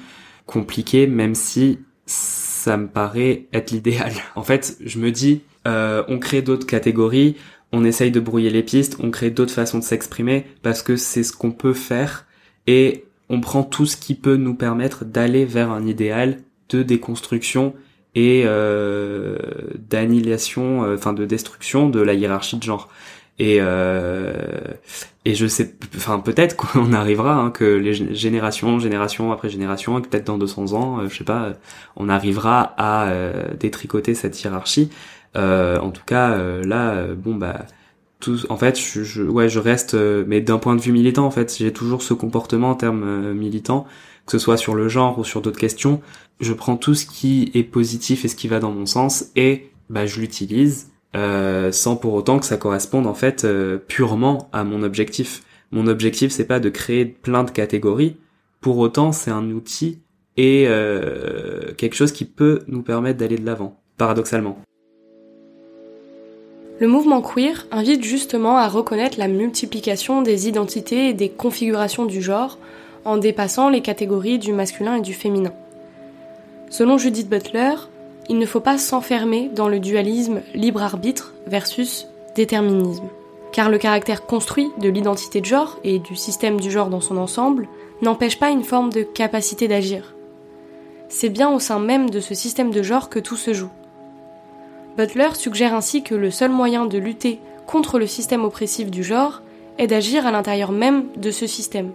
compliqué 0.45 1.07
même 1.07 1.35
si 1.35 1.79
ça 2.05 2.77
me 2.77 2.87
paraît 2.87 3.45
être 3.53 3.71
l'idéal. 3.71 4.13
En 4.35 4.43
fait, 4.43 4.77
je 4.83 4.99
me 4.99 5.11
dis 5.11 5.41
euh, 5.67 6.03
on 6.07 6.19
crée 6.19 6.41
d'autres 6.41 6.67
catégories, 6.67 7.35
on 7.71 7.83
essaye 7.83 8.11
de 8.11 8.19
brouiller 8.19 8.49
les 8.49 8.63
pistes, 8.63 8.97
on 8.99 9.11
crée 9.11 9.31
d'autres 9.31 9.53
façons 9.53 9.79
de 9.79 9.83
s'exprimer 9.83 10.45
parce 10.61 10.81
que 10.81 10.95
c'est 10.95 11.23
ce 11.23 11.33
qu'on 11.33 11.51
peut 11.51 11.73
faire 11.73 12.25
et 12.67 13.05
on 13.29 13.41
prend 13.41 13.63
tout 13.63 13.85
ce 13.85 13.97
qui 13.97 14.15
peut 14.15 14.35
nous 14.35 14.55
permettre 14.55 15.05
d'aller 15.05 15.45
vers 15.45 15.71
un 15.71 15.85
idéal 15.85 16.39
de 16.69 16.83
déconstruction 16.83 17.73
et 18.15 18.43
euh, 18.45 19.37
d'annihilation, 19.77 20.83
euh, 20.83 20.95
enfin 20.95 21.13
de 21.13 21.25
destruction 21.25 21.89
de 21.89 22.01
la 22.01 22.13
hiérarchie 22.13 22.57
de 22.57 22.63
genre. 22.63 22.89
Et 23.37 23.57
euh, 23.59 24.33
et 25.25 25.35
je 25.35 25.45
sais, 25.45 25.75
enfin 25.97 26.19
peut-être 26.19 26.55
qu'on 26.55 26.93
arrivera, 26.93 27.33
hein, 27.35 27.51
que 27.51 27.65
les 27.65 27.93
générations, 28.15 28.79
génération 28.79 29.33
après 29.33 29.49
génération, 29.49 29.99
peut-être 30.01 30.25
dans 30.25 30.37
200 30.37 30.73
ans, 30.73 30.99
euh, 30.99 31.09
je 31.09 31.17
sais 31.17 31.23
pas, 31.25 31.53
on 31.97 32.07
arrivera 32.07 32.73
à 32.77 33.11
détricoter 33.59 34.15
cette 34.15 34.41
hiérarchie. 34.41 34.89
en 35.35 35.91
tout 35.91 36.03
cas, 36.05 36.37
là, 36.63 37.07
bon 37.15 37.35
bah 37.35 37.65
en 38.49 38.57
fait, 38.57 38.79
je, 38.79 39.03
je, 39.03 39.23
ouais, 39.23 39.49
je 39.49 39.59
reste, 39.59 39.93
mais 39.93 40.41
d'un 40.41 40.57
point 40.57 40.75
de 40.75 40.81
vue 40.81 40.91
militant, 40.91 41.25
en 41.25 41.31
fait, 41.31 41.55
j'ai 41.57 41.73
toujours 41.73 42.01
ce 42.01 42.13
comportement 42.13 42.71
en 42.71 42.75
termes 42.75 43.33
militants, 43.33 43.85
que 44.25 44.31
ce 44.31 44.39
soit 44.39 44.57
sur 44.57 44.75
le 44.75 44.87
genre 44.89 45.19
ou 45.19 45.23
sur 45.23 45.41
d'autres 45.41 45.59
questions 45.59 46.01
je 46.39 46.53
prends 46.53 46.77
tout 46.77 46.95
ce 46.95 47.05
qui 47.05 47.51
est 47.53 47.63
positif 47.63 48.25
et 48.25 48.27
ce 48.27 48.35
qui 48.35 48.47
va 48.47 48.59
dans 48.59 48.71
mon 48.71 48.85
sens 48.85 49.31
et 49.35 49.69
bah, 49.89 50.05
je 50.05 50.19
l'utilise 50.19 50.89
euh, 51.15 51.71
sans 51.71 51.95
pour 51.95 52.13
autant 52.13 52.39
que 52.39 52.45
ça 52.45 52.57
corresponde 52.57 53.07
en 53.07 53.13
fait 53.13 53.45
euh, 53.45 53.77
purement 53.77 54.49
à 54.51 54.63
mon 54.63 54.83
objectif. 54.83 55.43
Mon 55.71 55.87
objectif 55.87 56.31
c'est 56.31 56.45
pas 56.45 56.59
de 56.59 56.69
créer 56.69 57.05
plein 57.05 57.43
de 57.43 57.51
catégories, 57.51 58.17
pour 58.59 58.77
autant 58.79 59.11
c'est 59.11 59.31
un 59.31 59.49
outil 59.51 59.99
et 60.37 60.65
euh, 60.67 61.73
quelque 61.77 61.95
chose 61.95 62.11
qui 62.11 62.25
peut 62.25 62.63
nous 62.67 62.81
permettre 62.81 63.19
d'aller 63.19 63.37
de 63.37 63.45
l'avant, 63.45 63.79
paradoxalement. 63.97 64.59
Le 66.81 66.89
mouvement 66.89 67.21
queer 67.21 67.65
invite 67.71 68.03
justement 68.03 68.57
à 68.57 68.67
reconnaître 68.67 69.17
la 69.17 69.29
multiplication 69.29 70.21
des 70.21 70.49
identités 70.49 71.07
et 71.07 71.13
des 71.13 71.29
configurations 71.29 72.05
du 72.05 72.21
genre 72.21 72.57
en 73.05 73.17
dépassant 73.17 73.69
les 73.69 73.81
catégories 73.81 74.39
du 74.39 74.51
masculin 74.51 74.95
et 74.95 75.01
du 75.01 75.13
féminin. 75.13 75.53
Selon 76.69 76.97
Judith 76.97 77.29
Butler, 77.29 77.75
il 78.27 78.39
ne 78.39 78.45
faut 78.45 78.59
pas 78.59 78.77
s'enfermer 78.77 79.49
dans 79.53 79.69
le 79.69 79.79
dualisme 79.79 80.41
libre-arbitre 80.55 81.33
versus 81.45 82.07
déterminisme, 82.35 83.07
car 83.51 83.69
le 83.69 83.77
caractère 83.77 84.25
construit 84.25 84.71
de 84.79 84.89
l'identité 84.89 85.39
de 85.39 85.45
genre 85.45 85.79
et 85.83 85.99
du 85.99 86.15
système 86.15 86.59
du 86.59 86.71
genre 86.71 86.89
dans 86.89 87.01
son 87.01 87.17
ensemble 87.17 87.67
n'empêche 88.01 88.39
pas 88.39 88.49
une 88.49 88.63
forme 88.63 88.91
de 88.91 89.03
capacité 89.03 89.67
d'agir. 89.67 90.15
C'est 91.07 91.29
bien 91.29 91.51
au 91.51 91.59
sein 91.59 91.79
même 91.79 92.09
de 92.09 92.19
ce 92.19 92.33
système 92.33 92.71
de 92.71 92.81
genre 92.81 93.09
que 93.09 93.19
tout 93.19 93.37
se 93.37 93.53
joue. 93.53 93.69
Butler 94.97 95.29
suggère 95.35 95.73
ainsi 95.73 96.03
que 96.03 96.15
le 96.15 96.31
seul 96.31 96.51
moyen 96.51 96.85
de 96.85 96.97
lutter 96.97 97.39
contre 97.67 97.99
le 97.99 98.07
système 98.07 98.43
oppressif 98.43 98.89
du 98.89 99.03
genre 99.03 99.41
est 99.77 99.87
d'agir 99.87 100.25
à 100.25 100.31
l'intérieur 100.31 100.71
même 100.71 101.05
de 101.15 101.31
ce 101.31 101.47
système. 101.47 101.91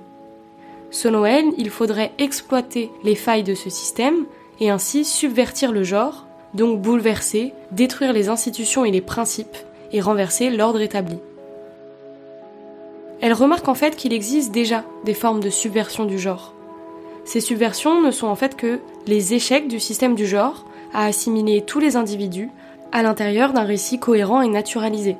Selon 0.91 1.24
elle, 1.24 1.47
il 1.57 1.70
faudrait 1.70 2.12
exploiter 2.18 2.91
les 3.05 3.14
failles 3.14 3.45
de 3.45 3.55
ce 3.55 3.70
système 3.70 4.26
et 4.61 4.70
ainsi 4.70 5.05
subvertir 5.05 5.72
le 5.72 5.82
genre, 5.82 6.26
donc 6.55 6.80
bouleverser, 6.80 7.53
détruire 7.70 8.12
les 8.12 8.28
institutions 8.28 8.84
et 8.84 8.91
les 8.91 9.01
principes, 9.01 9.57
et 9.93 10.01
renverser 10.01 10.51
l'ordre 10.51 10.80
établi. 10.80 11.18
Elle 13.20 13.32
remarque 13.32 13.68
en 13.68 13.74
fait 13.74 13.97
qu'il 13.97 14.12
existe 14.12 14.51
déjà 14.51 14.84
des 15.05 15.14
formes 15.14 15.41
de 15.41 15.51
subversion 15.51 16.05
du 16.05 16.18
genre. 16.18 16.55
Ces 17.24 17.41
subversions 17.41 18.01
ne 18.01 18.11
sont 18.11 18.26
en 18.26 18.34
fait 18.34 18.57
que 18.57 18.80
les 19.07 19.34
échecs 19.34 19.68
du 19.68 19.78
système 19.78 20.14
du 20.14 20.26
genre 20.26 20.64
à 20.93 21.05
assimiler 21.05 21.62
tous 21.62 21.78
les 21.78 21.97
individus 21.97 22.51
à 22.93 23.03
l'intérieur 23.03 23.53
d'un 23.53 23.64
récit 23.64 24.01
cohérent 24.01 24.41
et 24.41 24.49
naturalisé. 24.49 25.16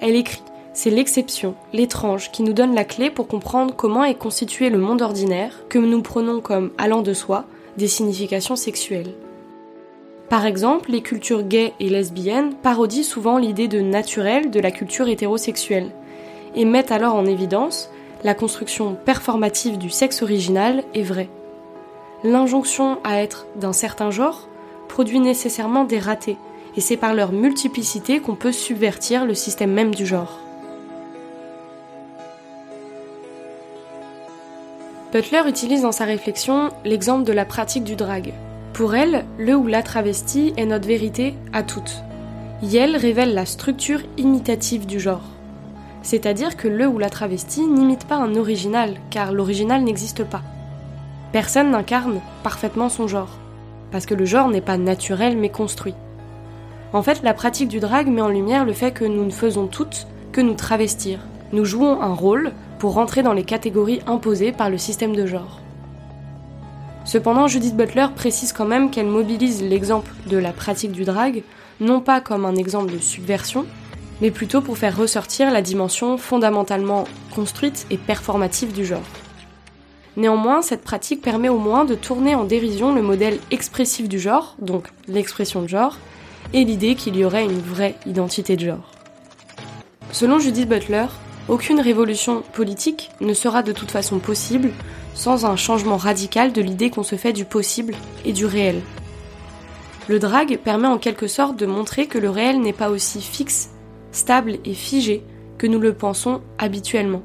Elle 0.00 0.16
écrit 0.16 0.42
C'est 0.76 0.90
l'exception, 0.90 1.54
l'étrange, 1.72 2.30
qui 2.32 2.42
nous 2.42 2.52
donne 2.52 2.74
la 2.74 2.84
clé 2.84 3.08
pour 3.08 3.28
comprendre 3.28 3.74
comment 3.74 4.04
est 4.04 4.14
constitué 4.14 4.68
le 4.68 4.76
monde 4.76 5.00
ordinaire, 5.00 5.62
que 5.70 5.78
nous 5.78 6.02
prenons 6.02 6.42
comme 6.42 6.70
allant 6.76 7.00
de 7.00 7.14
soi, 7.14 7.46
des 7.78 7.88
significations 7.88 8.56
sexuelles. 8.56 9.14
Par 10.28 10.44
exemple, 10.44 10.90
les 10.90 11.00
cultures 11.00 11.44
gays 11.44 11.72
et 11.80 11.88
lesbiennes 11.88 12.52
parodient 12.52 13.02
souvent 13.02 13.38
l'idée 13.38 13.68
de 13.68 13.80
naturel 13.80 14.50
de 14.50 14.60
la 14.60 14.70
culture 14.70 15.08
hétérosexuelle 15.08 15.92
et 16.54 16.66
mettent 16.66 16.92
alors 16.92 17.14
en 17.14 17.24
évidence 17.24 17.88
la 18.22 18.34
construction 18.34 18.98
performative 19.02 19.78
du 19.78 19.88
sexe 19.88 20.20
original 20.20 20.84
est 20.92 21.04
vraie. 21.04 21.30
L'injonction 22.22 22.98
à 23.02 23.22
être 23.22 23.46
d'un 23.56 23.72
certain 23.72 24.10
genre 24.10 24.46
produit 24.88 25.20
nécessairement 25.20 25.84
des 25.84 26.00
ratés, 26.00 26.36
et 26.76 26.82
c'est 26.82 26.98
par 26.98 27.14
leur 27.14 27.32
multiplicité 27.32 28.20
qu'on 28.20 28.34
peut 28.34 28.52
subvertir 28.52 29.24
le 29.24 29.32
système 29.32 29.72
même 29.72 29.94
du 29.94 30.04
genre. 30.04 30.40
Butler 35.16 35.48
utilise 35.48 35.80
dans 35.80 35.92
sa 35.92 36.04
réflexion 36.04 36.68
l'exemple 36.84 37.24
de 37.24 37.32
la 37.32 37.46
pratique 37.46 37.84
du 37.84 37.96
drag. 37.96 38.34
Pour 38.74 38.94
elle, 38.94 39.24
le 39.38 39.54
ou 39.54 39.66
la 39.66 39.82
travesti 39.82 40.52
est 40.58 40.66
notre 40.66 40.86
vérité 40.86 41.32
à 41.54 41.62
toutes. 41.62 42.02
Yel 42.62 42.94
révèle 42.98 43.32
la 43.32 43.46
structure 43.46 44.00
imitative 44.18 44.84
du 44.84 45.00
genre. 45.00 45.24
C'est-à-dire 46.02 46.54
que 46.54 46.68
le 46.68 46.86
ou 46.86 46.98
la 46.98 47.08
travesti 47.08 47.62
n'imite 47.66 48.04
pas 48.04 48.16
un 48.16 48.36
original, 48.36 48.96
car 49.08 49.32
l'original 49.32 49.84
n'existe 49.84 50.22
pas. 50.22 50.42
Personne 51.32 51.70
n'incarne 51.70 52.20
parfaitement 52.42 52.90
son 52.90 53.08
genre, 53.08 53.38
parce 53.92 54.04
que 54.04 54.12
le 54.12 54.26
genre 54.26 54.50
n'est 54.50 54.60
pas 54.60 54.76
naturel 54.76 55.38
mais 55.38 55.48
construit. 55.48 55.94
En 56.92 57.00
fait, 57.02 57.22
la 57.22 57.32
pratique 57.32 57.68
du 57.68 57.80
drag 57.80 58.06
met 58.06 58.20
en 58.20 58.28
lumière 58.28 58.66
le 58.66 58.74
fait 58.74 58.92
que 58.92 59.06
nous 59.06 59.24
ne 59.24 59.30
faisons 59.30 59.66
toutes 59.66 60.08
que 60.32 60.42
nous 60.42 60.52
travestir. 60.52 61.20
Nous 61.54 61.64
jouons 61.64 62.02
un 62.02 62.12
rôle 62.12 62.52
pour 62.78 62.94
rentrer 62.94 63.22
dans 63.22 63.32
les 63.32 63.44
catégories 63.44 64.00
imposées 64.06 64.52
par 64.52 64.70
le 64.70 64.78
système 64.78 65.14
de 65.14 65.26
genre. 65.26 65.60
Cependant, 67.04 67.46
Judith 67.46 67.76
Butler 67.76 68.06
précise 68.14 68.52
quand 68.52 68.64
même 68.64 68.90
qu'elle 68.90 69.06
mobilise 69.06 69.62
l'exemple 69.62 70.10
de 70.26 70.38
la 70.38 70.52
pratique 70.52 70.92
du 70.92 71.04
drag, 71.04 71.42
non 71.80 72.00
pas 72.00 72.20
comme 72.20 72.44
un 72.44 72.56
exemple 72.56 72.92
de 72.92 72.98
subversion, 72.98 73.64
mais 74.20 74.30
plutôt 74.30 74.60
pour 74.60 74.78
faire 74.78 74.96
ressortir 74.96 75.50
la 75.50 75.62
dimension 75.62 76.18
fondamentalement 76.18 77.04
construite 77.34 77.86
et 77.90 77.96
performative 77.96 78.72
du 78.72 78.84
genre. 78.84 79.02
Néanmoins, 80.16 80.62
cette 80.62 80.82
pratique 80.82 81.20
permet 81.20 81.50
au 81.50 81.58
moins 81.58 81.84
de 81.84 81.94
tourner 81.94 82.34
en 82.34 82.44
dérision 82.44 82.94
le 82.94 83.02
modèle 83.02 83.38
expressif 83.50 84.08
du 84.08 84.18
genre, 84.18 84.56
donc 84.58 84.88
l'expression 85.08 85.62
de 85.62 85.68
genre, 85.68 85.98
et 86.54 86.64
l'idée 86.64 86.94
qu'il 86.94 87.16
y 87.16 87.24
aurait 87.24 87.44
une 87.44 87.60
vraie 87.60 87.96
identité 88.06 88.56
de 88.56 88.64
genre. 88.64 88.90
Selon 90.12 90.38
Judith 90.38 90.68
Butler, 90.68 91.06
aucune 91.48 91.80
révolution 91.80 92.42
politique 92.52 93.10
ne 93.20 93.34
sera 93.34 93.62
de 93.62 93.72
toute 93.72 93.90
façon 93.90 94.18
possible 94.18 94.72
sans 95.14 95.44
un 95.44 95.56
changement 95.56 95.96
radical 95.96 96.52
de 96.52 96.60
l'idée 96.60 96.90
qu'on 96.90 97.02
se 97.02 97.16
fait 97.16 97.32
du 97.32 97.44
possible 97.44 97.94
et 98.24 98.32
du 98.32 98.46
réel. 98.46 98.80
Le 100.08 100.18
drag 100.18 100.58
permet 100.58 100.88
en 100.88 100.98
quelque 100.98 101.26
sorte 101.26 101.56
de 101.56 101.66
montrer 101.66 102.06
que 102.06 102.18
le 102.18 102.30
réel 102.30 102.60
n'est 102.60 102.72
pas 102.72 102.90
aussi 102.90 103.20
fixe 103.20 103.70
stable 104.12 104.58
et 104.64 104.74
figée 104.74 105.22
que 105.58 105.66
nous 105.66 105.80
le 105.80 105.92
pensons 105.92 106.40
habituellement. 106.58 107.22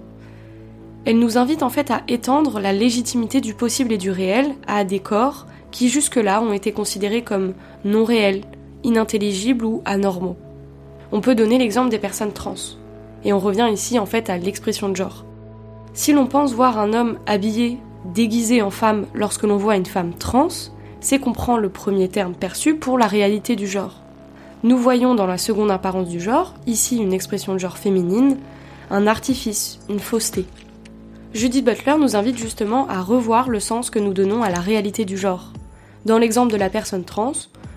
Elle 1.06 1.20
nous 1.20 1.38
invite 1.38 1.64
en 1.64 1.70
fait 1.70 1.90
à 1.90 2.04
étendre 2.08 2.60
la 2.60 2.74
légitimité 2.74 3.42
du 3.42 3.54
possible 3.54 3.92
et 3.92 3.98
du 3.98 4.12
réel 4.12 4.54
à 4.68 4.84
des 4.84 5.00
corps 5.00 5.48
qui 5.72 5.90
jusque-là 5.90 6.42
ont 6.42 6.54
été 6.54 6.72
considérés 6.72 7.24
comme 7.24 7.54
non 7.86 8.04
réels, 8.04 8.42
inintelligibles 8.84 9.66
ou 9.66 9.82
anormaux. 9.86 10.38
On 11.12 11.22
peut 11.22 11.36
donner 11.36 11.58
l'exemple 11.58 11.90
des 11.90 11.98
personnes 11.98 12.34
trans. 12.34 12.56
Et 13.24 13.34
on 13.34 13.40
revient 13.40 13.70
ici 13.72 14.00
en 14.00 14.06
fait 14.06 14.30
à 14.30 14.38
l'expression 14.38 14.90
de 14.90 14.96
genre. 14.96 15.26
Si 15.94 16.14
l'on 16.14 16.28
pense 16.28 16.54
voir 16.54 16.80
un 16.80 16.94
homme 16.94 17.20
habillé, 17.26 17.78
déguisé 18.06 18.62
en 18.62 18.72
femme 18.72 19.06
lorsque 19.14 19.44
l'on 19.44 19.58
voit 19.58 19.76
une 19.76 19.86
femme 19.86 20.14
trans, 20.14 20.48
c'est 21.00 21.20
qu'on 21.20 21.34
prend 21.34 21.58
le 21.58 21.70
premier 21.70 22.08
terme 22.08 22.34
perçu 22.34 22.76
pour 22.76 22.98
la 22.98 23.08
réalité 23.08 23.56
du 23.56 23.68
genre. 23.68 24.02
Nous 24.64 24.78
voyons 24.78 25.16
dans 25.16 25.26
la 25.26 25.38
seconde 25.38 25.72
apparence 25.72 26.08
du 26.08 26.20
genre, 26.20 26.54
ici 26.68 26.98
une 26.98 27.14
expression 27.14 27.54
de 27.54 27.60
genre 27.60 27.78
féminine, 27.78 28.38
un 28.92 29.08
artifice, 29.08 29.80
une 29.90 30.00
fausseté. 30.00 30.46
Judith 31.34 31.66
Butler 31.66 31.96
nous 32.00 32.16
invite 32.16 32.38
justement 32.38 32.88
à 32.88 33.02
revoir 33.02 33.50
le 33.50 33.60
sens 33.60 33.90
que 33.90 34.00
nous 34.00 34.14
donnons 34.14 34.44
à 34.44 34.50
la 34.50 34.60
réalité 34.60 35.06
du 35.06 35.18
genre. 35.18 35.52
Dans 36.06 36.18
l'exemple 36.18 36.52
de 36.52 36.58
la 36.58 36.70
personne 36.70 37.04
trans, 37.04 37.32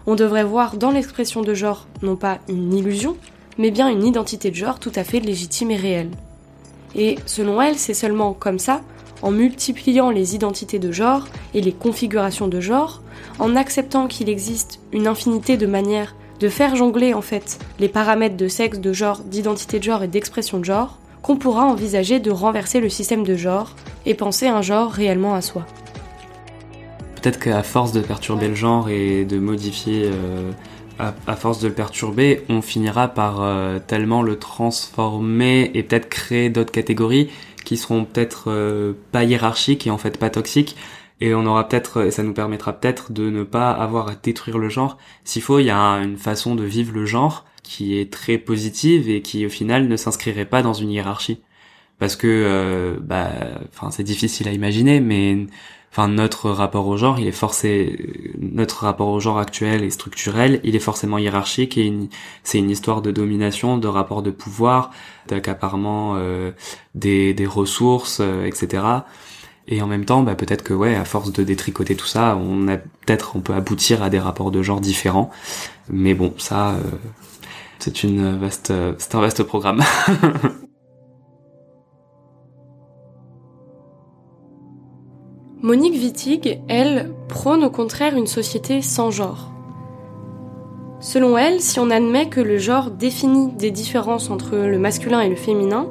on 0.06 0.14
devrait 0.14 0.44
voir 0.44 0.76
dans 0.76 0.90
l'expression 0.90 1.40
de 1.40 1.54
genre 1.54 1.86
non 2.02 2.16
pas 2.16 2.38
une 2.48 2.74
illusion, 2.74 3.16
mais 3.58 3.70
bien 3.70 3.88
une 3.88 4.04
identité 4.04 4.50
de 4.50 4.56
genre 4.56 4.78
tout 4.78 4.92
à 4.94 5.04
fait 5.04 5.20
légitime 5.20 5.70
et 5.70 5.76
réelle. 5.76 6.10
Et 6.94 7.18
selon 7.26 7.60
elle, 7.60 7.76
c'est 7.76 7.94
seulement 7.94 8.32
comme 8.32 8.58
ça, 8.58 8.80
en 9.22 9.30
multipliant 9.30 10.10
les 10.10 10.34
identités 10.34 10.78
de 10.78 10.92
genre 10.92 11.26
et 11.54 11.60
les 11.60 11.72
configurations 11.72 12.48
de 12.48 12.60
genre, 12.60 13.02
en 13.38 13.56
acceptant 13.56 14.06
qu'il 14.06 14.28
existe 14.28 14.80
une 14.92 15.06
infinité 15.06 15.56
de 15.56 15.66
manières 15.66 16.14
de 16.40 16.48
faire 16.48 16.76
jongler 16.76 17.14
en 17.14 17.22
fait 17.22 17.58
les 17.78 17.88
paramètres 17.88 18.36
de 18.36 18.48
sexe, 18.48 18.78
de 18.78 18.92
genre, 18.92 19.20
d'identité 19.20 19.78
de 19.78 19.84
genre 19.84 20.02
et 20.02 20.08
d'expression 20.08 20.58
de 20.58 20.64
genre, 20.64 20.98
qu'on 21.22 21.36
pourra 21.36 21.64
envisager 21.64 22.20
de 22.20 22.30
renverser 22.30 22.80
le 22.80 22.88
système 22.88 23.24
de 23.24 23.34
genre 23.34 23.74
et 24.04 24.14
penser 24.14 24.46
un 24.46 24.60
genre 24.60 24.90
réellement 24.90 25.34
à 25.34 25.40
soi. 25.40 25.64
Peut-être 27.14 27.40
qu'à 27.40 27.62
force 27.62 27.92
de 27.92 28.02
perturber 28.02 28.48
le 28.48 28.54
genre 28.54 28.90
et 28.90 29.24
de 29.24 29.38
modifier, 29.38 30.02
euh, 30.04 30.50
à, 30.98 31.36
force 31.36 31.60
de 31.60 31.68
le 31.68 31.74
perturber, 31.74 32.44
on 32.48 32.62
finira 32.62 33.08
par 33.08 33.42
euh, 33.42 33.78
tellement 33.78 34.22
le 34.22 34.38
transformer 34.38 35.70
et 35.74 35.82
peut-être 35.82 36.08
créer 36.08 36.50
d'autres 36.50 36.72
catégories 36.72 37.30
qui 37.64 37.76
seront 37.76 38.04
peut-être 38.04 38.44
euh, 38.48 38.92
pas 39.12 39.24
hiérarchiques 39.24 39.86
et 39.86 39.90
en 39.90 39.98
fait 39.98 40.18
pas 40.18 40.30
toxiques, 40.30 40.76
et 41.20 41.34
on 41.34 41.46
aura 41.46 41.68
peut-être, 41.68 42.06
et 42.06 42.10
ça 42.10 42.22
nous 42.22 42.34
permettra 42.34 42.72
peut-être 42.72 43.12
de 43.12 43.30
ne 43.30 43.42
pas 43.44 43.70
avoir 43.70 44.08
à 44.08 44.14
détruire 44.14 44.58
le 44.58 44.68
genre. 44.68 44.98
S'il 45.24 45.42
faut, 45.42 45.58
il 45.58 45.66
y 45.66 45.70
a 45.70 45.78
une 45.78 46.18
façon 46.18 46.54
de 46.54 46.64
vivre 46.64 46.92
le 46.92 47.06
genre 47.06 47.46
qui 47.62 47.98
est 47.98 48.12
très 48.12 48.38
positive 48.38 49.08
et 49.08 49.22
qui 49.22 49.46
au 49.46 49.48
final 49.48 49.88
ne 49.88 49.96
s'inscrirait 49.96 50.44
pas 50.44 50.62
dans 50.62 50.74
une 50.74 50.90
hiérarchie. 50.90 51.40
Parce 51.98 52.16
que, 52.16 52.26
euh, 52.26 52.96
bah, 53.00 53.30
enfin, 53.72 53.90
c'est 53.90 54.02
difficile 54.02 54.48
à 54.48 54.52
imaginer, 54.52 55.00
mais 55.00 55.46
enfin 55.94 56.08
notre 56.08 56.50
rapport 56.50 56.88
au 56.88 56.96
genre 56.96 57.20
il 57.20 57.28
est 57.28 57.32
forcé 57.32 58.34
notre 58.36 58.82
rapport 58.82 59.08
au 59.10 59.20
genre 59.20 59.38
actuel 59.38 59.84
et 59.84 59.90
structurel 59.90 60.60
il 60.64 60.74
est 60.74 60.80
forcément 60.80 61.18
hiérarchique 61.18 61.78
et 61.78 61.92
c'est 62.42 62.58
une 62.58 62.70
histoire 62.70 63.00
de 63.00 63.12
domination 63.12 63.78
de 63.78 63.86
rapport 63.86 64.22
de 64.22 64.32
pouvoir 64.32 64.90
d'accaparement 65.28 66.14
euh, 66.16 66.50
des, 66.96 67.32
des 67.32 67.46
ressources 67.46 68.18
euh, 68.20 68.44
etc 68.44 68.82
et 69.66 69.80
en 69.80 69.86
même 69.86 70.04
temps, 70.04 70.22
bah, 70.22 70.34
peut-être 70.34 70.62
que 70.62 70.74
ouais, 70.74 70.94
à 70.94 71.06
force 71.06 71.32
de 71.32 71.42
détricoter 71.42 71.96
tout 71.96 72.04
ça, 72.06 72.36
on 72.36 72.68
a 72.68 72.76
peut-être 72.76 73.34
on 73.34 73.40
peut 73.40 73.54
aboutir 73.54 74.02
à 74.02 74.10
des 74.10 74.18
rapports 74.18 74.50
de 74.50 74.62
genre 74.62 74.78
différents. 74.78 75.30
Mais 75.88 76.12
bon, 76.12 76.34
ça, 76.36 76.72
euh, 76.72 76.80
c'est 77.78 78.02
une 78.02 78.36
vaste, 78.38 78.74
c'est 78.98 79.14
un 79.14 79.20
vaste 79.22 79.42
programme. 79.42 79.82
Monique 85.64 85.94
Wittig, 85.94 86.60
elle, 86.68 87.14
prône 87.26 87.64
au 87.64 87.70
contraire 87.70 88.18
une 88.18 88.26
société 88.26 88.82
sans 88.82 89.10
genre. 89.10 89.50
Selon 91.00 91.38
elle, 91.38 91.62
si 91.62 91.80
on 91.80 91.88
admet 91.88 92.28
que 92.28 92.42
le 92.42 92.58
genre 92.58 92.90
définit 92.90 93.50
des 93.50 93.70
différences 93.70 94.28
entre 94.28 94.56
le 94.56 94.78
masculin 94.78 95.22
et 95.22 95.30
le 95.30 95.36
féminin, 95.36 95.88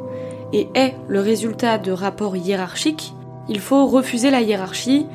et 0.53 0.67
est 0.75 0.93
le 1.07 1.21
résultat 1.21 1.79
de 1.79 1.91
rapports 1.91 2.37
hiérarchiques, 2.37 3.15
il 3.49 3.59
faut 3.59 3.87
refuser 3.87 4.29
la 4.29 4.41
hiérarchie 4.41 5.07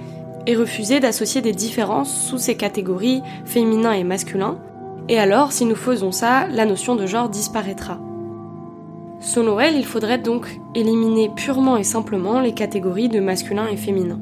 et 0.49 0.57
refuser 0.57 0.99
d'associer 0.99 1.41
des 1.41 1.53
différences 1.53 2.13
sous 2.13 2.39
ces 2.39 2.57
catégories 2.57 3.23
féminin 3.45 3.93
et 3.93 4.03
masculin, 4.03 4.59
et 5.09 5.21
alors 5.21 5.53
si 5.53 5.67
nous 5.67 5.77
faisons 5.77 6.11
ça, 6.11 6.49
la 6.49 6.65
notion 6.65 6.97
de 6.97 7.07
genre 7.07 7.29
disparaîtra. 7.29 8.01
Selon 9.21 9.61
elle, 9.61 9.77
il 9.77 9.87
faudrait 9.87 10.19
donc 10.19 10.61
éliminer 10.75 11.31
purement 11.37 11.77
et 11.77 11.85
simplement 11.85 12.41
les 12.41 12.55
catégories 12.55 13.09
de 13.09 13.21
masculin 13.21 13.69
et 13.69 13.77
féminin. 13.77 14.19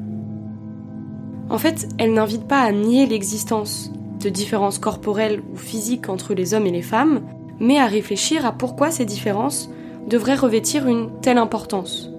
En 1.49 1.57
fait, 1.57 1.87
elle 1.97 2.13
n'invite 2.13 2.47
pas 2.47 2.61
à 2.61 2.71
nier 2.71 3.05
l'existence 3.05 3.91
de 4.19 4.29
différences 4.29 4.79
corporelles 4.79 5.41
ou 5.53 5.57
physiques 5.57 6.09
entre 6.09 6.33
les 6.33 6.53
hommes 6.53 6.67
et 6.67 6.71
les 6.71 6.81
femmes, 6.81 7.21
mais 7.59 7.79
à 7.79 7.85
réfléchir 7.85 8.45
à 8.45 8.51
pourquoi 8.51 8.91
ces 8.91 9.05
différences 9.05 9.69
devraient 10.07 10.35
revêtir 10.35 10.87
une 10.87 11.09
telle 11.21 11.37
importance. 11.37 12.11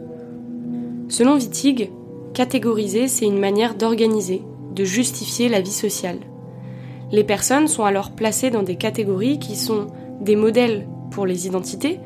Selon 1.08 1.34
Wittig, 1.34 1.90
catégoriser, 2.34 3.08
c'est 3.08 3.26
une 3.26 3.38
manière 3.38 3.74
d'organiser, 3.74 4.42
de 4.74 4.84
justifier 4.84 5.48
la 5.48 5.60
vie 5.60 5.70
sociale. 5.70 6.18
Les 7.10 7.24
personnes 7.24 7.68
sont 7.68 7.84
alors 7.84 8.12
placées 8.12 8.50
dans 8.50 8.62
des 8.62 8.76
catégories 8.76 9.38
qui 9.38 9.56
sont 9.56 9.86
des 10.20 10.36
modèles 10.36 10.86
pour 11.10 11.26
les 11.26 11.46
identités, 11.46 12.00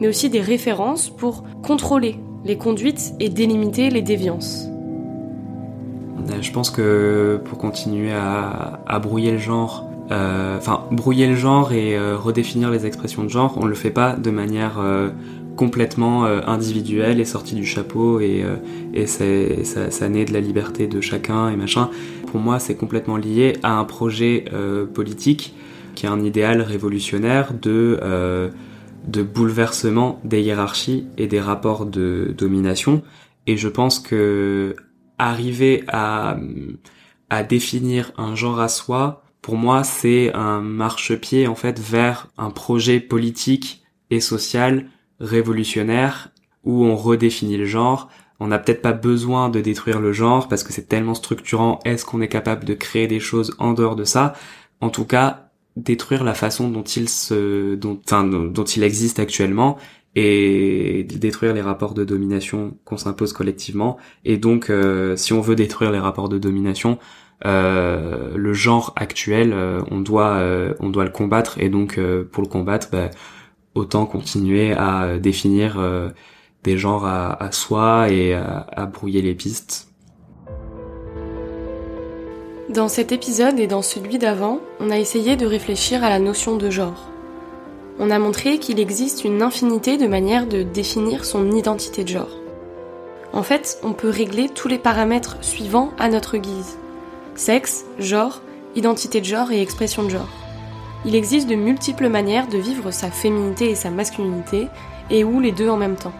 mais 0.00 0.08
aussi 0.08 0.30
des 0.30 0.40
références 0.40 1.10
pour 1.10 1.42
contrôler 1.62 2.16
les 2.44 2.56
conduites 2.56 3.14
et 3.18 3.28
délimiter 3.28 3.90
les 3.90 4.02
déviances. 4.02 4.68
Euh, 6.36 6.42
je 6.42 6.52
pense 6.52 6.70
que 6.70 7.40
pour 7.44 7.58
continuer 7.58 8.12
à, 8.12 8.98
brouiller 9.00 9.32
le 9.32 9.38
genre, 9.38 9.88
euh, 10.10 10.56
enfin 10.56 10.84
brouiller 10.90 11.26
le 11.26 11.34
genre 11.34 11.72
et 11.72 11.96
euh, 11.96 12.16
redéfinir 12.16 12.70
les 12.70 12.86
expressions 12.86 13.24
de 13.24 13.28
genre, 13.28 13.56
on 13.58 13.64
ne 13.64 13.68
le 13.68 13.74
fait 13.74 13.90
pas 13.90 14.14
de 14.14 14.30
manière 14.30 14.80
complètement 15.56 16.26
euh, 16.26 16.40
individuel 16.46 17.18
et 17.20 17.24
sorti 17.24 17.54
du 17.54 17.64
chapeau 17.64 18.20
et, 18.20 18.44
ça, 19.06 19.90
ça, 19.90 20.08
naît 20.08 20.24
de 20.24 20.32
la 20.32 20.40
liberté 20.40 20.86
de 20.86 21.00
chacun 21.00 21.48
et 21.50 21.56
machin. 21.56 21.90
Pour 22.30 22.40
moi, 22.40 22.58
c'est 22.58 22.76
complètement 22.76 23.16
lié 23.16 23.54
à 23.62 23.78
un 23.78 23.84
projet 23.84 24.44
politique 24.94 25.54
qui 25.94 26.06
est 26.06 26.08
un 26.08 26.22
idéal 26.22 26.60
révolutionnaire 26.60 27.52
de 27.62 28.50
bouleversement 29.22 30.20
des 30.24 30.42
hiérarchies 30.42 31.06
et 31.16 31.26
des 31.26 31.40
rapports 31.40 31.86
de 31.86 32.34
domination. 32.36 33.02
Et 33.46 33.56
je 33.56 33.68
pense 33.68 34.00
que 34.00 34.74
arriver 35.18 35.84
à, 35.88 36.36
à 37.30 37.42
définir 37.42 38.12
un 38.16 38.34
genre 38.34 38.60
à 38.60 38.68
soi, 38.68 39.22
pour 39.42 39.56
moi, 39.56 39.84
c'est 39.84 40.32
un 40.34 40.60
marchepied 40.60 41.46
en 41.46 41.54
fait 41.54 41.78
vers 41.78 42.28
un 42.36 42.50
projet 42.50 42.98
politique 42.98 43.84
et 44.10 44.20
social 44.20 44.88
révolutionnaire 45.20 46.30
où 46.64 46.84
on 46.84 46.96
redéfinit 46.96 47.56
le 47.56 47.64
genre. 47.64 48.08
On 48.40 48.48
n'a 48.48 48.58
peut-être 48.58 48.82
pas 48.82 48.92
besoin 48.92 49.48
de 49.48 49.60
détruire 49.60 50.00
le 50.00 50.12
genre 50.12 50.48
parce 50.48 50.64
que 50.64 50.72
c'est 50.72 50.88
tellement 50.88 51.14
structurant. 51.14 51.78
Est-ce 51.84 52.04
qu'on 52.04 52.20
est 52.20 52.28
capable 52.28 52.64
de 52.64 52.74
créer 52.74 53.06
des 53.06 53.20
choses 53.20 53.54
en 53.58 53.72
dehors 53.72 53.96
de 53.96 54.04
ça? 54.04 54.34
En 54.80 54.90
tout 54.90 55.04
cas, 55.04 55.50
détruire 55.76 56.24
la 56.24 56.34
façon 56.34 56.68
dont 56.68 56.82
il 56.82 57.08
se, 57.08 57.76
dont, 57.76 58.00
enfin, 58.04 58.24
dont 58.24 58.64
il 58.64 58.82
existe 58.82 59.20
actuellement 59.20 59.78
et 60.16 61.04
détruire 61.04 61.52
les 61.52 61.60
rapports 61.60 61.92
de 61.92 62.02
domination 62.02 62.78
qu'on 62.86 62.96
s'impose 62.96 63.34
collectivement. 63.34 63.98
Et 64.24 64.38
donc, 64.38 64.70
euh, 64.70 65.14
si 65.14 65.34
on 65.34 65.42
veut 65.42 65.54
détruire 65.54 65.92
les 65.92 65.98
rapports 65.98 66.30
de 66.30 66.38
domination, 66.38 66.98
euh, 67.44 68.34
le 68.34 68.54
genre 68.54 68.94
actuel, 68.96 69.52
euh, 69.52 69.82
on 69.90 70.00
doit, 70.00 70.42
on 70.80 70.88
doit 70.88 71.04
le 71.04 71.10
combattre. 71.10 71.58
Et 71.58 71.68
donc, 71.68 72.00
pour 72.32 72.42
le 72.42 72.48
combattre, 72.48 72.88
bah, 72.90 73.10
autant 73.74 74.06
continuer 74.06 74.72
à 74.72 75.18
définir 75.18 75.78
des 76.64 76.78
genres 76.78 77.04
à, 77.04 77.52
soi 77.52 78.10
et 78.10 78.32
à 78.32 78.86
brouiller 78.86 79.20
les 79.20 79.34
pistes. 79.34 79.88
Dans 82.70 82.88
cet 82.88 83.12
épisode 83.12 83.60
et 83.60 83.66
dans 83.66 83.82
celui 83.82 84.16
d'avant, 84.16 84.60
on 84.80 84.90
a 84.90 84.98
essayé 84.98 85.36
de 85.36 85.46
réfléchir 85.46 86.02
à 86.02 86.08
la 86.08 86.18
notion 86.18 86.56
de 86.56 86.70
genre. 86.70 87.15
On 87.98 88.10
a 88.10 88.18
montré 88.18 88.58
qu'il 88.58 88.78
existe 88.78 89.24
une 89.24 89.42
infinité 89.42 89.96
de 89.96 90.06
manières 90.06 90.46
de 90.46 90.62
définir 90.62 91.24
son 91.24 91.50
identité 91.52 92.04
de 92.04 92.08
genre. 92.08 92.36
En 93.32 93.42
fait, 93.42 93.78
on 93.82 93.94
peut 93.94 94.10
régler 94.10 94.50
tous 94.50 94.68
les 94.68 94.78
paramètres 94.78 95.38
suivants 95.40 95.92
à 95.98 96.08
notre 96.08 96.36
guise. 96.36 96.76
Sexe, 97.36 97.86
genre, 97.98 98.42
identité 98.74 99.20
de 99.20 99.26
genre 99.26 99.50
et 99.50 99.62
expression 99.62 100.02
de 100.02 100.10
genre. 100.10 100.28
Il 101.06 101.14
existe 101.14 101.48
de 101.48 101.54
multiples 101.54 102.08
manières 102.08 102.48
de 102.48 102.58
vivre 102.58 102.90
sa 102.90 103.10
féminité 103.10 103.70
et 103.70 103.74
sa 103.74 103.90
masculinité, 103.90 104.68
et 105.08 105.24
ou 105.24 105.40
les 105.40 105.52
deux 105.52 105.68
en 105.70 105.76
même 105.76 105.96
temps. 105.96 106.12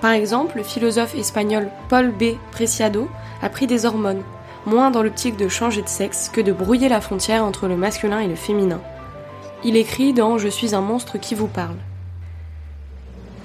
Par 0.00 0.12
exemple, 0.12 0.56
le 0.56 0.62
philosophe 0.62 1.14
espagnol 1.14 1.68
Paul 1.88 2.10
B. 2.12 2.36
Preciado 2.52 3.08
a 3.42 3.48
pris 3.50 3.66
des 3.66 3.84
hormones, 3.84 4.22
moins 4.64 4.90
dans 4.90 5.02
l'optique 5.02 5.36
de 5.36 5.48
changer 5.48 5.82
de 5.82 5.88
sexe 5.88 6.30
que 6.32 6.40
de 6.40 6.52
brouiller 6.52 6.88
la 6.88 7.00
frontière 7.00 7.44
entre 7.44 7.66
le 7.66 7.76
masculin 7.76 8.20
et 8.20 8.28
le 8.28 8.36
féminin. 8.36 8.80
Il 9.64 9.76
écrit 9.76 10.12
dans 10.12 10.38
Je 10.38 10.46
suis 10.46 10.76
un 10.76 10.80
monstre 10.80 11.18
qui 11.18 11.34
vous 11.34 11.48
parle. 11.48 11.76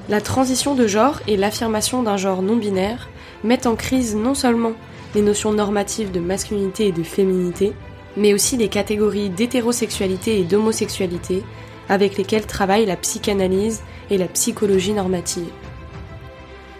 La 0.09 0.21
transition 0.21 0.75
de 0.75 0.85
genre 0.85 1.19
et 1.27 1.37
l'affirmation 1.37 2.03
d'un 2.03 2.17
genre 2.17 2.43
non 2.43 2.55
binaire 2.55 3.09
mettent 3.43 3.65
en 3.65 3.75
crise 3.75 4.15
non 4.15 4.35
seulement 4.35 4.73
les 5.15 5.23
notions 5.23 5.53
normatives 5.53 6.11
de 6.11 6.19
masculinité 6.19 6.87
et 6.87 6.91
de 6.91 7.01
féminité, 7.01 7.73
mais 8.15 8.33
aussi 8.33 8.57
les 8.57 8.67
catégories 8.67 9.31
d'hétérosexualité 9.31 10.39
et 10.39 10.43
d'homosexualité 10.43 11.43
avec 11.89 12.15
lesquelles 12.15 12.45
travaille 12.45 12.85
la 12.85 12.95
psychanalyse 12.95 13.81
et 14.11 14.19
la 14.19 14.27
psychologie 14.27 14.93
normative. 14.93 15.49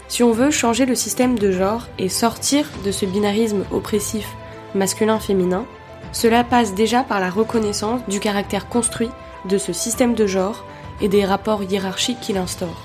Si 0.09 0.21
on 0.21 0.31
veut 0.31 0.51
changer 0.51 0.86
le 0.86 0.95
système 0.95 1.39
de 1.39 1.51
genre 1.51 1.88
et 1.97 2.07
sortir 2.07 2.69
de 2.86 2.91
ce 2.91 3.07
binarisme 3.07 3.63
oppressif 3.71 4.27
masculin-féminin, 4.75 5.65
cela 6.11 6.43
passe 6.43 6.75
déjà 6.75 7.01
par 7.01 7.19
la 7.19 7.31
reconnaissance 7.31 8.01
du 8.07 8.19
caractère 8.19 8.69
construit 8.69 9.09
de 9.45 9.57
ce 9.57 9.73
système 9.73 10.15
de 10.15 10.27
genre 10.27 10.65
et 11.01 11.07
des 11.07 11.25
rapports 11.25 11.63
hiérarchiques 11.63 12.19
qu'il 12.21 12.37
instaure. 12.37 12.81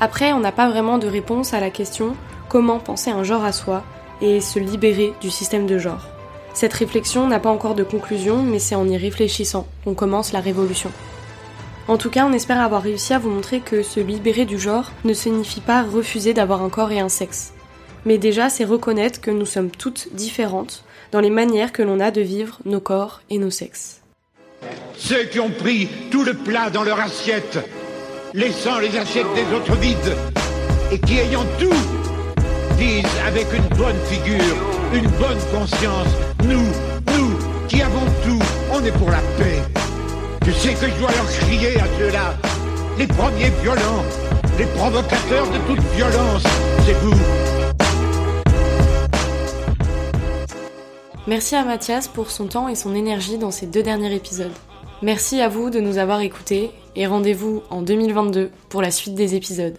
Après, 0.00 0.32
on 0.32 0.40
n'a 0.40 0.52
pas 0.52 0.68
vraiment 0.68 0.98
de 0.98 1.06
réponse 1.06 1.54
à 1.54 1.60
la 1.60 1.70
question 1.70 2.14
comment 2.48 2.78
penser 2.78 3.10
un 3.10 3.24
genre 3.24 3.44
à 3.44 3.52
soi 3.52 3.82
et 4.20 4.40
se 4.40 4.58
libérer 4.58 5.12
du 5.20 5.30
système 5.30 5.66
de 5.66 5.78
genre. 5.78 6.06
Cette 6.54 6.72
réflexion 6.72 7.28
n'a 7.28 7.38
pas 7.38 7.50
encore 7.50 7.74
de 7.74 7.84
conclusion, 7.84 8.42
mais 8.42 8.58
c'est 8.58 8.74
en 8.74 8.88
y 8.88 8.96
réfléchissant 8.96 9.66
qu'on 9.84 9.94
commence 9.94 10.32
la 10.32 10.40
révolution. 10.40 10.90
En 11.86 11.96
tout 11.96 12.10
cas, 12.10 12.26
on 12.26 12.32
espère 12.32 12.60
avoir 12.60 12.82
réussi 12.82 13.14
à 13.14 13.18
vous 13.18 13.30
montrer 13.30 13.60
que 13.60 13.82
se 13.82 14.00
libérer 14.00 14.44
du 14.44 14.58
genre 14.58 14.90
ne 15.04 15.14
signifie 15.14 15.60
pas 15.60 15.82
refuser 15.82 16.34
d'avoir 16.34 16.62
un 16.62 16.68
corps 16.68 16.92
et 16.92 17.00
un 17.00 17.08
sexe. 17.08 17.52
Mais 18.04 18.18
déjà, 18.18 18.50
c'est 18.50 18.64
reconnaître 18.64 19.20
que 19.20 19.30
nous 19.30 19.46
sommes 19.46 19.70
toutes 19.70 20.08
différentes 20.12 20.84
dans 21.12 21.20
les 21.20 21.30
manières 21.30 21.72
que 21.72 21.82
l'on 21.82 22.00
a 22.00 22.10
de 22.10 22.20
vivre 22.20 22.58
nos 22.64 22.80
corps 22.80 23.22
et 23.30 23.38
nos 23.38 23.50
sexes. 23.50 24.02
Ceux 24.96 25.24
qui 25.24 25.40
ont 25.40 25.50
pris 25.50 25.88
tout 26.10 26.24
le 26.24 26.34
plat 26.34 26.70
dans 26.70 26.82
leur 26.82 27.00
assiette, 27.00 27.58
laissant 28.34 28.78
les 28.78 28.96
assiettes 28.96 29.32
des 29.34 29.54
autres 29.54 29.76
vides, 29.76 30.14
et 30.90 30.98
qui 30.98 31.18
ayant 31.18 31.44
tout, 31.58 31.74
disent 32.76 33.04
avec 33.26 33.46
une 33.52 33.76
bonne 33.76 33.98
figure, 34.08 34.56
une 34.92 35.08
bonne 35.18 35.38
conscience, 35.52 36.08
nous, 36.44 36.66
nous, 37.16 37.38
qui 37.68 37.82
avons 37.82 38.06
tout, 38.24 38.42
on 38.72 38.84
est 38.84 38.92
pour 38.92 39.10
la 39.10 39.20
paix. 39.38 39.62
Tu 40.44 40.52
sais 40.52 40.74
que 40.74 40.86
je 40.88 41.00
dois 41.00 41.10
leur 41.10 41.26
crier 41.26 41.78
à 41.78 41.84
ceux-là. 41.98 42.34
Les 42.98 43.06
premiers 43.06 43.50
violents, 43.62 44.04
les 44.58 44.66
provocateurs 44.66 45.46
de 45.50 45.58
toute 45.68 45.84
violence, 45.94 46.42
c'est 46.84 46.96
vous. 47.02 47.57
Merci 51.28 51.56
à 51.56 51.62
Mathias 51.62 52.08
pour 52.08 52.30
son 52.30 52.46
temps 52.46 52.68
et 52.68 52.74
son 52.74 52.94
énergie 52.94 53.36
dans 53.36 53.50
ces 53.50 53.66
deux 53.66 53.82
derniers 53.82 54.14
épisodes. 54.14 54.50
Merci 55.02 55.42
à 55.42 55.48
vous 55.50 55.68
de 55.68 55.78
nous 55.78 55.98
avoir 55.98 56.22
écoutés 56.22 56.70
et 56.96 57.06
rendez-vous 57.06 57.62
en 57.68 57.82
2022 57.82 58.50
pour 58.70 58.80
la 58.80 58.90
suite 58.90 59.14
des 59.14 59.34
épisodes. 59.34 59.76